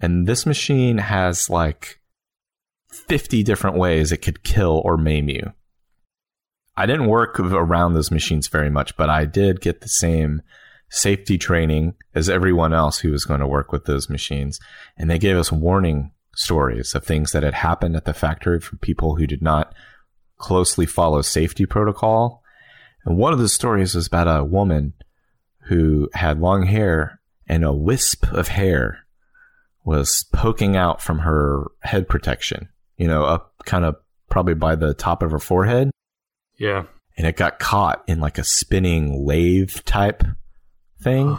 And 0.00 0.26
this 0.26 0.46
machine 0.46 0.98
has 0.98 1.50
like 1.50 2.00
50 2.90 3.42
different 3.42 3.76
ways 3.76 4.12
it 4.12 4.18
could 4.18 4.42
kill 4.42 4.80
or 4.84 4.96
maim 4.96 5.28
you. 5.28 5.52
I 6.76 6.86
didn't 6.86 7.08
work 7.08 7.38
around 7.38 7.92
those 7.92 8.10
machines 8.10 8.48
very 8.48 8.70
much, 8.70 8.96
but 8.96 9.10
I 9.10 9.26
did 9.26 9.60
get 9.60 9.80
the 9.80 9.88
same 9.88 10.40
safety 10.88 11.38
training 11.38 11.94
as 12.14 12.28
everyone 12.28 12.72
else 12.72 12.98
who 12.98 13.10
was 13.10 13.24
going 13.24 13.40
to 13.40 13.46
work 13.46 13.70
with 13.70 13.84
those 13.84 14.08
machines. 14.08 14.58
And 14.96 15.10
they 15.10 15.18
gave 15.18 15.36
us 15.36 15.52
warning 15.52 16.12
stories 16.34 16.94
of 16.94 17.04
things 17.04 17.32
that 17.32 17.42
had 17.42 17.54
happened 17.54 17.96
at 17.96 18.06
the 18.06 18.14
factory 18.14 18.60
from 18.60 18.78
people 18.78 19.16
who 19.16 19.26
did 19.26 19.42
not 19.42 19.74
closely 20.38 20.86
follow 20.86 21.22
safety 21.22 21.66
protocol. 21.66 22.42
And 23.04 23.16
one 23.16 23.32
of 23.32 23.38
the 23.38 23.48
stories 23.48 23.94
was 23.94 24.06
about 24.06 24.26
a 24.26 24.44
woman 24.44 24.94
who 25.68 26.08
had 26.14 26.40
long 26.40 26.64
hair 26.64 27.20
and 27.46 27.64
a 27.64 27.72
wisp 27.72 28.26
of 28.32 28.48
hair 28.48 29.06
was 29.84 30.24
poking 30.32 30.76
out 30.76 31.00
from 31.02 31.20
her 31.20 31.64
head 31.82 32.08
protection, 32.08 32.68
you 32.96 33.06
know, 33.08 33.24
up 33.24 33.54
kind 33.64 33.84
of 33.84 33.96
probably 34.28 34.54
by 34.54 34.74
the 34.76 34.94
top 34.94 35.22
of 35.22 35.30
her 35.30 35.38
forehead. 35.38 35.90
Yeah. 36.58 36.84
And 37.16 37.26
it 37.26 37.36
got 37.36 37.58
caught 37.58 38.02
in 38.06 38.20
like 38.20 38.38
a 38.38 38.44
spinning 38.44 39.24
lathe 39.26 39.74
type 39.84 40.22
thing. 41.02 41.38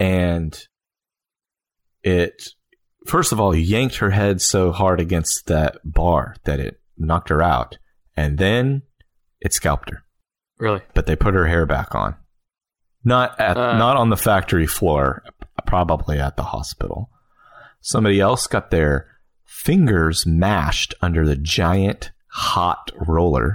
and 0.00 0.58
it, 2.02 2.48
first 3.06 3.32
of 3.32 3.40
all, 3.40 3.54
yanked 3.54 3.96
her 3.96 4.10
head 4.10 4.40
so 4.40 4.72
hard 4.72 5.00
against 5.00 5.46
that 5.46 5.78
bar 5.84 6.34
that 6.44 6.60
it 6.60 6.80
knocked 6.96 7.28
her 7.28 7.42
out. 7.42 7.78
And 8.16 8.38
then 8.38 8.82
it 9.40 9.52
scalped 9.52 9.90
her. 9.90 10.02
Really? 10.58 10.80
But 10.94 11.06
they 11.06 11.16
put 11.16 11.34
her 11.34 11.46
hair 11.46 11.66
back 11.66 11.94
on. 11.94 12.16
Not 13.04 13.40
at, 13.40 13.56
Uh. 13.56 13.76
not 13.76 13.96
on 13.96 14.10
the 14.10 14.16
factory 14.16 14.66
floor, 14.66 15.22
probably 15.66 16.18
at 16.20 16.36
the 16.36 16.44
hospital. 16.44 17.10
Somebody 17.82 18.20
else 18.20 18.46
got 18.46 18.70
their 18.70 19.08
fingers 19.44 20.24
mashed 20.24 20.94
under 21.02 21.26
the 21.26 21.36
giant 21.36 22.10
hot 22.28 22.90
roller 23.06 23.54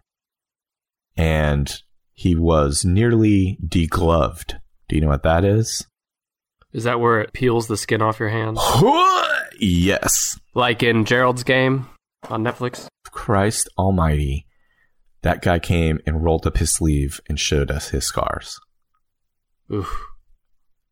and 1.17 1.81
he 2.13 2.35
was 2.35 2.85
nearly 2.85 3.57
degloved. 3.65 4.59
Do 4.87 4.95
you 4.95 5.01
know 5.01 5.07
what 5.07 5.23
that 5.23 5.43
is? 5.43 5.85
Is 6.73 6.83
that 6.83 6.99
where 6.99 7.21
it 7.21 7.33
peels 7.33 7.67
the 7.67 7.77
skin 7.77 8.01
off 8.01 8.19
your 8.19 8.29
hands? 8.29 8.59
yes. 9.59 10.39
Like 10.53 10.83
in 10.83 11.05
Gerald's 11.05 11.43
game 11.43 11.87
on 12.29 12.43
Netflix? 12.43 12.87
Christ 13.09 13.69
almighty. 13.77 14.45
That 15.21 15.41
guy 15.41 15.59
came 15.59 15.99
and 16.05 16.23
rolled 16.23 16.45
up 16.45 16.57
his 16.57 16.73
sleeve 16.73 17.19
and 17.27 17.39
showed 17.39 17.71
us 17.71 17.89
his 17.89 18.05
scars. 18.05 18.59
Oof. 19.73 20.05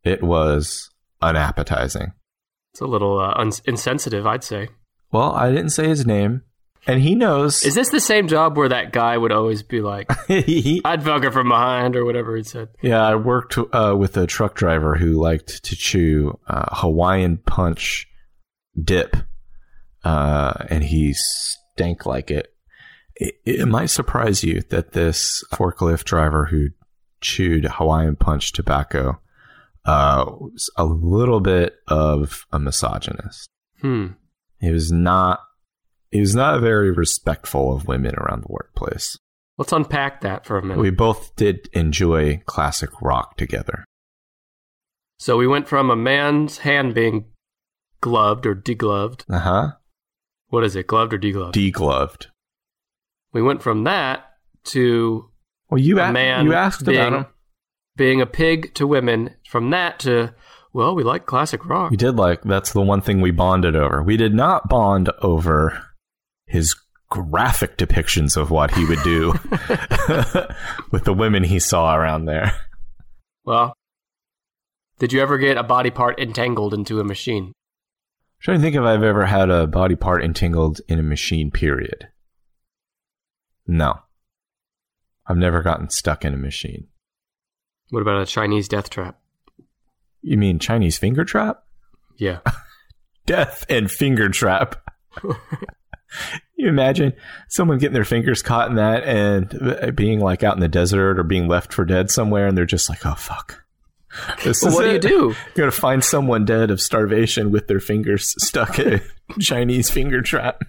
It 0.04 0.24
was 0.24 0.90
unappetizing. 1.22 2.14
It's 2.76 2.82
a 2.82 2.86
little 2.86 3.22
uh, 3.22 3.32
uns 3.38 3.62
insensitive, 3.64 4.28
I'd 4.28 4.44
say. 4.44 4.68
Well, 5.10 5.32
I 5.32 5.50
didn't 5.50 5.70
say 5.70 5.88
his 5.88 6.06
name, 6.06 6.42
and 6.86 7.02
he 7.02 7.16
knows. 7.16 7.64
Is 7.64 7.74
this 7.74 7.88
the 7.88 8.02
same 8.02 8.28
job 8.28 8.58
where 8.58 8.68
that 8.68 8.92
guy 8.92 9.18
would 9.18 9.32
always 9.32 9.64
be 9.64 9.80
like, 9.80 10.12
I'd 10.30 11.02
fuck 11.02 11.24
her 11.24 11.32
from 11.32 11.48
behind 11.48 11.96
or 11.96 12.04
whatever 12.04 12.36
he 12.36 12.44
said? 12.44 12.68
yeah, 12.82 13.02
I 13.02 13.16
worked 13.16 13.58
uh, 13.58 13.96
with 13.98 14.18
a 14.18 14.28
truck 14.28 14.56
driver 14.56 14.96
who 14.96 15.14
liked 15.14 15.64
to 15.64 15.76
chew 15.78 16.38
uh, 16.48 16.66
Hawaiian 16.76 17.38
punch 17.38 18.10
dip, 18.78 19.16
uh, 20.04 20.66
and 20.70 20.84
he 20.84 21.14
stank 21.14 22.06
like 22.06 22.30
it. 22.30 22.54
it. 23.16 23.36
It 23.46 23.70
might 23.70 23.90
surprise 23.90 24.44
you 24.44 24.64
that 24.64 24.92
this 24.92 25.46
forklift 25.54 26.04
driver 26.04 26.48
who 26.48 26.72
chewed 27.22 27.64
Hawaiian 27.64 28.18
punch 28.18 28.52
tobacco 28.52 29.22
uh, 29.86 30.26
was 30.28 30.70
a 30.78 30.86
little 30.86 31.40
bit 31.40 31.76
of 31.88 32.46
a 32.52 32.60
misogynist. 32.60 33.48
Hmm. 33.82 34.08
He 34.60 34.72
was 34.72 34.92
not. 34.92 35.40
He 36.12 36.20
was 36.22 36.36
not 36.36 36.62
very 36.62 36.92
respectful 36.92 37.76
of 37.76 37.88
women 37.88 38.16
around 38.16 38.44
the 38.44 38.52
workplace. 38.52 39.18
Let's 39.58 39.74
unpack 39.74 40.22
that 40.22 40.46
for 40.46 40.58
a 40.58 40.62
minute. 40.62 40.80
We 40.80 40.90
both 40.90 41.36
did 41.36 41.70
enjoy 41.74 42.42
classic 42.46 42.90
rock 43.02 43.38
together. 43.38 43.86
so 45.20 45.38
we 45.38 45.48
went 45.48 45.68
from 45.68 45.90
a 45.90 45.96
man's 45.96 46.60
hand 46.60 46.94
being 46.94 47.26
gloved 48.02 48.46
or 48.46 48.56
degloved. 48.56 49.24
Uh 49.30 49.40
huh. 49.40 49.72
What 50.50 50.64
is 50.64 50.76
it, 50.76 50.88
gloved 50.88 51.14
or 51.14 51.18
degloved? 51.20 51.54
Degloved. 51.54 52.28
we 53.34 53.42
went 53.42 53.62
from 53.62 53.84
that 53.86 54.26
to 54.66 55.30
Well, 55.70 55.80
you 55.80 56.00
a 56.00 56.10
a- 56.10 56.14
man 56.14 56.46
you 56.46 56.54
asked 56.54 56.86
being, 56.86 57.00
about 57.00 57.14
him. 57.14 57.26
Being 57.96 58.22
a 58.22 58.26
pig 58.26 58.74
to 58.76 58.88
women. 58.88 59.36
From 59.50 59.70
that 59.70 60.00
to, 60.00 60.34
well, 60.74 60.96
we 60.96 61.04
like 61.04 61.26
classic 61.26 61.66
rock. 61.66 61.92
We 61.92 61.98
did 61.98 62.16
like 62.16 62.42
that's 62.44 62.74
the 62.74 62.82
one 62.82 63.02
thing 63.02 63.22
we 63.22 63.32
bonded 63.32 63.76
over. 63.76 64.04
We 64.04 64.18
did 64.18 64.34
not 64.34 64.70
bond 64.70 65.10
over 65.22 65.82
his 66.46 66.76
graphic 67.10 67.78
depictions 67.78 68.36
of 68.36 68.52
what 68.52 68.72
he 68.72 68.86
would 68.86 69.02
do 69.04 69.32
with 70.92 71.04
the 71.06 71.14
women 71.16 71.44
he 71.44 71.60
saw 71.60 71.96
around 71.96 72.26
there. 72.26 72.54
Well, 73.46 73.74
did 75.00 75.14
you 75.14 75.22
ever 75.22 75.38
get 75.38 75.58
a 75.58 75.64
body 75.64 75.92
part 75.92 76.20
entangled 76.20 76.74
into 76.74 77.00
a 77.00 77.04
machine? 77.04 77.54
trying 78.46 78.60
to 78.60 78.62
think 78.62 78.76
if 78.76 78.84
I've 78.84 79.02
ever 79.02 79.26
had 79.26 79.50
a 79.50 79.66
body 79.66 79.96
part 79.96 80.24
entangled 80.24 80.80
in 80.88 81.00
a 81.00 81.04
machine, 81.04 81.50
period. 81.50 82.10
No. 83.66 84.02
I've 85.26 85.38
never 85.38 85.64
gotten 85.64 85.90
stuck 85.90 86.24
in 86.24 86.34
a 86.34 86.38
machine. 86.38 86.88
What 87.90 88.02
about 88.02 88.22
a 88.22 88.26
Chinese 88.26 88.68
death 88.68 88.90
trap? 88.90 89.20
You 90.22 90.38
mean 90.38 90.60
Chinese 90.60 90.98
finger 90.98 91.24
trap? 91.24 91.64
Yeah. 92.18 92.40
Death 93.26 93.66
and 93.70 93.90
finger 93.92 94.30
trap. 94.30 94.76
you 96.58 96.68
imagine 96.68 97.14
someone 97.48 97.78
getting 97.80 97.94
their 97.94 98.06
fingers 98.06 98.42
caught 98.42 98.70
in 98.70 98.76
that 98.76 99.04
and 99.04 99.96
being 99.96 100.20
like 100.20 100.44
out 100.44 100.56
in 100.56 100.62
the 100.62 100.68
desert 100.68 101.20
or 101.20 101.24
being 101.24 101.48
left 101.48 101.74
for 101.74 101.86
dead 101.86 102.10
somewhere 102.12 102.48
and 102.48 102.58
they're 102.58 102.66
just 102.66 102.90
like, 102.90 103.06
oh, 103.06 103.16
fuck. 103.16 103.64
This 104.44 104.62
Well, 104.64 104.70
is 104.72 104.76
what 104.76 104.84
do 104.86 104.92
you 104.94 105.00
do? 105.00 105.08
You're 105.10 105.36
going 105.56 105.72
to 105.72 105.78
find 105.78 106.04
someone 106.04 106.46
dead 106.46 106.72
of 106.72 106.80
starvation 106.80 107.52
with 107.52 107.68
their 107.68 107.80
fingers 107.80 108.34
stuck 108.44 108.80
in 108.80 108.94
a 108.96 109.02
Chinese 109.40 109.90
finger 109.90 110.22
trap. 110.22 110.62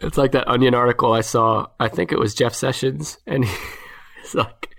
It's 0.00 0.18
like 0.18 0.32
that 0.32 0.48
Onion 0.48 0.74
article 0.74 1.12
I 1.12 1.22
saw. 1.22 1.66
I 1.80 1.88
think 1.88 2.12
it 2.12 2.18
was 2.18 2.34
Jeff 2.34 2.54
Sessions, 2.54 3.16
and 3.26 3.44
he's 4.24 4.34
like, 4.34 4.74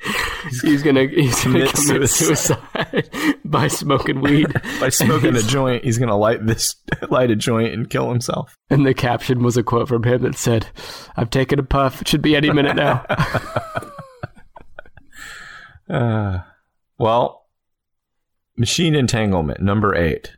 he's 0.61 0.83
gonna 0.83 1.07
he's 1.07 1.43
gonna 1.43 1.67
Commit 1.67 1.73
commit 1.73 2.09
suicide 2.09 3.09
by 3.45 3.67
smoking 3.67 4.21
weed. 4.21 4.51
By 4.79 4.89
smoking 4.89 5.35
a 5.35 5.41
joint, 5.43 5.83
he's 5.83 5.97
going 5.97 6.09
to 6.09 6.15
light 6.15 6.45
this, 6.45 6.75
light 7.09 7.31
a 7.31 7.35
joint 7.35 7.73
and 7.73 7.89
kill 7.89 8.09
himself. 8.09 8.55
And 8.69 8.85
the 8.85 8.93
caption 8.93 9.41
was 9.43 9.55
a 9.57 9.63
quote 9.63 9.87
from 9.87 10.03
him 10.03 10.23
that 10.23 10.35
said, 10.35 10.67
"I've 11.15 11.29
taken 11.29 11.59
a 11.59 11.63
puff. 11.63 12.01
It 12.01 12.07
should 12.07 12.21
be 12.21 12.35
any 12.35 12.51
minute 12.51 12.75
now." 12.75 13.05
Uh, 15.89 16.39
well, 16.97 17.45
machine 18.57 18.95
entanglement, 18.95 19.61
number 19.61 19.93
eight. 19.95 20.35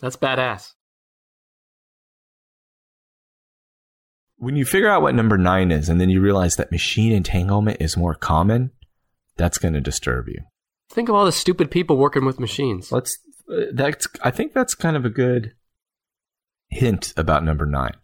That's 0.00 0.16
badass. 0.16 0.72
When 4.38 4.56
you 4.56 4.64
figure 4.64 4.88
out 4.88 5.02
what 5.02 5.14
number 5.14 5.36
nine 5.36 5.70
is, 5.70 5.88
and 5.88 6.00
then 6.00 6.10
you 6.10 6.20
realize 6.20 6.56
that 6.56 6.72
machine 6.72 7.12
entanglement 7.12 7.78
is 7.80 7.96
more 7.96 8.14
common, 8.14 8.70
that's 9.36 9.58
going 9.58 9.74
to 9.74 9.80
disturb 9.80 10.28
you. 10.28 10.42
Think 10.90 11.08
of 11.08 11.14
all 11.14 11.24
the 11.24 11.32
stupid 11.32 11.70
people 11.70 11.96
working 11.96 12.24
with 12.24 12.40
machines. 12.40 12.92
Let's. 12.92 13.18
Uh, 13.50 13.66
that's. 13.72 14.06
I 14.22 14.30
think 14.30 14.52
that's 14.52 14.74
kind 14.74 14.96
of 14.96 15.04
a 15.04 15.10
good 15.10 15.54
hint 16.68 17.12
about 17.16 17.44
number 17.44 17.66
nine. 17.66 17.96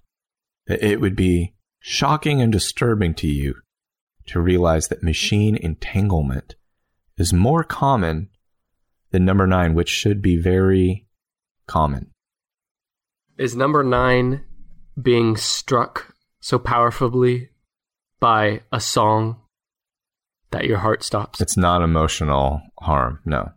That 0.66 0.84
it 0.84 1.00
would 1.00 1.16
be 1.16 1.54
shocking 1.78 2.40
and 2.40 2.52
disturbing 2.52 3.14
to 3.14 3.26
you 3.26 3.56
to 4.26 4.40
realize 4.40 4.88
that 4.88 5.02
machine 5.02 5.56
entanglement 5.56 6.56
is 7.18 7.32
more 7.32 7.62
common 7.62 8.30
than 9.10 9.24
number 9.24 9.46
nine, 9.46 9.74
which 9.74 9.88
should 9.88 10.20
be 10.20 10.36
very 10.36 11.06
common. 11.66 12.10
Is 13.36 13.54
number 13.54 13.84
nine 13.84 14.44
being 15.00 15.36
struck 15.36 16.13
so 16.44 16.58
powerfully 16.58 17.48
by 18.20 18.60
a 18.70 18.78
song 18.78 19.40
that 20.50 20.66
your 20.66 20.76
heart 20.76 21.02
stops? 21.02 21.40
It's 21.40 21.56
not 21.56 21.80
emotional 21.80 22.60
harm. 22.78 23.20
No, 23.24 23.52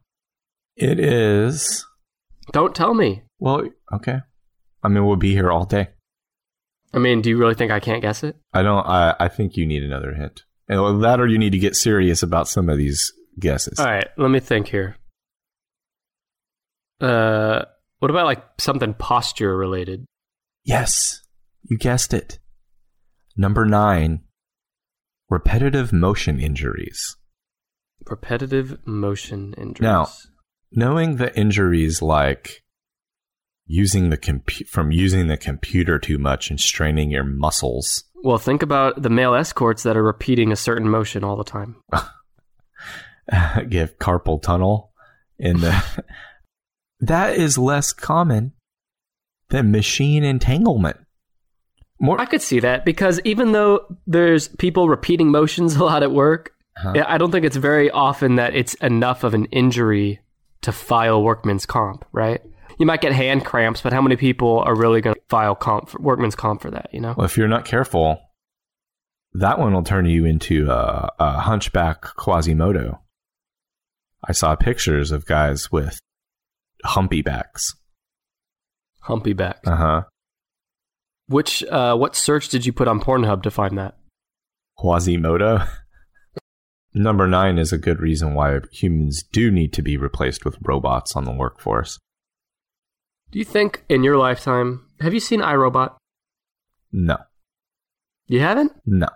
it 0.78 0.98
is. 0.98 1.86
Don't 2.54 2.74
tell 2.74 2.94
me. 2.94 3.24
Well, 3.40 3.68
okay. 3.94 4.20
I 4.82 4.88
mean, 4.88 5.06
we'll 5.06 5.18
be 5.18 5.34
here 5.34 5.52
all 5.52 5.66
day. 5.66 5.90
I 6.94 7.00
mean, 7.00 7.22
do 7.22 7.30
you 7.30 7.38
really 7.38 7.56
think 7.56 7.74
I 7.74 7.82
can't 7.82 8.02
guess 8.02 8.24
it? 8.24 8.38
I 8.54 8.64
don't. 8.64 8.88
I, 8.88 9.16
I 9.20 9.28
think 9.28 9.58
you 9.58 9.68
need 9.68 9.84
another 9.84 10.14
hint. 10.14 10.44
And 10.70 11.04
that, 11.04 11.20
or 11.20 11.28
you 11.28 11.38
need 11.38 11.52
to 11.52 11.60
get 11.60 11.76
serious 11.76 12.24
about 12.24 12.48
some 12.48 12.70
of 12.70 12.78
these 12.78 13.12
guesses. 13.38 13.80
All 13.80 13.86
right, 13.86 14.08
let 14.18 14.32
me 14.32 14.40
think 14.40 14.70
here. 14.70 14.96
Uh, 17.02 17.66
what 18.00 18.12
about 18.12 18.26
like 18.26 18.46
something 18.60 18.94
posture 18.94 19.58
related? 19.58 20.06
Yes, 20.64 21.22
you 21.70 21.78
guessed 21.78 22.14
it. 22.14 22.40
Number 23.38 23.66
nine. 23.66 24.22
Repetitive 25.30 25.94
motion 25.94 26.40
injuries. 26.40 27.16
Repetitive 28.10 28.80
motion 28.86 29.54
injuries. 29.58 29.82
Now- 29.82 30.08
Knowing 30.72 31.16
the 31.16 31.34
injuries 31.40 32.02
like 32.02 32.62
using 33.66 34.10
the 34.10 34.18
compu- 34.18 34.68
from 34.68 34.92
using 34.92 35.28
the 35.28 35.38
computer 35.38 35.98
too 35.98 36.18
much 36.18 36.50
and 36.50 36.60
straining 36.60 37.10
your 37.10 37.24
muscles. 37.24 38.04
Well, 38.24 38.38
think 38.38 38.62
about 38.64 39.02
the 39.02 39.10
male 39.10 39.34
escorts 39.34 39.84
that 39.84 39.96
are 39.96 40.04
repeating 40.04 40.52
a 40.52 40.58
certain 40.58 40.90
motion 40.90 41.24
all 41.24 41.38
the 41.38 41.46
time. 41.46 41.78
Give 43.70 43.98
carpal 43.98 44.42
tunnel 44.42 44.92
in 45.40 45.62
the. 45.62 46.04
that 47.00 47.36
is 47.38 47.58
less 47.58 47.94
common 47.94 48.54
than 49.50 49.72
machine 49.72 50.24
entanglement. 50.26 50.98
More, 52.00 52.20
I 52.20 52.26
could 52.26 52.42
see 52.42 52.60
that 52.60 52.86
because 52.86 53.20
even 53.24 53.52
though 53.52 53.98
there's 54.06 54.48
people 54.48 54.88
repeating 54.88 55.32
motions 55.32 55.76
a 55.78 55.84
lot 55.84 56.04
at 56.04 56.12
work, 56.12 56.54
huh? 56.76 57.04
I 57.08 57.18
don't 57.18 57.32
think 57.32 57.46
it's 57.46 57.58
very 57.58 57.90
often 57.90 58.36
that 58.36 58.56
it's 58.56 58.76
enough 58.76 59.24
of 59.24 59.34
an 59.34 59.46
injury 59.46 60.20
to 60.62 60.72
file 60.72 61.24
workman's 61.24 61.66
comp, 61.66 62.06
right? 62.12 62.42
You 62.80 62.86
might 62.86 63.02
get 63.02 63.14
hand 63.14 63.46
cramps, 63.46 63.82
but 63.82 63.94
how 63.94 64.02
many 64.02 64.16
people 64.16 64.60
are 64.60 64.76
really 64.76 65.02
going 65.02 65.16
to 65.16 65.22
file 65.30 65.56
comp 65.56 65.90
for, 65.90 66.00
workman's 66.00 66.36
comp 66.36 66.62
for 66.62 66.70
that? 66.72 66.90
You 66.94 67.02
know, 67.02 67.16
well, 67.18 67.26
if 67.26 67.38
you're 67.38 67.48
not 67.48 67.66
careful, 67.66 68.22
that 69.34 69.58
one 69.58 69.74
will 69.74 69.84
turn 69.84 70.06
you 70.06 70.26
into 70.26 70.70
a, 70.70 71.12
a 71.20 71.32
hunchback 71.40 72.02
Quasimodo. 72.02 73.00
I 74.24 74.34
saw 74.34 74.56
pictures 74.56 75.12
of 75.12 75.26
guys 75.26 75.72
with 75.72 76.00
humpy 76.84 77.22
backs. 77.22 77.76
Humpy 79.00 79.34
backs. 79.34 79.68
Uh 79.68 79.76
huh. 79.76 80.02
Which 81.28 81.64
uh, 81.64 81.96
what 81.96 82.16
search 82.16 82.50
did 82.50 82.66
you 82.66 82.74
put 82.74 82.88
on 82.88 83.02
Pornhub 83.02 83.44
to 83.44 83.52
find 83.52 83.78
that? 83.78 83.98
Quasimodo. 84.78 85.68
Number 86.94 87.28
nine 87.28 87.58
is 87.58 87.74
a 87.74 87.78
good 87.78 88.00
reason 88.00 88.34
why 88.34 88.60
humans 88.72 89.24
do 89.32 89.52
need 89.52 89.74
to 89.74 89.82
be 89.82 89.98
replaced 89.98 90.46
with 90.46 90.58
robots 90.62 91.16
on 91.16 91.26
the 91.26 91.32
workforce. 91.32 92.00
Do 93.30 93.40
you 93.40 93.46
think 93.46 93.84
in 93.90 94.04
your 94.04 94.18
lifetime 94.18 94.88
have 95.02 95.14
you 95.14 95.20
seen 95.20 95.42
iRobot? 95.42 95.96
No. 96.92 97.18
You 98.28 98.40
haven't? 98.40 98.72
No. 98.86 99.10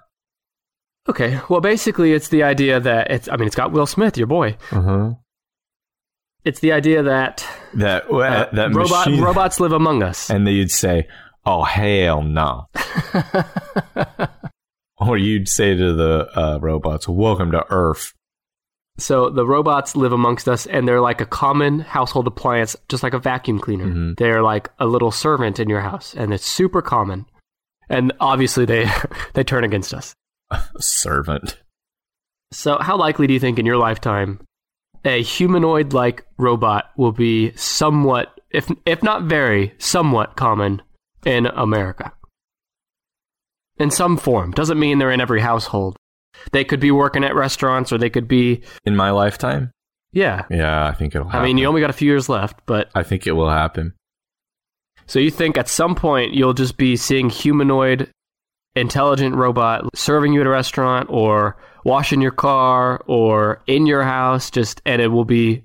Okay. 1.09 1.39
Well, 1.49 1.61
basically, 1.61 2.13
it's 2.13 2.27
the 2.27 2.43
idea 2.43 2.79
that 2.79 3.09
it's. 3.09 3.27
I 3.27 3.37
mean, 3.37 3.47
it's 3.47 3.55
got 3.55 3.71
Will 3.71 3.87
Smith, 3.87 4.17
your 4.17 4.27
boy. 4.27 4.57
Uh-huh. 4.71 5.13
It's 6.43 6.59
the 6.59 6.71
idea 6.71 7.03
that 7.03 7.45
that 7.75 8.09
uh, 8.09 8.47
that 8.53 8.73
robot 8.73 9.07
machine, 9.07 9.23
robots 9.23 9.59
live 9.59 9.71
among 9.71 10.03
us, 10.03 10.29
and 10.29 10.47
you'd 10.47 10.71
say, 10.71 11.07
"Oh 11.45 11.63
hell 11.63 12.21
no," 12.21 12.67
or 14.97 15.17
you'd 15.17 15.47
say 15.47 15.75
to 15.75 15.93
the 15.93 16.29
uh, 16.35 16.59
robots, 16.59 17.07
"Welcome 17.07 17.51
to 17.51 17.65
Earth." 17.69 18.13
So 18.97 19.29
the 19.29 19.45
robots 19.45 19.95
live 19.95 20.11
amongst 20.11 20.47
us, 20.47 20.65
and 20.65 20.87
they're 20.87 21.01
like 21.01 21.21
a 21.21 21.25
common 21.25 21.79
household 21.79 22.27
appliance, 22.27 22.75
just 22.89 23.03
like 23.03 23.13
a 23.13 23.19
vacuum 23.19 23.59
cleaner. 23.59 23.87
Mm-hmm. 23.87 24.13
They're 24.17 24.43
like 24.43 24.69
a 24.79 24.85
little 24.85 25.11
servant 25.11 25.59
in 25.59 25.69
your 25.69 25.81
house, 25.81 26.13
and 26.13 26.33
it's 26.33 26.45
super 26.45 26.81
common. 26.81 27.25
And 27.89 28.13
obviously, 28.19 28.65
they 28.65 28.89
they 29.33 29.43
turn 29.43 29.63
against 29.63 29.93
us. 29.93 30.13
servant. 30.79 31.57
So, 32.51 32.77
how 32.79 32.97
likely 32.97 33.27
do 33.27 33.33
you 33.33 33.39
think 33.39 33.59
in 33.59 33.65
your 33.65 33.77
lifetime 33.77 34.39
a 35.03 35.21
humanoid 35.21 35.93
like 35.93 36.25
robot 36.37 36.91
will 36.95 37.11
be 37.11 37.55
somewhat, 37.55 38.39
if, 38.51 38.69
if 38.85 39.01
not 39.01 39.23
very, 39.23 39.73
somewhat 39.77 40.35
common 40.35 40.81
in 41.25 41.45
America? 41.47 42.13
In 43.77 43.91
some 43.91 44.17
form. 44.17 44.51
Doesn't 44.51 44.79
mean 44.79 44.99
they're 44.99 45.11
in 45.11 45.21
every 45.21 45.41
household. 45.41 45.95
They 46.51 46.63
could 46.63 46.79
be 46.79 46.91
working 46.91 47.23
at 47.23 47.35
restaurants 47.35 47.91
or 47.91 47.97
they 47.97 48.09
could 48.09 48.27
be. 48.27 48.61
In 48.85 48.95
my 48.95 49.11
lifetime? 49.11 49.71
Yeah. 50.11 50.45
Yeah, 50.49 50.87
I 50.87 50.93
think 50.93 51.15
it'll 51.15 51.27
happen. 51.27 51.41
I 51.41 51.43
mean, 51.45 51.57
you 51.57 51.65
only 51.67 51.81
got 51.81 51.89
a 51.89 51.93
few 51.93 52.09
years 52.09 52.29
left, 52.29 52.59
but. 52.65 52.89
I 52.95 53.03
think 53.03 53.27
it 53.27 53.33
will 53.33 53.49
happen. 53.49 53.93
So 55.07 55.19
you 55.19 55.31
think 55.31 55.57
at 55.57 55.67
some 55.67 55.95
point 55.95 56.33
you'll 56.33 56.53
just 56.53 56.77
be 56.77 56.95
seeing 56.95 57.29
humanoid 57.29 58.09
intelligent 58.75 59.35
robot 59.35 59.83
serving 59.95 60.33
you 60.33 60.41
at 60.41 60.47
a 60.47 60.49
restaurant 60.49 61.07
or 61.09 61.57
washing 61.83 62.21
your 62.21 62.31
car 62.31 63.03
or 63.07 63.61
in 63.67 63.85
your 63.85 64.03
house 64.03 64.49
just 64.49 64.81
and 64.85 65.01
it 65.01 65.07
will 65.07 65.25
be 65.25 65.63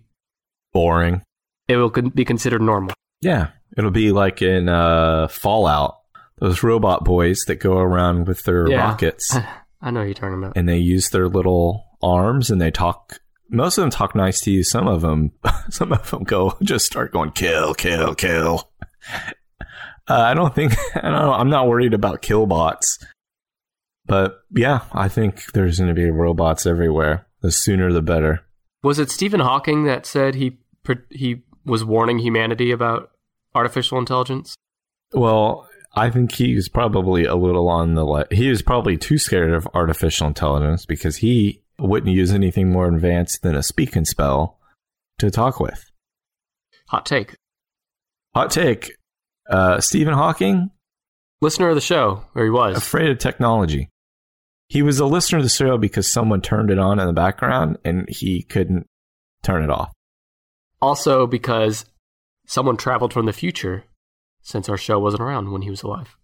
boring 0.72 1.22
it 1.68 1.76
will 1.76 1.90
be 1.90 2.24
considered 2.24 2.60
normal 2.60 2.92
yeah 3.20 3.48
it'll 3.76 3.90
be 3.90 4.12
like 4.12 4.42
in 4.42 4.68
uh, 4.68 5.28
fallout. 5.28 5.98
Those 6.38 6.62
robot 6.62 7.04
boys 7.04 7.44
that 7.46 7.56
go 7.56 7.78
around 7.78 8.28
with 8.28 8.42
their 8.44 8.68
yeah. 8.68 8.88
rockets. 8.88 9.34
I 9.80 9.90
know 9.90 10.02
you're 10.02 10.14
talking 10.14 10.38
about. 10.38 10.56
And 10.56 10.68
they 10.68 10.78
use 10.78 11.10
their 11.10 11.28
little 11.28 11.84
arms 12.02 12.50
and 12.50 12.60
they 12.60 12.70
talk 12.70 13.20
most 13.48 13.78
of 13.78 13.82
them 13.82 13.90
talk 13.90 14.14
nice 14.14 14.40
to 14.40 14.50
you. 14.50 14.64
Some 14.64 14.88
of 14.88 15.02
them 15.02 15.32
some 15.70 15.92
of 15.92 16.10
them 16.10 16.24
go 16.24 16.56
just 16.62 16.86
start 16.86 17.12
going 17.12 17.32
kill 17.32 17.74
kill 17.74 18.14
kill. 18.14 18.70
Uh, 20.08 20.20
I 20.20 20.34
don't 20.34 20.54
think 20.54 20.72
I 20.94 21.00
don't 21.00 21.12
know, 21.14 21.32
I'm 21.32 21.50
not 21.50 21.66
worried 21.66 21.92
about 21.92 22.22
killbots, 22.22 23.04
but 24.06 24.44
yeah, 24.54 24.82
I 24.92 25.08
think 25.08 25.50
there's 25.52 25.78
going 25.78 25.88
to 25.88 26.00
be 26.00 26.08
robots 26.08 26.64
everywhere. 26.64 27.26
The 27.40 27.50
sooner, 27.50 27.92
the 27.92 28.02
better. 28.02 28.42
Was 28.84 29.00
it 29.00 29.10
Stephen 29.10 29.40
Hawking 29.40 29.82
that 29.84 30.06
said 30.06 30.36
he 30.36 30.60
he 31.10 31.42
was 31.64 31.84
warning 31.84 32.20
humanity 32.20 32.70
about 32.70 33.10
artificial 33.56 33.98
intelligence? 33.98 34.54
Well, 35.12 35.68
I 35.94 36.10
think 36.10 36.32
he's 36.32 36.68
probably 36.68 37.24
a 37.24 37.34
little 37.34 37.68
on 37.68 37.94
the 37.94 38.04
le- 38.04 38.26
he 38.30 38.48
was 38.50 38.62
probably 38.62 38.96
too 38.96 39.18
scared 39.18 39.52
of 39.52 39.66
artificial 39.74 40.26
intelligence 40.26 40.84
because 40.84 41.16
he 41.16 41.62
wouldn't 41.78 42.14
use 42.14 42.32
anything 42.32 42.70
more 42.70 42.86
advanced 42.86 43.42
than 43.42 43.54
a 43.54 43.62
speak 43.62 43.96
and 43.96 44.06
spell 44.06 44.58
to 45.18 45.30
talk 45.30 45.58
with. 45.58 45.84
Hot 46.88 47.06
take. 47.06 47.34
Hot 48.34 48.50
take. 48.50 48.92
Uh, 49.48 49.80
Stephen 49.80 50.14
Hawking, 50.14 50.70
listener 51.40 51.68
of 51.68 51.74
the 51.74 51.80
show, 51.80 52.24
or 52.34 52.44
he 52.44 52.50
was 52.50 52.76
afraid 52.76 53.10
of 53.10 53.18
technology. 53.18 53.88
He 54.68 54.82
was 54.82 54.98
a 54.98 55.06
listener 55.06 55.38
of 55.38 55.44
the 55.44 55.50
show 55.50 55.78
because 55.78 56.12
someone 56.12 56.40
turned 56.40 56.70
it 56.70 56.78
on 56.78 56.98
in 56.98 57.06
the 57.06 57.12
background 57.12 57.78
and 57.84 58.08
he 58.08 58.42
couldn't 58.42 58.86
turn 59.42 59.62
it 59.62 59.70
off. 59.70 59.92
Also, 60.82 61.26
because 61.26 61.84
someone 62.46 62.76
traveled 62.76 63.12
from 63.12 63.26
the 63.26 63.32
future 63.32 63.84
since 64.42 64.68
our 64.68 64.76
show 64.76 64.98
wasn't 64.98 65.22
around 65.22 65.50
when 65.50 65.62
he 65.62 65.70
was 65.70 65.82
alive. 65.82 66.16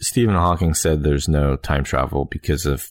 Stephen 0.00 0.34
Hawking 0.34 0.74
said 0.74 1.02
there's 1.02 1.28
no 1.28 1.56
time 1.56 1.84
travel 1.84 2.26
because 2.26 2.66
if 2.66 2.90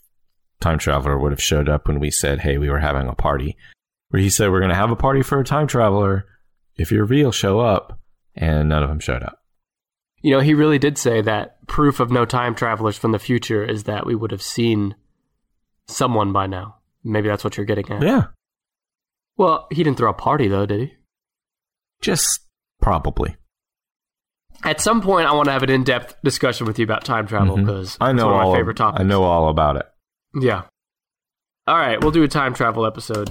time 0.59 0.79
traveler 0.79 1.17
would 1.17 1.31
have 1.31 1.41
showed 1.41 1.69
up 1.69 1.87
when 1.87 1.99
we 1.99 2.09
said, 2.09 2.41
"Hey, 2.41 2.57
we 2.57 2.69
were 2.69 2.79
having 2.79 3.07
a 3.07 3.15
party," 3.15 3.57
where 4.09 4.21
he 4.21 4.29
said, 4.29 4.49
"We're 4.49 4.59
going 4.59 4.69
to 4.69 4.75
have 4.75 4.91
a 4.91 4.95
party 4.95 5.21
for 5.21 5.39
a 5.39 5.43
time 5.43 5.67
traveler. 5.67 6.25
If 6.75 6.91
you're 6.91 7.05
real, 7.05 7.31
show 7.31 7.59
up." 7.59 7.99
and 8.35 8.69
none 8.69 8.83
of 8.83 8.89
them 8.89 8.99
showed 8.99 9.23
up. 9.23 9.39
You 10.21 10.31
know, 10.31 10.39
he 10.39 10.53
really 10.53 10.79
did 10.79 10.97
say 10.97 11.21
that 11.21 11.65
proof 11.67 11.99
of 11.99 12.11
no 12.11 12.25
time 12.25 12.55
travelers 12.55 12.97
from 12.97 13.11
the 13.11 13.19
future 13.19 13.63
is 13.63 13.83
that 13.83 14.05
we 14.05 14.15
would 14.15 14.31
have 14.31 14.41
seen 14.41 14.95
someone 15.87 16.31
by 16.31 16.47
now. 16.47 16.77
Maybe 17.03 17.27
that's 17.27 17.43
what 17.43 17.57
you're 17.57 17.65
getting 17.65 17.89
at. 17.91 18.01
Yeah. 18.01 18.27
Well, 19.35 19.67
he 19.71 19.83
didn't 19.83 19.97
throw 19.97 20.11
a 20.11 20.13
party 20.13 20.47
though, 20.47 20.65
did 20.65 20.79
he? 20.79 20.93
Just 22.03 22.41
probably. 22.81 23.35
At 24.63 24.79
some 24.79 25.01
point, 25.01 25.27
I 25.27 25.33
want 25.33 25.47
to 25.47 25.51
have 25.51 25.63
an 25.63 25.69
in-depth 25.69 26.17
discussion 26.23 26.67
with 26.67 26.79
you 26.79 26.83
about 26.83 27.03
time 27.03 27.27
travel 27.27 27.57
because 27.57 27.93
mm-hmm. 27.93 28.03
I 28.03 28.11
know 28.11 28.27
one 28.27 28.45
of 28.45 28.51
my 28.51 28.55
favorite 28.55 28.77
topics. 28.77 29.01
I 29.01 29.03
know 29.03 29.23
all 29.23 29.49
about 29.49 29.77
it. 29.77 29.85
Yeah. 30.39 30.63
All 31.65 31.77
right, 31.77 31.99
we'll 32.01 32.11
do 32.11 32.23
a 32.23 32.27
time 32.27 32.53
travel 32.53 32.85
episode. 32.85 33.29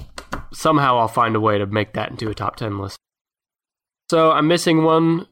Somehow, 0.51 0.97
I'll 0.97 1.07
find 1.07 1.35
a 1.35 1.39
way 1.39 1.57
to 1.57 1.65
make 1.65 1.93
that 1.93 2.11
into 2.11 2.29
a 2.29 2.35
top 2.35 2.55
ten 2.55 2.77
list. 2.77 2.97
So 4.09 4.31
I'm 4.31 4.47
missing 4.47 4.83
one 4.83 5.27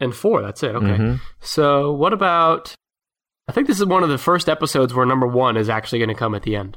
and 0.00 0.14
four. 0.14 0.42
That's 0.42 0.62
it. 0.62 0.74
Okay. 0.74 0.86
Mm-hmm. 0.86 1.16
So 1.40 1.92
what 1.92 2.12
about? 2.12 2.74
I 3.48 3.52
think 3.52 3.66
this 3.66 3.80
is 3.80 3.86
one 3.86 4.02
of 4.02 4.10
the 4.10 4.18
first 4.18 4.48
episodes 4.48 4.92
where 4.92 5.06
number 5.06 5.26
one 5.26 5.56
is 5.56 5.70
actually 5.70 6.00
going 6.00 6.10
to 6.10 6.14
come 6.14 6.34
at 6.34 6.42
the 6.42 6.56
end. 6.56 6.76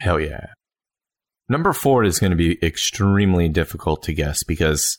Hell 0.00 0.20
yeah. 0.20 0.46
Number 1.48 1.72
four 1.72 2.04
is 2.04 2.18
going 2.18 2.30
to 2.30 2.36
be 2.36 2.58
extremely 2.64 3.48
difficult 3.48 4.02
to 4.04 4.12
guess 4.12 4.44
because 4.44 4.98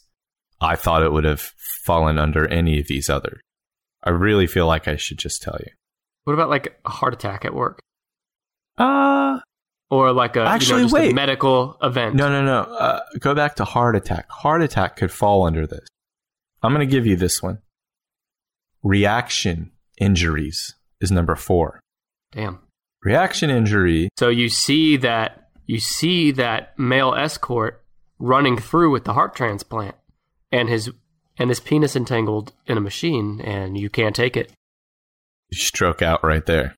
I 0.61 0.75
thought 0.75 1.03
it 1.03 1.11
would 1.11 1.23
have 1.25 1.41
fallen 1.83 2.17
under 2.17 2.47
any 2.47 2.79
of 2.79 2.87
these 2.87 3.09
other. 3.09 3.41
I 4.03 4.11
really 4.11 4.47
feel 4.47 4.67
like 4.67 4.87
I 4.87 4.95
should 4.95 5.17
just 5.17 5.41
tell 5.41 5.57
you. 5.59 5.71
What 6.23 6.33
about 6.33 6.49
like 6.49 6.79
a 6.85 6.89
heart 6.89 7.13
attack 7.13 7.45
at 7.45 7.53
work? 7.53 7.79
Uh, 8.77 9.39
or 9.89 10.11
like 10.11 10.35
a 10.35 10.41
actually 10.41 10.83
you 10.83 10.87
know, 10.87 10.93
wait. 10.93 11.11
A 11.11 11.15
medical 11.15 11.77
event. 11.81 12.15
No, 12.15 12.29
no, 12.29 12.43
no. 12.43 12.61
Uh, 12.61 13.01
go 13.19 13.35
back 13.35 13.55
to 13.55 13.65
heart 13.65 13.95
attack. 13.95 14.29
Heart 14.29 14.61
attack 14.63 14.95
could 14.95 15.11
fall 15.11 15.45
under 15.45 15.67
this. 15.67 15.87
I'm 16.63 16.73
going 16.73 16.87
to 16.87 16.91
give 16.91 17.05
you 17.05 17.15
this 17.15 17.43
one. 17.43 17.59
Reaction 18.83 19.71
injuries 19.99 20.75
is 21.01 21.11
number 21.11 21.35
four. 21.35 21.79
Damn. 22.31 22.59
Reaction 23.03 23.49
injury. 23.49 24.09
So 24.17 24.29
you 24.29 24.49
see 24.49 24.97
that 24.97 25.49
you 25.67 25.79
see 25.79 26.31
that 26.31 26.77
male 26.77 27.13
escort 27.15 27.83
running 28.19 28.57
through 28.57 28.91
with 28.91 29.03
the 29.03 29.13
heart 29.13 29.35
transplant, 29.35 29.95
and 30.55 30.69
his 30.69 30.89
and 31.37 31.49
his 31.49 31.59
penis 31.59 31.95
entangled 31.95 32.53
in 32.65 32.77
a 32.77 32.81
machine, 32.81 33.41
and 33.41 33.77
you 33.77 33.89
can't 33.89 34.15
take 34.15 34.37
it. 34.37 34.53
You 35.49 35.57
stroke 35.57 36.01
out 36.01 36.23
right 36.23 36.45
there. 36.45 36.75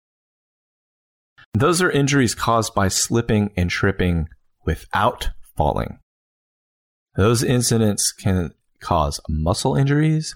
Those 1.53 1.81
are 1.81 1.91
injuries 1.91 2.33
caused 2.33 2.73
by 2.73 2.87
slipping 2.87 3.51
and 3.55 3.69
tripping 3.69 4.27
without 4.65 5.29
falling. 5.55 5.99
Those 7.15 7.43
incidents 7.43 8.11
can 8.11 8.51
cause 8.79 9.19
muscle 9.29 9.75
injuries, 9.75 10.35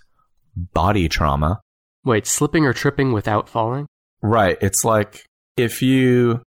body 0.56 1.10
trauma. 1.10 1.62
Wait, 2.06 2.26
slipping 2.26 2.66
or 2.66 2.74
tripping 2.74 3.12
without 3.12 3.50
falling? 3.50 3.88
Right. 4.22 4.58
It's 4.62 4.86
like 4.86 5.26
if 5.58 5.82
you 5.82 6.42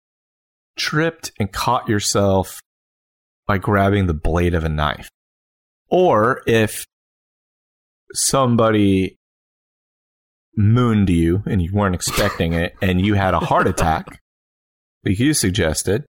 tripped 0.76 1.32
and 1.38 1.52
caught 1.52 1.88
yourself 1.88 2.60
by 3.46 3.58
grabbing 3.58 4.06
the 4.06 4.14
blade 4.14 4.54
of 4.54 4.64
a 4.64 4.68
knife, 4.68 5.10
or 5.92 6.42
if 6.46 6.86
somebody 8.14 9.16
mooned 10.56 11.08
you 11.10 11.42
and 11.46 11.62
you 11.62 11.72
weren't 11.72 11.94
expecting 11.94 12.52
it 12.52 12.74
and 12.82 13.04
you 13.04 13.14
had 13.14 13.34
a 13.34 13.38
heart 13.40 13.66
attack, 13.66 14.20
like 15.04 15.18
you 15.18 15.34
suggested, 15.34 16.04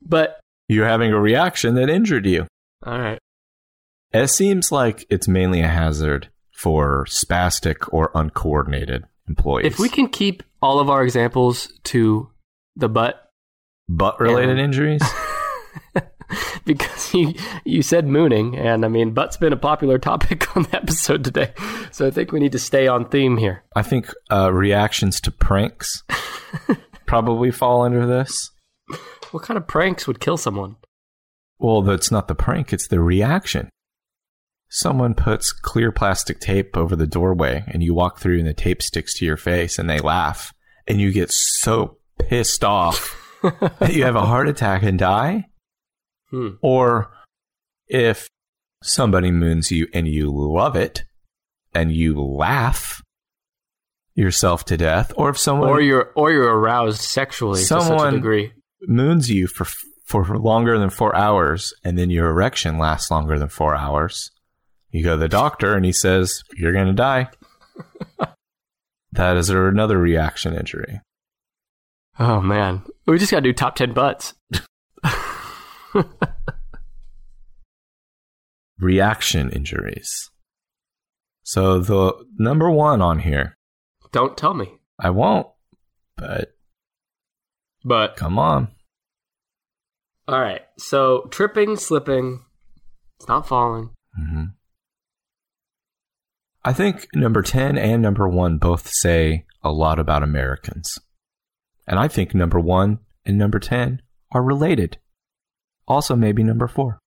But 0.00 0.40
you're 0.68 0.88
having 0.88 1.12
a 1.12 1.20
reaction 1.20 1.74
that 1.76 1.88
injured 1.90 2.26
you. 2.26 2.46
all 2.84 2.98
right. 2.98 3.18
It 4.12 4.28
seems 4.28 4.70
like 4.70 5.06
it's 5.08 5.26
mainly 5.28 5.60
a 5.62 5.68
hazard 5.68 6.28
for 6.54 7.06
spastic 7.06 7.88
or 7.92 8.10
uncoordinated 8.14 9.04
employees. 9.26 9.66
If 9.66 9.78
we 9.78 9.88
can 9.88 10.08
keep 10.08 10.42
all 10.60 10.80
of 10.80 10.90
our 10.90 11.02
examples 11.02 11.72
to 11.84 12.30
the 12.76 12.88
butt, 12.90 13.26
butt 13.88 14.20
related 14.20 14.58
injuries, 14.58 15.00
because 16.64 17.14
you 17.14 17.34
you 17.64 17.82
said 17.82 18.06
mooning, 18.06 18.56
and 18.56 18.84
I 18.84 18.88
mean 18.88 19.12
butt's 19.12 19.36
been 19.36 19.52
a 19.52 19.56
popular 19.56 19.98
topic 19.98 20.56
on 20.56 20.64
the 20.64 20.76
episode 20.76 21.24
today, 21.24 21.52
so 21.90 22.06
I 22.06 22.10
think 22.10 22.32
we 22.32 22.40
need 22.40 22.52
to 22.52 22.58
stay 22.58 22.86
on 22.86 23.08
theme 23.08 23.36
here. 23.36 23.62
I 23.74 23.82
think 23.82 24.12
uh, 24.30 24.52
reactions 24.52 25.20
to 25.22 25.30
pranks 25.30 26.02
probably 27.06 27.50
fall 27.50 27.82
under 27.82 28.06
this. 28.06 28.50
What 29.30 29.42
kind 29.42 29.56
of 29.56 29.66
pranks 29.66 30.06
would 30.06 30.20
kill 30.20 30.36
someone? 30.36 30.76
Well, 31.58 31.82
that's 31.82 32.10
not 32.10 32.28
the 32.28 32.34
prank, 32.34 32.72
it's 32.72 32.88
the 32.88 33.00
reaction. 33.00 33.68
Someone 34.68 35.14
puts 35.14 35.52
clear 35.52 35.92
plastic 35.92 36.40
tape 36.40 36.76
over 36.76 36.96
the 36.96 37.06
doorway 37.06 37.62
and 37.68 37.82
you 37.82 37.94
walk 37.94 38.18
through 38.18 38.38
and 38.38 38.48
the 38.48 38.54
tape 38.54 38.82
sticks 38.82 39.18
to 39.18 39.24
your 39.26 39.36
face 39.36 39.78
and 39.78 39.88
they 39.88 39.98
laugh 39.98 40.52
and 40.88 41.00
you 41.00 41.12
get 41.12 41.30
so 41.30 41.98
pissed 42.18 42.64
off 42.64 43.18
that 43.42 43.92
you 43.92 44.04
have 44.04 44.16
a 44.16 44.24
heart 44.24 44.48
attack 44.48 44.82
and 44.82 44.98
die. 44.98 45.46
Hmm. 46.32 46.48
Or 46.62 47.12
if 47.88 48.26
somebody 48.82 49.30
moons 49.30 49.70
you 49.70 49.86
and 49.92 50.08
you 50.08 50.32
love 50.32 50.74
it 50.74 51.04
and 51.74 51.92
you 51.92 52.20
laugh 52.20 53.02
yourself 54.14 54.64
to 54.66 54.76
death, 54.76 55.12
or 55.16 55.28
if 55.28 55.38
someone 55.38 55.68
Or 55.68 55.80
you're 55.80 56.10
or 56.16 56.32
you're 56.32 56.58
aroused 56.58 57.02
sexually 57.02 57.60
to 57.60 57.66
such 57.66 58.00
a 58.00 58.10
degree. 58.10 58.52
moons 58.82 59.30
you 59.30 59.46
for 59.46 59.66
for 60.06 60.38
longer 60.38 60.78
than 60.78 60.90
four 60.90 61.14
hours, 61.14 61.72
and 61.84 61.98
then 61.98 62.10
your 62.10 62.30
erection 62.30 62.78
lasts 62.78 63.10
longer 63.10 63.38
than 63.38 63.48
four 63.48 63.74
hours, 63.74 64.30
you 64.90 65.04
go 65.04 65.12
to 65.12 65.16
the 65.18 65.28
doctor 65.28 65.74
and 65.74 65.84
he 65.84 65.92
says 65.92 66.42
you're 66.56 66.72
going 66.72 66.86
to 66.86 66.92
die. 66.92 67.28
that 69.12 69.36
is 69.36 69.50
another 69.50 69.98
reaction 69.98 70.54
injury. 70.54 71.00
Oh 72.18 72.40
man, 72.40 72.82
we 73.06 73.18
just 73.18 73.30
gotta 73.30 73.42
do 73.42 73.52
top 73.52 73.74
ten 73.76 73.92
butts. 73.92 74.34
Reaction 78.78 79.50
injuries. 79.50 80.30
So 81.44 81.78
the 81.80 82.14
number 82.38 82.70
one 82.70 83.00
on 83.02 83.20
here, 83.20 83.56
Don't 84.12 84.36
tell 84.36 84.54
me, 84.54 84.72
I 84.98 85.10
won't, 85.10 85.46
but 86.16 86.54
but 87.84 88.16
come 88.16 88.38
on. 88.38 88.68
all 90.28 90.40
right. 90.40 90.62
So 90.78 91.28
tripping, 91.30 91.76
slipping, 91.76 92.40
it's 93.18 93.28
not 93.28 93.46
falling. 93.46 93.90
hmm 94.16 94.44
I 96.64 96.72
think 96.72 97.08
number 97.12 97.42
10 97.42 97.76
and 97.76 98.00
number 98.00 98.28
1 98.28 98.58
both 98.58 98.88
say 98.88 99.46
a 99.64 99.72
lot 99.72 99.98
about 99.98 100.22
Americans. 100.22 100.96
And 101.88 101.98
I 101.98 102.06
think 102.06 102.36
number 102.36 102.60
1 102.60 103.00
and 103.26 103.36
number 103.36 103.58
10 103.58 104.00
are 104.30 104.44
related. 104.44 104.98
Also, 105.86 106.16
maybe 106.16 106.42
number 106.42 106.68
4. 106.68 106.98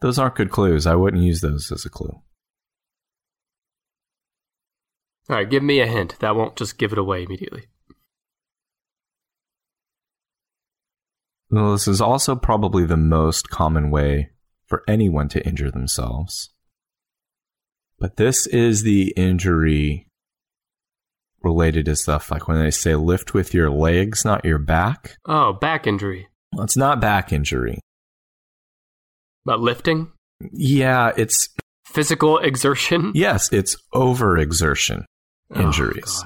Those 0.00 0.18
aren't 0.18 0.36
good 0.36 0.50
clues. 0.50 0.86
I 0.86 0.94
wouldn't 0.94 1.22
use 1.22 1.40
those 1.40 1.70
as 1.70 1.84
a 1.84 1.90
clue. 1.90 2.22
All 5.28 5.36
right, 5.36 5.48
give 5.48 5.62
me 5.62 5.80
a 5.80 5.86
hint. 5.86 6.18
That 6.20 6.34
won't 6.34 6.56
just 6.56 6.78
give 6.78 6.92
it 6.92 6.98
away 6.98 7.22
immediately. 7.22 7.64
Well, 11.50 11.72
this 11.72 11.86
is 11.86 12.00
also 12.00 12.36
probably 12.36 12.84
the 12.84 12.96
most 12.96 13.50
common 13.50 13.90
way 13.90 14.30
for 14.66 14.82
anyone 14.88 15.28
to 15.28 15.44
injure 15.46 15.70
themselves. 15.70 16.50
But 17.98 18.16
this 18.16 18.46
is 18.46 18.82
the 18.82 19.12
injury 19.16 20.06
related 21.42 21.84
to 21.86 21.96
stuff 21.96 22.30
like 22.30 22.48
when 22.48 22.58
they 22.58 22.70
say 22.70 22.94
lift 22.94 23.34
with 23.34 23.52
your 23.52 23.70
legs, 23.70 24.24
not 24.24 24.44
your 24.44 24.58
back. 24.58 25.18
Oh, 25.26 25.52
back 25.52 25.86
injury. 25.86 26.29
It's 26.58 26.76
not 26.76 27.00
back 27.00 27.32
injury. 27.32 27.78
But 29.44 29.60
lifting, 29.60 30.12
Yeah, 30.52 31.12
it's 31.16 31.48
physical 31.86 32.38
exertion. 32.38 33.12
yes, 33.14 33.52
it's 33.52 33.76
overexertion 33.94 35.04
Oh, 35.54 35.60
injuries. 35.60 36.24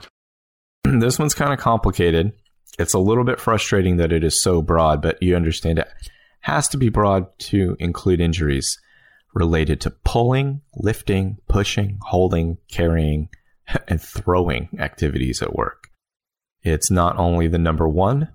God. 0.85 1.01
this 1.01 1.19
one's 1.19 1.35
kind 1.35 1.53
of 1.53 1.59
complicated. 1.59 2.33
It's 2.79 2.95
a 2.95 2.99
little 2.99 3.25
bit 3.25 3.41
frustrating 3.41 3.97
that 3.99 4.13
it 4.13 4.25
is 4.25 4.43
so 4.43 4.61
broad, 4.61 5.01
but 5.01 5.23
you 5.23 5.37
understand 5.37 5.79
it 5.79 5.89
has 6.41 6.69
to 6.69 6.77
be 6.77 6.89
broad 6.89 7.27
to 7.39 7.77
include 7.79 8.21
injuries 8.21 8.79
related 9.33 9.81
to 9.83 9.91
pulling, 10.05 10.61
lifting, 10.77 11.39
pushing, 11.49 11.99
holding, 12.03 12.59
carrying, 12.71 13.29
and 13.89 14.01
throwing 14.03 14.69
activities 14.79 15.41
at 15.43 15.55
work. 15.55 15.89
It's 16.63 16.91
not 16.91 17.17
only 17.19 17.47
the 17.49 17.59
number 17.59 17.89
one 17.89 18.29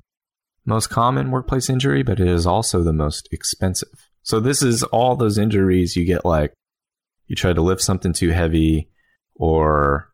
most 0.66 0.88
common 0.88 1.32
workplace 1.32 1.70
injury, 1.70 2.04
but 2.04 2.20
it 2.20 2.28
is 2.28 2.46
also 2.46 2.84
the 2.84 2.94
most 2.94 3.28
expensive. 3.32 3.90
So 4.22 4.40
this 4.40 4.62
is 4.62 4.84
all 4.84 5.16
those 5.16 5.38
injuries 5.38 5.96
you 5.96 6.06
get 6.06 6.26
like 6.26 6.54
you 7.28 7.36
try 7.36 7.54
to 7.54 7.62
lift 7.62 7.82
something 7.82 8.14
too 8.14 8.30
heavy 8.30 8.90
or 9.36 10.10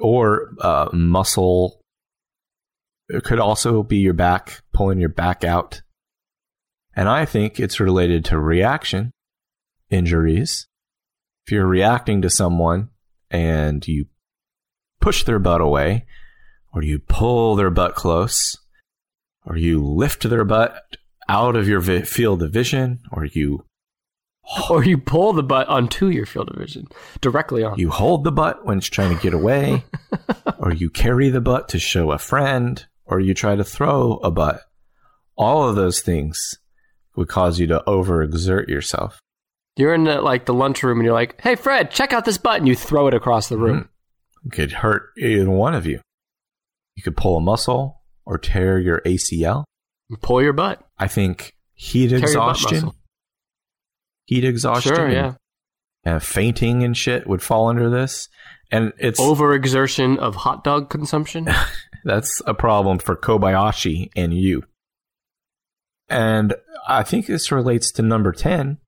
or 0.00 0.50
uh, 0.60 0.88
muscle. 0.92 1.80
It 3.08 3.22
could 3.22 3.38
also 3.38 3.82
be 3.82 3.98
your 3.98 4.14
back, 4.14 4.62
pulling 4.72 4.98
your 4.98 5.10
back 5.10 5.44
out. 5.44 5.82
And 6.96 7.08
I 7.08 7.24
think 7.24 7.60
it's 7.60 7.80
related 7.80 8.24
to 8.26 8.38
reaction 8.38 9.12
injuries. 9.90 10.66
If 11.46 11.52
you're 11.52 11.66
reacting 11.66 12.22
to 12.22 12.30
someone 12.30 12.88
and 13.30 13.86
you 13.86 14.06
push 15.00 15.24
their 15.24 15.38
butt 15.38 15.60
away, 15.60 16.06
or 16.72 16.82
you 16.82 16.98
pull 16.98 17.56
their 17.56 17.70
butt 17.70 17.94
close, 17.94 18.56
or 19.44 19.56
you 19.56 19.82
lift 19.84 20.28
their 20.28 20.44
butt 20.44 20.96
out 21.28 21.56
of 21.56 21.68
your 21.68 21.80
vi- 21.80 22.02
field 22.02 22.42
of 22.42 22.52
vision, 22.52 23.00
or 23.12 23.24
you 23.24 23.64
Or 24.70 24.84
you 24.84 24.98
pull 24.98 25.32
the 25.32 25.42
butt 25.42 25.68
onto 25.68 26.08
your 26.08 26.26
field 26.26 26.50
of 26.50 26.56
vision 26.56 26.86
directly 27.22 27.64
on. 27.64 27.78
you 27.78 27.90
hold 27.90 28.24
the 28.24 28.32
butt 28.32 28.64
when 28.66 28.78
it's 28.78 28.88
trying 28.88 29.16
to 29.16 29.22
get 29.22 29.32
away, 29.32 29.84
or 30.58 30.72
you 30.72 30.90
carry 30.90 31.30
the 31.30 31.40
butt 31.40 31.68
to 31.70 31.78
show 31.78 32.12
a 32.12 32.18
friend, 32.18 32.84
or 33.06 33.20
you 33.20 33.32
try 33.32 33.56
to 33.56 33.64
throw 33.64 34.18
a 34.18 34.30
butt. 34.30 34.60
All 35.36 35.66
of 35.68 35.76
those 35.76 36.00
things 36.00 36.58
would 37.16 37.28
cause 37.28 37.58
you 37.58 37.66
to 37.68 37.82
overexert 37.86 38.68
yourself. 38.68 39.18
You're 39.76 39.94
in 39.94 40.04
the, 40.04 40.20
like 40.20 40.44
the 40.44 40.54
lunchroom 40.54 40.98
and 40.98 41.04
you're 41.06 41.14
like, 41.14 41.40
"Hey, 41.40 41.54
Fred, 41.56 41.90
check 41.90 42.12
out 42.12 42.24
this 42.24 42.38
butt," 42.38 42.58
and 42.58 42.68
you 42.68 42.76
throw 42.76 43.08
it 43.08 43.14
across 43.14 43.48
the 43.48 43.56
room. 43.58 43.78
Mm-hmm. 43.78 44.48
It 44.48 44.52
could 44.52 44.72
hurt 44.72 45.10
either 45.18 45.48
one 45.50 45.74
of 45.74 45.86
you. 45.86 46.00
You 46.96 47.02
could 47.02 47.16
pull 47.16 47.36
a 47.38 47.40
muscle 47.40 48.02
or 48.26 48.38
tear 48.38 48.78
your 48.78 49.00
ACL. 49.02 49.64
Pull 50.22 50.42
your 50.42 50.52
butt. 50.52 50.86
I 50.98 51.08
think 51.08 51.52
heat 51.74 52.08
Tear 52.08 52.18
exhaustion, 52.18 52.90
heat 54.26 54.44
exhaustion, 54.44 54.94
Sure, 54.94 55.04
and- 55.06 55.12
yeah. 55.14 55.32
and 56.04 56.22
fainting 56.22 56.82
and 56.84 56.96
shit 56.96 57.26
would 57.26 57.42
fall 57.42 57.68
under 57.68 57.88
this. 57.90 58.28
And 58.70 58.92
it's 58.98 59.20
Overexertion 59.20 60.18
of 60.18 60.34
hot 60.36 60.64
dog 60.64 60.90
consumption. 60.90 61.48
That's 62.04 62.42
a 62.46 62.54
problem 62.54 62.98
for 62.98 63.16
Kobayashi 63.16 64.10
and 64.16 64.34
you. 64.34 64.64
And 66.08 66.54
I 66.88 67.02
think 67.02 67.26
this 67.26 67.50
relates 67.50 67.90
to 67.92 68.02
number 68.02 68.32
10, 68.32 68.78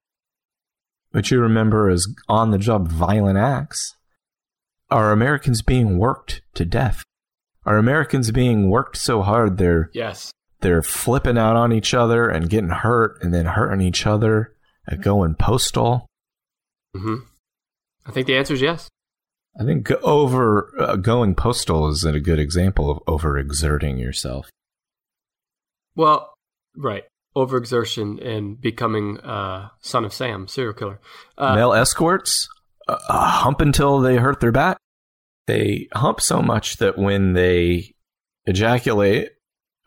which 1.13 1.31
you 1.31 1.41
remember 1.41 1.89
as 1.89 2.07
on 2.29 2.51
the 2.51 2.59
job 2.59 2.89
violent 2.89 3.39
acts. 3.39 3.95
Are 4.91 5.13
Americans 5.13 5.63
being 5.63 5.99
worked 5.99 6.43
to 6.55 6.65
death? 6.65 7.03
Are 7.67 7.77
Americans 7.77 8.31
being 8.31 8.71
worked 8.71 8.97
so 8.97 9.23
hard 9.23 9.59
they're 9.59 9.91
yes. 9.93 10.31
they're 10.61 10.83
flipping 10.83 11.37
out 11.37 11.57
on 11.57 11.73
each 11.73 11.95
other 11.95 12.29
and 12.29 12.49
getting 12.49 12.71
hurt 12.71 13.19
and 13.21 13.35
then 13.35 13.47
hurting 13.47 13.81
each 13.81 14.07
other 14.07 14.55
and 14.87 15.03
going 15.03 15.35
postal? 15.35 16.07
Mm-hmm. 16.97 17.27
I 18.07 18.13
think 18.13 18.29
the 18.29 18.37
answer 18.37 18.55
is 18.55 18.63
yes. 18.63 18.89
I 19.59 19.65
think 19.65 19.91
over 19.91 20.73
uh, 20.79 20.97
going 20.97 21.35
postal 21.35 21.89
is 21.89 22.05
a 22.05 22.21
good 22.21 22.39
example 22.39 22.89
of 22.91 22.99
overexerting 23.07 23.99
yourself. 23.99 24.49
Well, 25.97 26.35
right. 26.77 27.05
overexertion 27.35 28.25
and 28.25 28.61
becoming 28.61 29.19
uh, 29.21 29.71
son 29.81 30.05
of 30.05 30.13
Sam, 30.13 30.47
serial 30.47 30.75
killer. 30.75 31.01
Uh, 31.37 31.55
Male 31.55 31.73
escorts 31.73 32.49
uh, 32.87 32.99
hump 33.09 33.61
until 33.61 33.99
they 34.01 34.17
hurt 34.17 34.41
their 34.41 34.53
back. 34.53 34.79
They 35.47 35.89
hump 35.93 36.21
so 36.21 36.43
much 36.43 36.79
that 36.79 36.99
when 36.99 37.33
they 37.35 37.95
ejaculate, 38.47 39.31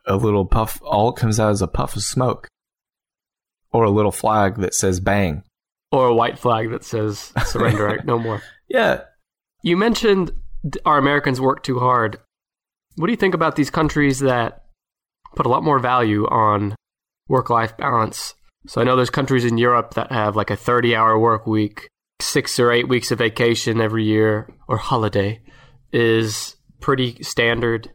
a 0.06 0.16
little 0.16 0.46
puff, 0.46 0.80
all 0.82 1.10
it 1.10 1.18
comes 1.18 1.40
out 1.40 1.52
is 1.52 1.62
a 1.62 1.68
puff 1.68 1.96
of 1.96 2.04
smoke, 2.04 2.48
or 3.72 3.84
a 3.84 3.90
little 3.90 4.12
flag 4.12 4.56
that 4.58 4.74
says 4.74 5.00
"bang." 5.00 5.44
or 5.92 6.08
a 6.08 6.14
white 6.14 6.38
flag 6.38 6.70
that 6.70 6.84
says 6.84 7.34
surrender, 7.46 8.00
no 8.06 8.20
more. 8.20 8.42
Yeah, 8.70 9.02
You 9.64 9.76
mentioned 9.76 10.32
our 10.86 11.00
Americans 11.00 11.42
work 11.42 11.64
too 11.64 11.80
hard. 11.80 12.20
What 12.96 13.08
do 13.08 13.12
you 13.12 13.18
think 13.18 13.34
about 13.34 13.56
these 13.56 13.72
countries 13.72 14.20
that 14.20 14.66
put 15.36 15.48
a 15.48 15.50
lot 15.50 15.64
more 15.64 15.80
value 15.80 16.28
on 16.28 16.76
work 17.28 17.50
life 17.50 17.76
balance? 17.76 18.36
So 18.68 18.80
I 18.80 18.84
know 18.84 18.96
there's 18.96 19.10
countries 19.10 19.46
in 19.46 19.58
Europe 19.58 19.96
that 19.96 20.12
have 20.12 20.36
like 20.36 20.52
a 20.52 20.56
30 20.56 20.96
hour 20.96 21.18
work 21.18 21.48
week, 21.48 21.88
six 22.22 22.60
or 22.60 22.72
eight 22.72 22.88
weeks 22.88 23.10
of 23.10 23.18
vacation 23.18 23.82
every 23.82 24.04
year 24.04 24.54
or 24.68 24.78
holiday 24.78 25.42
is 25.92 26.56
pretty 26.80 27.22
standard. 27.24 27.90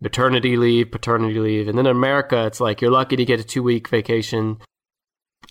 Maternity 0.00 0.56
leave, 0.56 0.90
paternity 0.90 1.40
leave. 1.40 1.68
And 1.68 1.76
then 1.76 1.86
in 1.86 1.96
America, 1.96 2.46
it's 2.46 2.60
like 2.60 2.80
you're 2.80 2.90
lucky 2.90 3.16
to 3.16 3.24
get 3.24 3.40
a 3.40 3.44
two 3.44 3.62
week 3.62 3.88
vacation. 3.88 4.58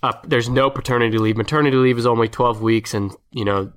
Up, 0.04 0.28
there's 0.28 0.50
no 0.50 0.70
paternity 0.70 1.18
leave. 1.18 1.38
Maternity 1.38 1.76
leave 1.76 1.98
is 1.98 2.06
only 2.06 2.28
12 2.28 2.62
weeks, 2.62 2.94
and 2.94 3.14
you 3.32 3.44
know 3.44 3.72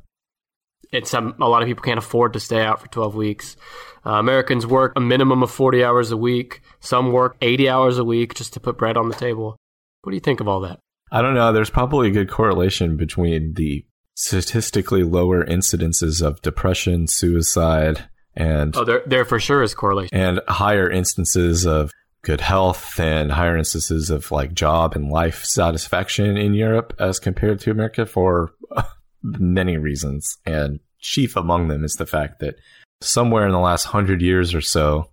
it's 0.92 1.10
some 1.10 1.34
a 1.40 1.48
lot 1.48 1.62
of 1.62 1.68
people 1.68 1.82
can't 1.82 1.98
afford 1.98 2.32
to 2.34 2.40
stay 2.40 2.62
out 2.62 2.80
for 2.80 2.88
12 2.88 3.14
weeks. 3.14 3.56
Uh, 4.04 4.12
Americans 4.12 4.66
work 4.66 4.92
a 4.96 5.00
minimum 5.00 5.42
of 5.42 5.50
40 5.50 5.84
hours 5.84 6.10
a 6.10 6.16
week. 6.16 6.62
Some 6.80 7.12
work 7.12 7.36
80 7.40 7.68
hours 7.68 7.98
a 7.98 8.04
week 8.04 8.34
just 8.34 8.54
to 8.54 8.60
put 8.60 8.78
bread 8.78 8.96
on 8.96 9.08
the 9.08 9.14
table. 9.14 9.56
What 10.02 10.10
do 10.10 10.16
you 10.16 10.20
think 10.20 10.40
of 10.40 10.48
all 10.48 10.60
that? 10.60 10.80
I 11.12 11.22
don't 11.22 11.34
know. 11.34 11.52
There's 11.52 11.70
probably 11.70 12.08
a 12.08 12.12
good 12.12 12.30
correlation 12.30 12.96
between 12.96 13.54
the 13.54 13.84
statistically 14.20 15.02
lower 15.02 15.44
incidences 15.46 16.20
of 16.20 16.42
depression, 16.42 17.06
suicide, 17.08 18.04
and 18.36 18.76
Oh, 18.76 18.84
there 18.84 19.02
there 19.06 19.24
for 19.24 19.40
sure 19.40 19.62
is 19.62 19.74
correlation. 19.74 20.16
and 20.16 20.40
higher 20.46 20.90
instances 20.90 21.66
of 21.66 21.90
good 22.22 22.42
health 22.42 23.00
and 23.00 23.32
higher 23.32 23.56
instances 23.56 24.10
of 24.10 24.30
like 24.30 24.52
job 24.52 24.94
and 24.94 25.08
life 25.10 25.42
satisfaction 25.44 26.36
in 26.36 26.52
Europe 26.52 26.92
as 26.98 27.18
compared 27.18 27.60
to 27.60 27.70
America 27.70 28.04
for 28.04 28.52
many 29.22 29.78
reasons. 29.78 30.36
And 30.44 30.80
chief 31.00 31.34
among 31.34 31.68
them 31.68 31.82
is 31.82 31.94
the 31.94 32.04
fact 32.06 32.40
that 32.40 32.56
somewhere 33.00 33.46
in 33.46 33.52
the 33.52 33.58
last 33.58 33.84
hundred 33.84 34.20
years 34.20 34.54
or 34.54 34.60
so, 34.60 35.08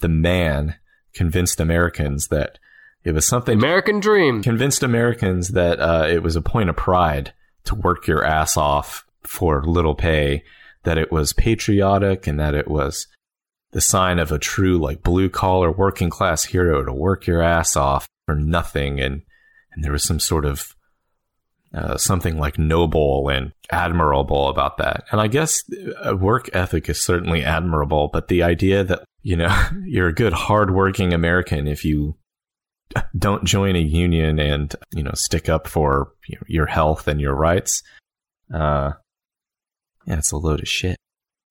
the 0.00 0.08
man 0.08 0.76
convinced 1.14 1.60
Americans 1.60 2.28
that 2.28 2.58
it 3.04 3.12
was 3.12 3.26
something 3.26 3.58
American 3.58 4.00
dream. 4.00 4.42
convinced 4.42 4.82
Americans 4.82 5.48
that 5.48 5.78
uh, 5.80 6.06
it 6.08 6.22
was 6.22 6.34
a 6.34 6.40
point 6.40 6.70
of 6.70 6.76
pride 6.76 7.34
to 7.64 7.74
work 7.74 8.06
your 8.06 8.24
ass 8.24 8.56
off 8.56 9.04
for 9.22 9.64
little 9.64 9.94
pay, 9.94 10.42
that 10.84 10.98
it 10.98 11.12
was 11.12 11.32
patriotic, 11.32 12.26
and 12.26 12.38
that 12.40 12.54
it 12.54 12.68
was 12.68 13.06
the 13.72 13.80
sign 13.80 14.18
of 14.18 14.30
a 14.30 14.38
true 14.38 14.78
like 14.78 15.02
blue 15.02 15.28
collar 15.28 15.70
working 15.70 16.10
class 16.10 16.44
hero 16.44 16.84
to 16.84 16.92
work 16.92 17.26
your 17.26 17.42
ass 17.42 17.76
off 17.76 18.08
for 18.26 18.34
nothing, 18.34 19.00
and 19.00 19.22
and 19.72 19.82
there 19.82 19.92
was 19.92 20.04
some 20.04 20.20
sort 20.20 20.44
of 20.44 20.74
uh, 21.74 21.96
something 21.96 22.38
like 22.38 22.58
noble 22.58 23.28
and 23.30 23.52
admirable 23.70 24.48
about 24.48 24.76
that. 24.76 25.04
And 25.10 25.20
I 25.20 25.26
guess 25.26 25.62
a 26.02 26.14
work 26.14 26.50
ethic 26.52 26.88
is 26.88 27.00
certainly 27.00 27.42
admirable, 27.42 28.10
but 28.12 28.28
the 28.28 28.42
idea 28.42 28.84
that 28.84 29.04
you 29.22 29.36
know 29.36 29.54
you're 29.84 30.08
a 30.08 30.14
good 30.14 30.32
hardworking 30.32 31.12
American 31.12 31.66
if 31.66 31.84
you 31.84 32.16
don't 33.16 33.44
join 33.44 33.76
a 33.76 33.80
union 33.80 34.38
and 34.38 34.74
you 34.92 35.02
know 35.02 35.12
stick 35.14 35.48
up 35.48 35.66
for 35.66 36.12
your 36.46 36.66
health 36.66 37.08
and 37.08 37.20
your 37.20 37.34
rights 37.34 37.82
uh 38.54 38.92
yeah 40.06 40.18
it's 40.18 40.32
a 40.32 40.36
load 40.36 40.60
of 40.60 40.68
shit 40.68 40.96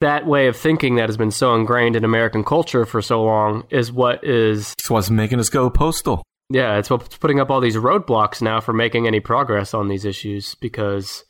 That 0.01 0.25
way 0.25 0.47
of 0.47 0.55
thinking 0.55 0.95
that 0.95 1.09
has 1.09 1.17
been 1.17 1.31
so 1.31 1.55
ingrained 1.55 1.95
in 1.95 2.03
American 2.03 2.43
culture 2.43 2.85
for 2.85 3.01
so 3.01 3.23
long 3.23 3.65
is 3.69 3.91
what 3.91 4.23
is 4.23 4.73
it's 4.79 4.89
what's 4.89 5.09
making 5.09 5.39
us 5.39 5.49
go 5.49 5.69
postal 5.69 6.23
yeah, 6.53 6.77
it's 6.77 6.89
what's 6.89 7.17
putting 7.17 7.39
up 7.39 7.49
all 7.49 7.61
these 7.61 7.77
roadblocks 7.77 8.41
now 8.41 8.59
for 8.59 8.73
making 8.73 9.07
any 9.07 9.21
progress 9.21 9.73
on 9.73 9.87
these 9.87 10.03
issues 10.03 10.55
because 10.55 11.23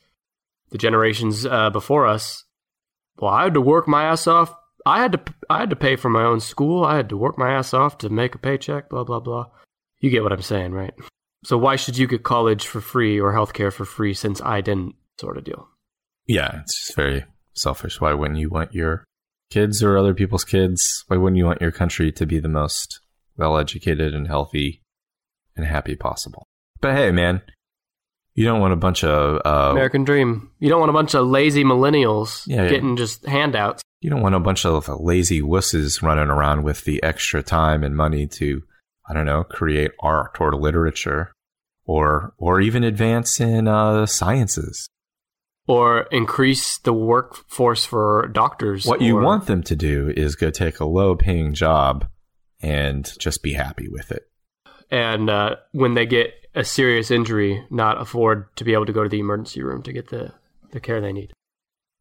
the 0.72 0.80
generations 0.80 1.45
uh, 1.45 1.70
before 1.70 2.07
us, 2.07 2.45
well, 3.20 3.32
I 3.32 3.43
had 3.43 3.53
to 3.53 3.62
work 3.62 3.88
my 3.88 4.05
ass 4.05 4.26
off. 4.26 4.55
I 4.84 4.99
had 4.99 5.12
to 5.12 5.22
I 5.47 5.59
had 5.59 5.70
to 5.70 5.76
pay 5.76 5.95
for 5.95 6.09
my 6.09 6.24
own 6.24 6.39
school. 6.39 6.84
I 6.84 6.95
had 6.95 7.09
to 7.09 7.18
work 7.18 7.38
my 7.38 7.53
ass 7.53 7.72
off 7.72 7.99
to 7.99 8.09
make 8.09 8.34
a 8.34 8.39
paycheck. 8.39 8.89
Blah 8.89 9.03
blah 9.03 9.20
blah. 9.20 9.45
You 10.02 10.10
get 10.10 10.24
what 10.24 10.34
I'm 10.34 10.41
saying, 10.41 10.74
right? 10.74 10.93
So 11.45 11.58
why 11.58 11.76
should 11.78 11.97
you 11.97 12.06
get 12.08 12.24
college 12.24 12.68
for 12.68 12.82
free 12.82 13.20
or 13.20 13.34
healthcare 13.34 13.72
for 13.74 13.86
free 13.86 14.14
since 14.14 14.41
I 14.41 14.62
didn't? 14.62 14.95
Sort 15.20 15.38
of 15.38 15.43
deal. 15.43 15.68
yeah 16.26 16.62
it's 16.62 16.76
just 16.80 16.95
very 16.95 17.24
selfish 17.54 18.02
why 18.02 18.12
wouldn't 18.14 18.39
you 18.39 18.49
want 18.49 18.74
your 18.74 19.04
kids 19.52 19.84
or 19.84 19.95
other 19.97 20.16
people's 20.16 20.43
kids 20.45 21.04
why 21.08 21.18
wouldn't 21.18 21.38
you 21.38 21.45
want 21.45 21.62
your 21.62 21.72
country 21.72 22.12
to 22.14 22.26
be 22.26 22.39
the 22.39 22.47
most 22.47 23.02
well 23.38 23.56
educated 23.58 24.16
and 24.16 24.26
healthy 24.28 24.82
and 25.56 25.66
happy 25.66 25.95
possible 25.95 26.47
but 26.80 26.95
hey 26.95 27.12
man 27.12 27.39
you 28.34 28.45
don't 28.45 28.62
want 28.62 28.74
a 28.74 28.78
bunch 28.78 29.04
of 29.04 29.41
uh, 29.45 29.72
American 29.72 30.06
dream. 30.06 30.49
You 30.60 30.70
don't 30.70 30.80
want 30.80 30.89
a 30.89 30.93
bunch 30.93 31.14
of 31.14 31.28
lazy 31.28 31.64
millennials 31.66 32.47
Yeah, 32.47 32.64
yeah. 32.64 32.70
getting 32.70 32.95
just 32.95 33.26
handouts. 33.26 33.84
You 33.99 34.10
don't 34.10 34.22
want 34.22 34.36
a 34.36 34.39
bunch 34.39 34.66
of 34.66 34.88
lazy 35.02 35.41
wusses 35.41 36.02
running 36.02 36.30
around 36.30 36.64
with 36.64 36.86
the 36.86 37.04
extra 37.04 37.43
time 37.43 37.84
and 37.84 37.95
money 37.95 38.26
to, 38.28 38.64
I 39.12 39.14
don't 39.14 39.26
know, 39.26 39.43
create 39.43 39.91
art 39.99 40.38
or 40.39 40.53
literature, 40.55 41.34
or 41.86 42.34
or 42.38 42.62
even 42.62 42.84
advance 42.86 43.39
in 43.41 43.68
uh, 43.68 44.05
sciences. 44.05 44.88
or 45.68 46.03
increase 46.12 46.78
the 46.80 46.93
workforce 46.93 47.84
for 47.86 48.30
doctors. 48.32 48.86
What 48.86 49.01
you 49.01 49.18
want 49.18 49.45
them 49.47 49.64
to 49.64 49.76
do 49.76 50.14
is 50.16 50.36
go 50.36 50.49
take 50.49 50.80
a 50.80 50.86
low-paying 50.86 51.53
job 51.53 52.07
and 52.62 53.12
just 53.20 53.43
be 53.43 53.53
happy 53.53 53.88
with 53.89 54.12
it. 54.12 54.24
and 54.89 55.30
uh, 55.30 55.55
when 55.74 55.93
they 55.93 56.05
get 56.05 56.34
a 56.55 56.64
serious 56.64 57.12
injury, 57.12 57.66
not 57.70 57.99
afford 58.01 58.53
to 58.57 58.64
be 58.64 58.74
able 58.74 58.86
to 58.86 58.93
go 58.93 59.03
to 59.03 59.09
the 59.09 59.20
emergency 59.20 59.62
room 59.62 59.82
to 59.84 59.93
get 59.93 60.09
the, 60.09 60.32
the 60.72 60.80
care 60.80 60.99
they 61.01 61.14
need. 61.14 61.32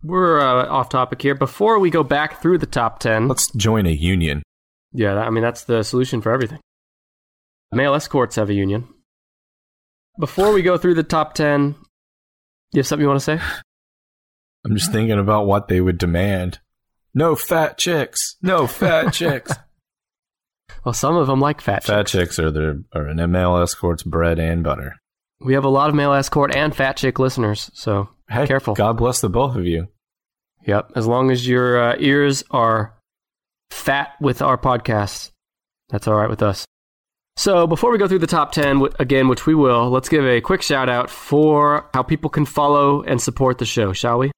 We're 0.02 0.40
uh, 0.40 0.66
off 0.68 0.88
topic 0.88 1.20
here. 1.22 1.34
Before 1.34 1.78
we 1.78 1.90
go 1.90 2.02
back 2.02 2.40
through 2.42 2.58
the 2.58 2.66
top 2.66 2.98
10, 3.00 3.28
Let's 3.28 3.52
join 3.54 3.86
a 3.86 3.90
union. 3.92 4.42
yeah, 4.92 5.14
I 5.18 5.30
mean, 5.30 5.42
that's 5.42 5.64
the 5.64 5.82
solution 5.84 6.20
for 6.20 6.32
everything. 6.32 6.58
Male 7.72 7.94
escorts 7.94 8.36
have 8.36 8.50
a 8.50 8.54
union. 8.54 8.88
Before 10.18 10.52
we 10.52 10.62
go 10.62 10.76
through 10.76 10.94
the 10.94 11.02
top 11.02 11.34
10, 11.34 11.76
you 12.72 12.78
have 12.80 12.86
something 12.86 13.02
you 13.02 13.08
want 13.08 13.20
to 13.20 13.24
say? 13.24 13.40
I'm 14.64 14.76
just 14.76 14.92
thinking 14.92 15.18
about 15.18 15.46
what 15.46 15.68
they 15.68 15.80
would 15.80 15.96
demand. 15.98 16.58
No 17.14 17.34
fat 17.36 17.78
chicks. 17.78 18.36
No 18.42 18.66
fat 18.66 19.12
chicks. 19.12 19.52
Well, 20.84 20.92
some 20.92 21.16
of 21.16 21.26
them 21.26 21.40
like 21.40 21.60
fat, 21.60 21.84
fat 21.84 22.06
chicks. 22.06 22.12
chicks 22.36 22.38
are 22.38 22.50
the 22.50 22.84
are 22.94 23.06
an 23.06 23.16
ML 23.18 23.62
escort's 23.62 24.02
bread 24.02 24.38
and 24.38 24.62
butter. 24.62 24.96
We 25.40 25.54
have 25.54 25.64
a 25.64 25.68
lot 25.70 25.88
of 25.88 25.94
male 25.94 26.12
escort 26.12 26.54
and 26.54 26.74
fat 26.76 26.96
chick 26.96 27.18
listeners, 27.18 27.70
so 27.74 28.08
Hey, 28.28 28.46
Careful. 28.46 28.74
God 28.74 28.96
bless 28.98 29.20
the 29.20 29.28
both 29.30 29.56
of 29.56 29.64
you. 29.64 29.88
Yep. 30.66 30.92
As 30.94 31.06
long 31.06 31.30
as 31.30 31.48
your 31.48 31.80
uh, 31.92 31.96
ears 31.98 32.44
are 32.50 32.94
fat 33.70 34.10
with 34.20 34.42
our 34.42 34.58
podcast, 34.58 35.30
that's 35.88 36.06
all 36.06 36.14
right 36.14 36.28
with 36.28 36.42
us. 36.42 36.64
So 37.40 37.66
before 37.66 37.90
we 37.90 37.96
go 37.96 38.06
through 38.06 38.18
the 38.18 38.26
top 38.26 38.52
10, 38.52 38.82
again, 38.98 39.26
which 39.26 39.46
we 39.46 39.54
will, 39.54 39.88
let's 39.88 40.10
give 40.10 40.26
a 40.26 40.42
quick 40.42 40.60
shout 40.60 40.90
out 40.90 41.08
for 41.08 41.88
how 41.94 42.02
people 42.02 42.28
can 42.28 42.44
follow 42.44 43.00
and 43.02 43.18
support 43.18 43.56
the 43.56 43.64
show, 43.64 43.94
shall 43.94 44.18
we? 44.18 44.30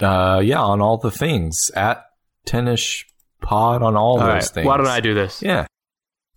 Uh, 0.00 0.40
yeah, 0.44 0.62
on 0.62 0.80
all 0.80 0.98
the 0.98 1.10
things 1.10 1.68
at 1.74 2.04
10ish 2.46 3.06
Pod 3.40 3.82
on 3.82 3.96
all, 3.96 4.12
All 4.12 4.18
those 4.18 4.28
right. 4.28 4.44
things. 4.44 4.66
Why 4.68 4.76
don't 4.76 4.86
I 4.86 5.00
do 5.00 5.14
this? 5.14 5.42
Yeah, 5.42 5.66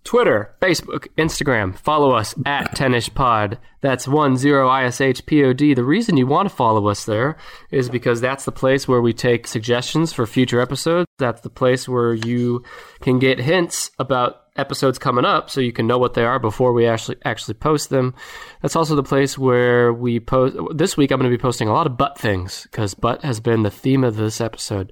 Twitter, 0.03 0.55
Facebook, 0.59 1.07
Instagram. 1.17 1.77
Follow 1.77 2.13
us 2.13 2.33
at 2.47 2.75
10ish 2.75 3.13
Pod. 3.13 3.59
That's 3.81 4.07
one 4.07 4.37
zero 4.37 4.69
ISHPOD. 4.69 5.75
The 5.75 5.83
reason 5.83 6.17
you 6.17 6.25
want 6.25 6.49
to 6.49 6.55
follow 6.55 6.87
us 6.87 7.05
there 7.05 7.37
is 7.69 7.89
because 7.89 8.21
that's 8.21 8.45
the 8.45 8.51
place 8.51 8.87
where 8.87 9.01
we 9.01 9.13
take 9.13 9.45
suggestions 9.45 10.13
for 10.13 10.25
future 10.25 10.61
episodes. 10.61 11.05
That's 11.19 11.41
the 11.41 11.49
place 11.49 11.87
where 11.87 12.13
you 12.13 12.63
can 13.01 13.19
get 13.19 13.39
hints 13.39 13.91
about 13.99 14.40
episodes 14.57 14.99
coming 14.99 15.23
up 15.23 15.49
so 15.49 15.61
you 15.61 15.71
can 15.71 15.87
know 15.87 15.97
what 15.97 16.13
they 16.13 16.25
are 16.25 16.39
before 16.39 16.73
we 16.73 16.85
actually 16.85 17.17
actually 17.23 17.53
post 17.53 17.89
them. 17.89 18.13
That's 18.61 18.75
also 18.75 18.95
the 18.95 19.03
place 19.03 19.37
where 19.37 19.93
we 19.93 20.19
post 20.19 20.57
this 20.75 20.97
week 20.97 21.11
I'm 21.11 21.19
going 21.19 21.31
to 21.31 21.37
be 21.37 21.41
posting 21.41 21.67
a 21.67 21.73
lot 21.73 21.87
of 21.87 21.97
butt 21.97 22.17
things 22.17 22.63
because 22.63 22.93
butt 22.93 23.23
has 23.23 23.39
been 23.39 23.63
the 23.63 23.71
theme 23.71 24.03
of 24.03 24.17
this 24.17 24.41
episode. 24.41 24.91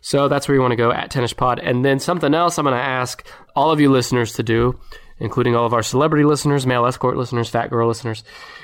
So 0.00 0.28
that's 0.28 0.46
where 0.46 0.54
you 0.54 0.60
want 0.60 0.72
to 0.72 0.76
go 0.76 0.92
at 0.92 1.10
10ish 1.10 1.36
Pod. 1.36 1.58
And 1.58 1.84
then 1.84 1.98
something 1.98 2.34
else 2.34 2.58
I'm 2.58 2.64
going 2.64 2.76
to 2.76 2.82
ask 2.82 3.26
all 3.56 3.72
of 3.72 3.80
you 3.80 3.90
listeners 3.90 4.34
to 4.34 4.42
do, 4.42 4.78
including 5.18 5.56
all 5.56 5.66
of 5.66 5.74
our 5.74 5.82
celebrity 5.82 6.24
listeners, 6.24 6.66
male 6.66 6.86
escort 6.86 7.16
listeners, 7.16 7.48
fat 7.48 7.70
girl 7.70 7.88
listeners. 7.88 8.22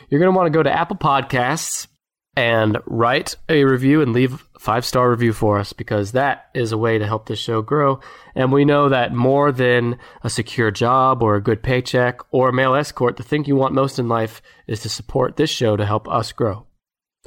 You're 0.09 0.21
going 0.21 0.33
to 0.33 0.37
want 0.37 0.47
to 0.47 0.57
go 0.57 0.63
to 0.63 0.73
Apple 0.73 0.97
Podcasts 0.97 1.89
and 2.37 2.79
write 2.87 3.35
a 3.49 3.65
review 3.65 4.03
and 4.03 4.13
leave 4.13 4.47
five 4.67 4.85
star 4.85 5.09
review 5.09 5.33
for 5.33 5.61
us 5.61 5.73
because 5.73 6.11
that 6.11 6.47
is 6.53 6.73
a 6.73 6.77
way 6.77 6.99
to 6.99 7.07
help 7.07 7.27
this 7.27 7.39
show 7.39 7.63
grow. 7.63 8.01
And 8.35 8.51
we 8.51 8.65
know 8.65 8.89
that 8.89 9.15
more 9.15 9.53
than 9.53 9.97
a 10.25 10.29
secure 10.29 10.73
job 10.73 11.23
or 11.23 11.37
a 11.37 11.41
good 11.41 11.63
paycheck 11.63 12.19
or 12.33 12.49
a 12.49 12.53
male 12.53 12.75
escort, 12.75 13.17
the 13.17 13.23
thing 13.23 13.45
you 13.45 13.55
want 13.55 13.75
most 13.75 14.01
in 14.01 14.09
life 14.09 14.43
is 14.67 14.81
to 14.81 14.89
support 14.89 15.37
this 15.37 15.51
show 15.51 15.77
to 15.77 15.87
help 15.87 16.09
us 16.09 16.33
grow. 16.33 16.67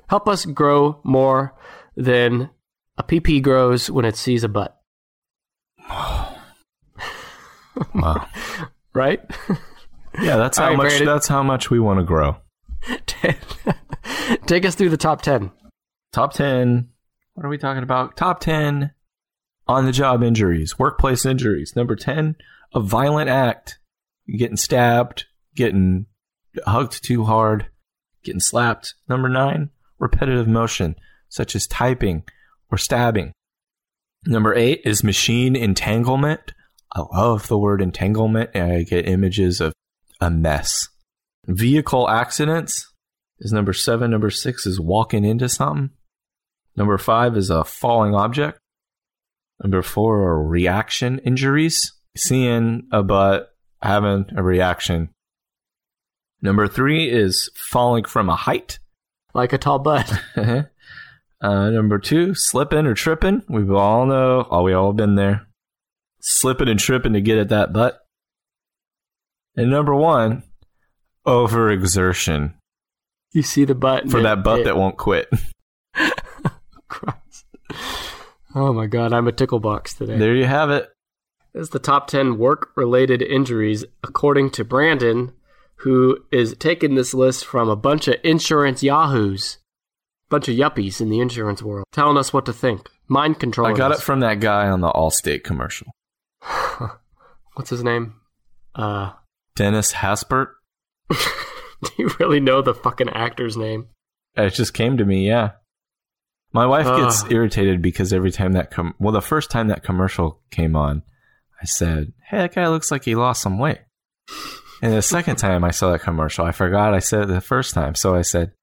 Help 0.09 0.27
us 0.27 0.45
grow 0.45 0.99
more 1.05 1.55
than 1.95 2.49
a 2.97 3.03
PP 3.03 3.41
grows 3.41 3.89
when 3.89 4.03
it 4.03 4.17
sees 4.17 4.43
a 4.43 4.49
butt. 4.49 4.77
Wow. 7.95 8.27
right? 8.93 9.21
Yeah, 10.21 10.35
that's 10.35 10.57
how 10.57 10.67
right, 10.67 10.77
much. 10.77 10.89
Brandon. 10.89 11.07
That's 11.07 11.27
how 11.29 11.41
much 11.41 11.69
we 11.69 11.79
want 11.79 11.99
to 11.99 12.03
grow. 12.03 12.35
Take 14.45 14.65
us 14.65 14.75
through 14.75 14.89
the 14.89 14.97
top 14.97 15.21
10. 15.21 15.51
Top 16.11 16.33
ten. 16.33 16.89
What 17.39 17.45
are 17.45 17.49
we 17.51 17.57
talking 17.57 17.83
about? 17.83 18.17
Top 18.17 18.41
ten 18.41 18.91
on 19.65 19.85
the 19.85 19.93
job 19.93 20.23
injuries, 20.23 20.77
workplace 20.77 21.25
injuries. 21.25 21.73
Number 21.73 21.95
ten, 21.95 22.35
a 22.73 22.81
violent 22.81 23.29
act, 23.29 23.79
getting 24.37 24.57
stabbed, 24.57 25.23
getting 25.55 26.07
hugged 26.65 27.01
too 27.01 27.23
hard, 27.23 27.67
getting 28.23 28.41
slapped. 28.41 28.95
Number 29.07 29.29
nine, 29.29 29.69
repetitive 29.99 30.49
motion, 30.49 30.97
such 31.29 31.55
as 31.55 31.65
typing 31.65 32.25
or 32.69 32.77
stabbing. 32.77 33.31
Number 34.25 34.53
eight 34.53 34.81
is 34.83 35.01
machine 35.01 35.55
entanglement. 35.55 36.51
I 36.93 37.03
love 37.13 37.47
the 37.47 37.57
word 37.57 37.81
entanglement, 37.81 38.49
and 38.53 38.73
I 38.73 38.83
get 38.83 39.07
images 39.07 39.61
of 39.61 39.71
a 40.19 40.29
mess. 40.29 40.89
Vehicle 41.47 42.09
accidents 42.09 42.93
is 43.39 43.53
number 43.53 43.71
seven. 43.71 44.11
Number 44.11 44.29
six 44.29 44.65
is 44.65 44.77
walking 44.77 45.23
into 45.23 45.47
something. 45.47 45.91
Number 46.80 46.97
five 46.97 47.36
is 47.36 47.49
a 47.49 47.65
falling 47.65 48.15
object. 48.15 48.57
Number 49.61 49.82
four 49.82 50.19
are 50.23 50.41
reaction 50.41 51.19
injuries, 51.19 51.91
seeing 52.17 52.88
a 52.93 53.03
butt, 53.03 53.49
having 53.82 54.25
a 54.36 54.41
reaction. 54.41 55.09
Number 56.41 56.69
three 56.69 57.09
is 57.09 57.51
falling 57.69 58.05
from 58.05 58.30
a 58.30 58.36
height. 58.38 58.80
Like 59.34 59.51
a 59.51 59.57
tall 59.57 59.80
butt. 59.80 60.09
uh, 60.38 60.65
number 61.41 61.99
two, 61.99 62.34
slipping 62.34 62.86
or 62.86 62.93
tripping. 62.93 63.43
We 63.49 63.69
all 63.75 64.05
know, 64.05 64.47
oh, 64.49 64.63
we 64.63 64.71
all 64.71 64.93
been 64.93 65.15
there. 65.15 65.47
Slipping 66.21 66.69
and 66.69 66.80
tripping 66.80 67.11
to 67.13 67.21
get 67.21 67.38
at 67.38 67.49
that 67.49 67.73
butt. 67.73 67.99
And 69.57 69.69
number 69.69 69.93
one, 69.93 70.43
overexertion 71.27 72.53
You 73.34 73.43
see 73.43 73.65
the 73.65 73.75
butt. 73.75 74.09
for 74.09 74.19
it- 74.19 74.23
that 74.23 74.43
butt 74.45 74.61
it- 74.61 74.63
that 74.63 74.77
won't 74.77 74.97
quit. 74.97 75.30
Oh 78.60 78.74
my 78.74 78.88
god, 78.88 79.14
I'm 79.14 79.26
a 79.26 79.32
tickle 79.32 79.62
box 79.62 79.93
today. 79.93 80.18
There 80.18 80.36
you 80.36 80.43
have 80.43 80.70
it. 80.70 80.89
This 81.53 81.62
is 81.62 81.70
the 81.70 81.80
top 81.80 82.07
10 82.07 82.38
work 82.38 82.72
related 82.76 83.22
injuries 83.22 83.86
according 84.03 84.49
to 84.51 84.66
Brandon, 84.66 85.32
who 85.78 86.18
is 86.30 86.57
taking 86.57 86.95
this 86.95 87.14
list 87.14 87.45
from 87.45 87.70
a 87.70 87.78
bunch 87.78 88.10
of 88.10 88.16
insurance 88.22 88.84
yahoos, 88.84 89.60
bunch 90.28 90.49
of 90.49 90.57
yuppies 90.57 90.99
in 90.99 91.10
the 91.10 91.22
insurance 91.22 91.64
world, 91.64 91.86
telling 91.93 92.18
us 92.18 92.34
what 92.34 92.45
to 92.47 92.51
think. 92.51 92.89
Mind 93.07 93.39
control. 93.39 93.66
I 93.66 93.72
got 93.72 93.93
it 93.93 94.01
from 94.01 94.20
that 94.20 94.41
guy 94.41 94.68
on 94.68 94.82
the 94.82 94.91
Allstate 94.91 95.45
commercial. 95.45 95.88
What's 97.53 97.70
his 97.70 97.82
name? 97.82 98.16
Uh, 98.76 99.14
Dennis 99.55 99.93
Haysbert. 99.93 100.49
do 101.10 101.91
you 101.97 102.12
really 102.20 102.41
know 102.41 102.62
the 102.62 102.74
fucking 102.74 103.10
actor's 103.10 103.55
name? 103.55 103.88
It 104.36 104.49
just 104.49 104.74
came 104.74 104.97
to 104.97 105.05
me, 105.05 105.26
yeah. 105.26 105.51
My 106.52 106.66
wife 106.66 106.86
gets 106.86 107.24
Ugh. 107.24 107.32
irritated 107.32 107.82
because 107.82 108.12
every 108.12 108.32
time 108.32 108.54
that 108.54 108.72
com- 108.72 108.95
well, 109.00 109.12
the 109.12 109.22
first 109.22 109.52
time 109.52 109.68
that 109.68 109.84
commercial 109.84 110.41
came 110.50 110.76
on, 110.76 111.04
I 111.62 111.66
said, 111.66 112.14
"Hey, 112.26 112.38
that 112.38 112.56
guy 112.56 112.68
looks 112.68 112.89
like 112.91 113.06
he 113.06 113.16
lost 113.16 113.41
some 113.41 113.60
weight." 113.60 113.80
And 114.82 114.93
the 114.93 115.02
second 115.02 115.36
time 115.38 115.64
I 115.64 115.72
saw 115.72 115.91
that 115.91 116.02
commercial, 116.02 116.45
I 116.45 116.52
forgot 116.52 116.93
I 116.93 117.00
said 117.00 117.24
it 117.24 117.28
the 117.28 117.41
first 117.41 117.74
time, 117.74 117.93
so 117.93 118.16
I 118.16 118.24
said, 118.24 118.54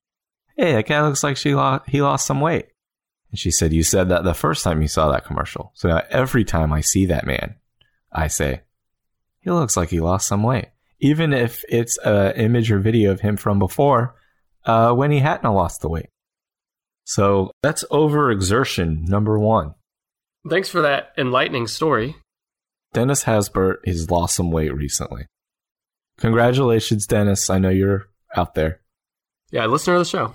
"Hey, 0.56 0.72
that 0.72 0.86
guy 0.88 1.02
looks 1.02 1.22
like 1.22 1.36
she 1.36 1.54
lost 1.54 1.88
he 1.88 2.02
lost 2.02 2.26
some 2.26 2.40
weight." 2.40 2.66
And 3.30 3.38
she 3.38 3.50
said, 3.52 3.72
"You 3.72 3.84
said 3.84 4.08
that 4.08 4.24
the 4.24 4.34
first 4.34 4.64
time 4.64 4.82
you 4.82 4.88
saw 4.88 5.10
that 5.12 5.24
commercial." 5.24 5.70
So 5.74 5.88
now 5.88 6.02
every 6.10 6.44
time 6.44 6.72
I 6.72 6.80
see 6.80 7.06
that 7.06 7.26
man, 7.26 7.54
I 8.12 8.26
say, 8.26 8.62
"He 9.40 9.50
looks 9.50 9.76
like 9.76 9.90
he 9.90 10.00
lost 10.00 10.26
some 10.26 10.42
weight," 10.42 10.70
even 10.98 11.32
if 11.32 11.62
it's 11.68 11.98
an 11.98 12.32
image 12.32 12.72
or 12.72 12.80
video 12.80 13.12
of 13.12 13.20
him 13.20 13.36
from 13.36 13.60
before 13.60 14.16
uh, 14.64 14.92
when 14.92 15.12
he 15.12 15.20
hadn't 15.20 15.52
lost 15.52 15.82
the 15.82 15.88
weight. 15.88 16.08
So 17.06 17.52
that's 17.62 17.84
overexertion 17.90 19.08
number 19.08 19.38
one. 19.38 19.74
Thanks 20.48 20.68
for 20.68 20.82
that 20.82 21.12
enlightening 21.16 21.66
story. 21.66 22.16
Dennis 22.92 23.24
Haysbert 23.24 23.86
has 23.86 24.10
lost 24.10 24.36
some 24.36 24.50
weight 24.50 24.74
recently. 24.74 25.26
Congratulations, 26.18 27.06
Dennis. 27.06 27.48
I 27.50 27.58
know 27.58 27.68
you're 27.68 28.06
out 28.36 28.54
there. 28.54 28.80
Yeah, 29.50 29.66
listener 29.66 29.94
of 29.94 30.00
the 30.00 30.04
show. 30.04 30.34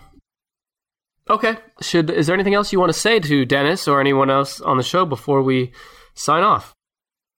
Okay. 1.30 1.55
Should 1.82 2.09
is 2.09 2.28
there 2.28 2.34
anything 2.36 2.53
else 2.53 2.72
you 2.72 2.80
want 2.80 2.91
to 2.91 2.97
say 2.99 3.19
to 3.19 3.45
Dennis 3.45 3.88
or 3.88 3.99
anyone 3.99 4.30
else 4.30 4.59
on 4.61 4.78
the 4.78 4.84
show 4.84 5.05
before 5.05 5.41
we 5.41 5.72
sign 6.15 6.43
off? 6.43 6.74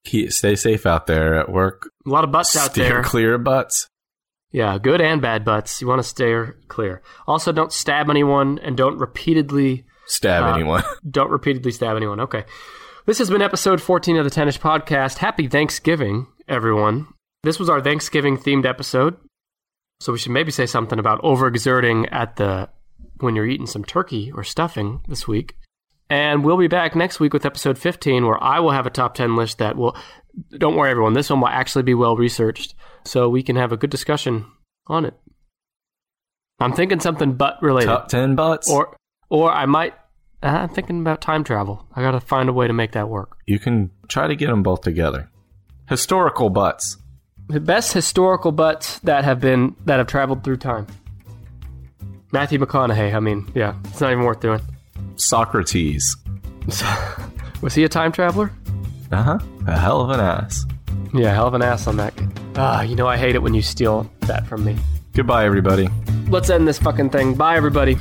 Keep, 0.05 0.31
stay 0.33 0.55
safe 0.55 0.85
out 0.85 1.07
there 1.07 1.35
at 1.35 1.49
work. 1.51 1.89
A 2.05 2.09
lot 2.09 2.23
of 2.23 2.31
butts 2.31 2.55
out 2.55 2.71
Steer 2.71 2.89
there. 2.89 3.03
clear 3.03 3.37
butts. 3.37 3.87
Yeah, 4.53 4.77
good 4.77 5.01
and 5.01 5.21
bad 5.21 5.43
butts. 5.43 5.81
You 5.81 5.87
want 5.87 5.99
to 5.99 6.07
stay 6.07 6.33
clear. 6.67 7.01
Also, 7.27 7.51
don't 7.51 7.73
stab 7.73 8.09
anyone 8.09 8.59
and 8.59 8.77
don't 8.77 8.97
repeatedly 8.97 9.83
Stab 10.05 10.43
Uh, 10.43 10.53
anyone. 10.53 10.83
don't 11.09 11.31
repeatedly 11.31 11.71
stab 11.71 11.97
anyone. 11.97 12.19
Okay. 12.19 12.45
This 13.05 13.17
has 13.17 13.29
been 13.29 13.41
episode 13.41 13.81
14 13.81 14.17
of 14.17 14.23
the 14.23 14.31
10ish 14.31 14.59
Podcast. 14.59 15.17
Happy 15.17 15.47
Thanksgiving, 15.47 16.27
everyone. 16.47 17.07
This 17.41 17.59
was 17.59 17.69
our 17.69 17.81
Thanksgiving 17.81 18.37
themed 18.37 18.65
episode. 18.65 19.17
So 19.99 20.11
we 20.11 20.19
should 20.19 20.31
maybe 20.31 20.51
say 20.51 20.65
something 20.65 20.99
about 20.99 21.21
overexerting 21.21 22.07
at 22.11 22.35
the 22.35 22.69
when 23.17 23.35
you're 23.35 23.47
eating 23.47 23.67
some 23.67 23.83
turkey 23.83 24.31
or 24.33 24.43
stuffing 24.43 25.01
this 25.07 25.27
week. 25.27 25.55
And 26.09 26.43
we'll 26.43 26.57
be 26.57 26.67
back 26.67 26.95
next 26.95 27.19
week 27.19 27.33
with 27.33 27.45
episode 27.45 27.77
15 27.77 28.25
where 28.25 28.41
I 28.41 28.59
will 28.59 28.71
have 28.71 28.85
a 28.85 28.91
top 28.91 29.15
10 29.15 29.35
list 29.35 29.57
that 29.57 29.75
will 29.77 29.97
don't 30.57 30.75
worry 30.75 30.91
everyone, 30.91 31.13
this 31.13 31.29
one 31.29 31.41
will 31.41 31.47
actually 31.47 31.83
be 31.83 31.93
well 31.93 32.15
researched 32.15 32.75
so 33.05 33.29
we 33.29 33.43
can 33.43 33.55
have 33.55 33.71
a 33.71 33.77
good 33.77 33.89
discussion 33.89 34.45
on 34.87 35.05
it. 35.05 35.13
I'm 36.59 36.73
thinking 36.73 36.99
something 36.99 37.33
butt 37.33 37.57
related. 37.61 37.87
Top 37.87 38.07
10 38.07 38.35
butts. 38.35 38.69
Or 38.69 38.95
or 39.29 39.51
I 39.51 39.65
might 39.65 39.93
uh, 40.41 40.47
I'm 40.47 40.69
thinking 40.69 40.99
about 41.01 41.21
time 41.21 41.43
travel. 41.43 41.85
I 41.95 42.01
got 42.01 42.11
to 42.11 42.19
find 42.19 42.49
a 42.49 42.53
way 42.53 42.67
to 42.67 42.73
make 42.73 42.91
that 42.93 43.09
work. 43.09 43.37
you 43.47 43.59
can 43.59 43.91
try 44.07 44.27
to 44.27 44.35
get 44.35 44.47
them 44.47 44.61
both 44.63 44.81
together. 44.81 45.29
Historical 45.89 46.49
butts. 46.49 46.97
The 47.47 47.59
best 47.59 47.93
historical 47.93 48.51
butts 48.51 48.99
that 48.99 49.23
have 49.25 49.39
been 49.39 49.75
that 49.85 49.97
have 49.97 50.07
traveled 50.07 50.43
through 50.43 50.57
time. 50.57 50.87
Matthew 52.31 52.57
McConaughey. 52.59 53.13
I 53.13 53.19
mean, 53.19 53.51
yeah, 53.53 53.75
it's 53.85 54.01
not 54.01 54.11
even 54.11 54.23
worth 54.23 54.39
doing. 54.39 54.61
Socrates. 55.17 56.15
Was 57.61 57.75
he 57.75 57.83
a 57.83 57.89
time 57.89 58.11
traveler? 58.11 58.51
Uh 59.11 59.23
huh. 59.23 59.39
A 59.67 59.77
hell 59.77 60.01
of 60.01 60.09
an 60.09 60.19
ass. 60.19 60.65
Yeah, 61.13 61.33
hell 61.33 61.47
of 61.47 61.53
an 61.53 61.61
ass 61.61 61.87
on 61.87 61.97
that. 61.97 62.13
Ah, 62.55 62.81
you 62.81 62.95
know 62.95 63.07
I 63.07 63.17
hate 63.17 63.35
it 63.35 63.41
when 63.41 63.53
you 63.53 63.61
steal 63.61 64.09
that 64.21 64.47
from 64.47 64.63
me. 64.63 64.75
Goodbye, 65.13 65.45
everybody. 65.45 65.89
Let's 66.27 66.49
end 66.49 66.67
this 66.67 66.79
fucking 66.79 67.11
thing. 67.11 67.35
Bye, 67.35 67.55
everybody. 67.55 67.97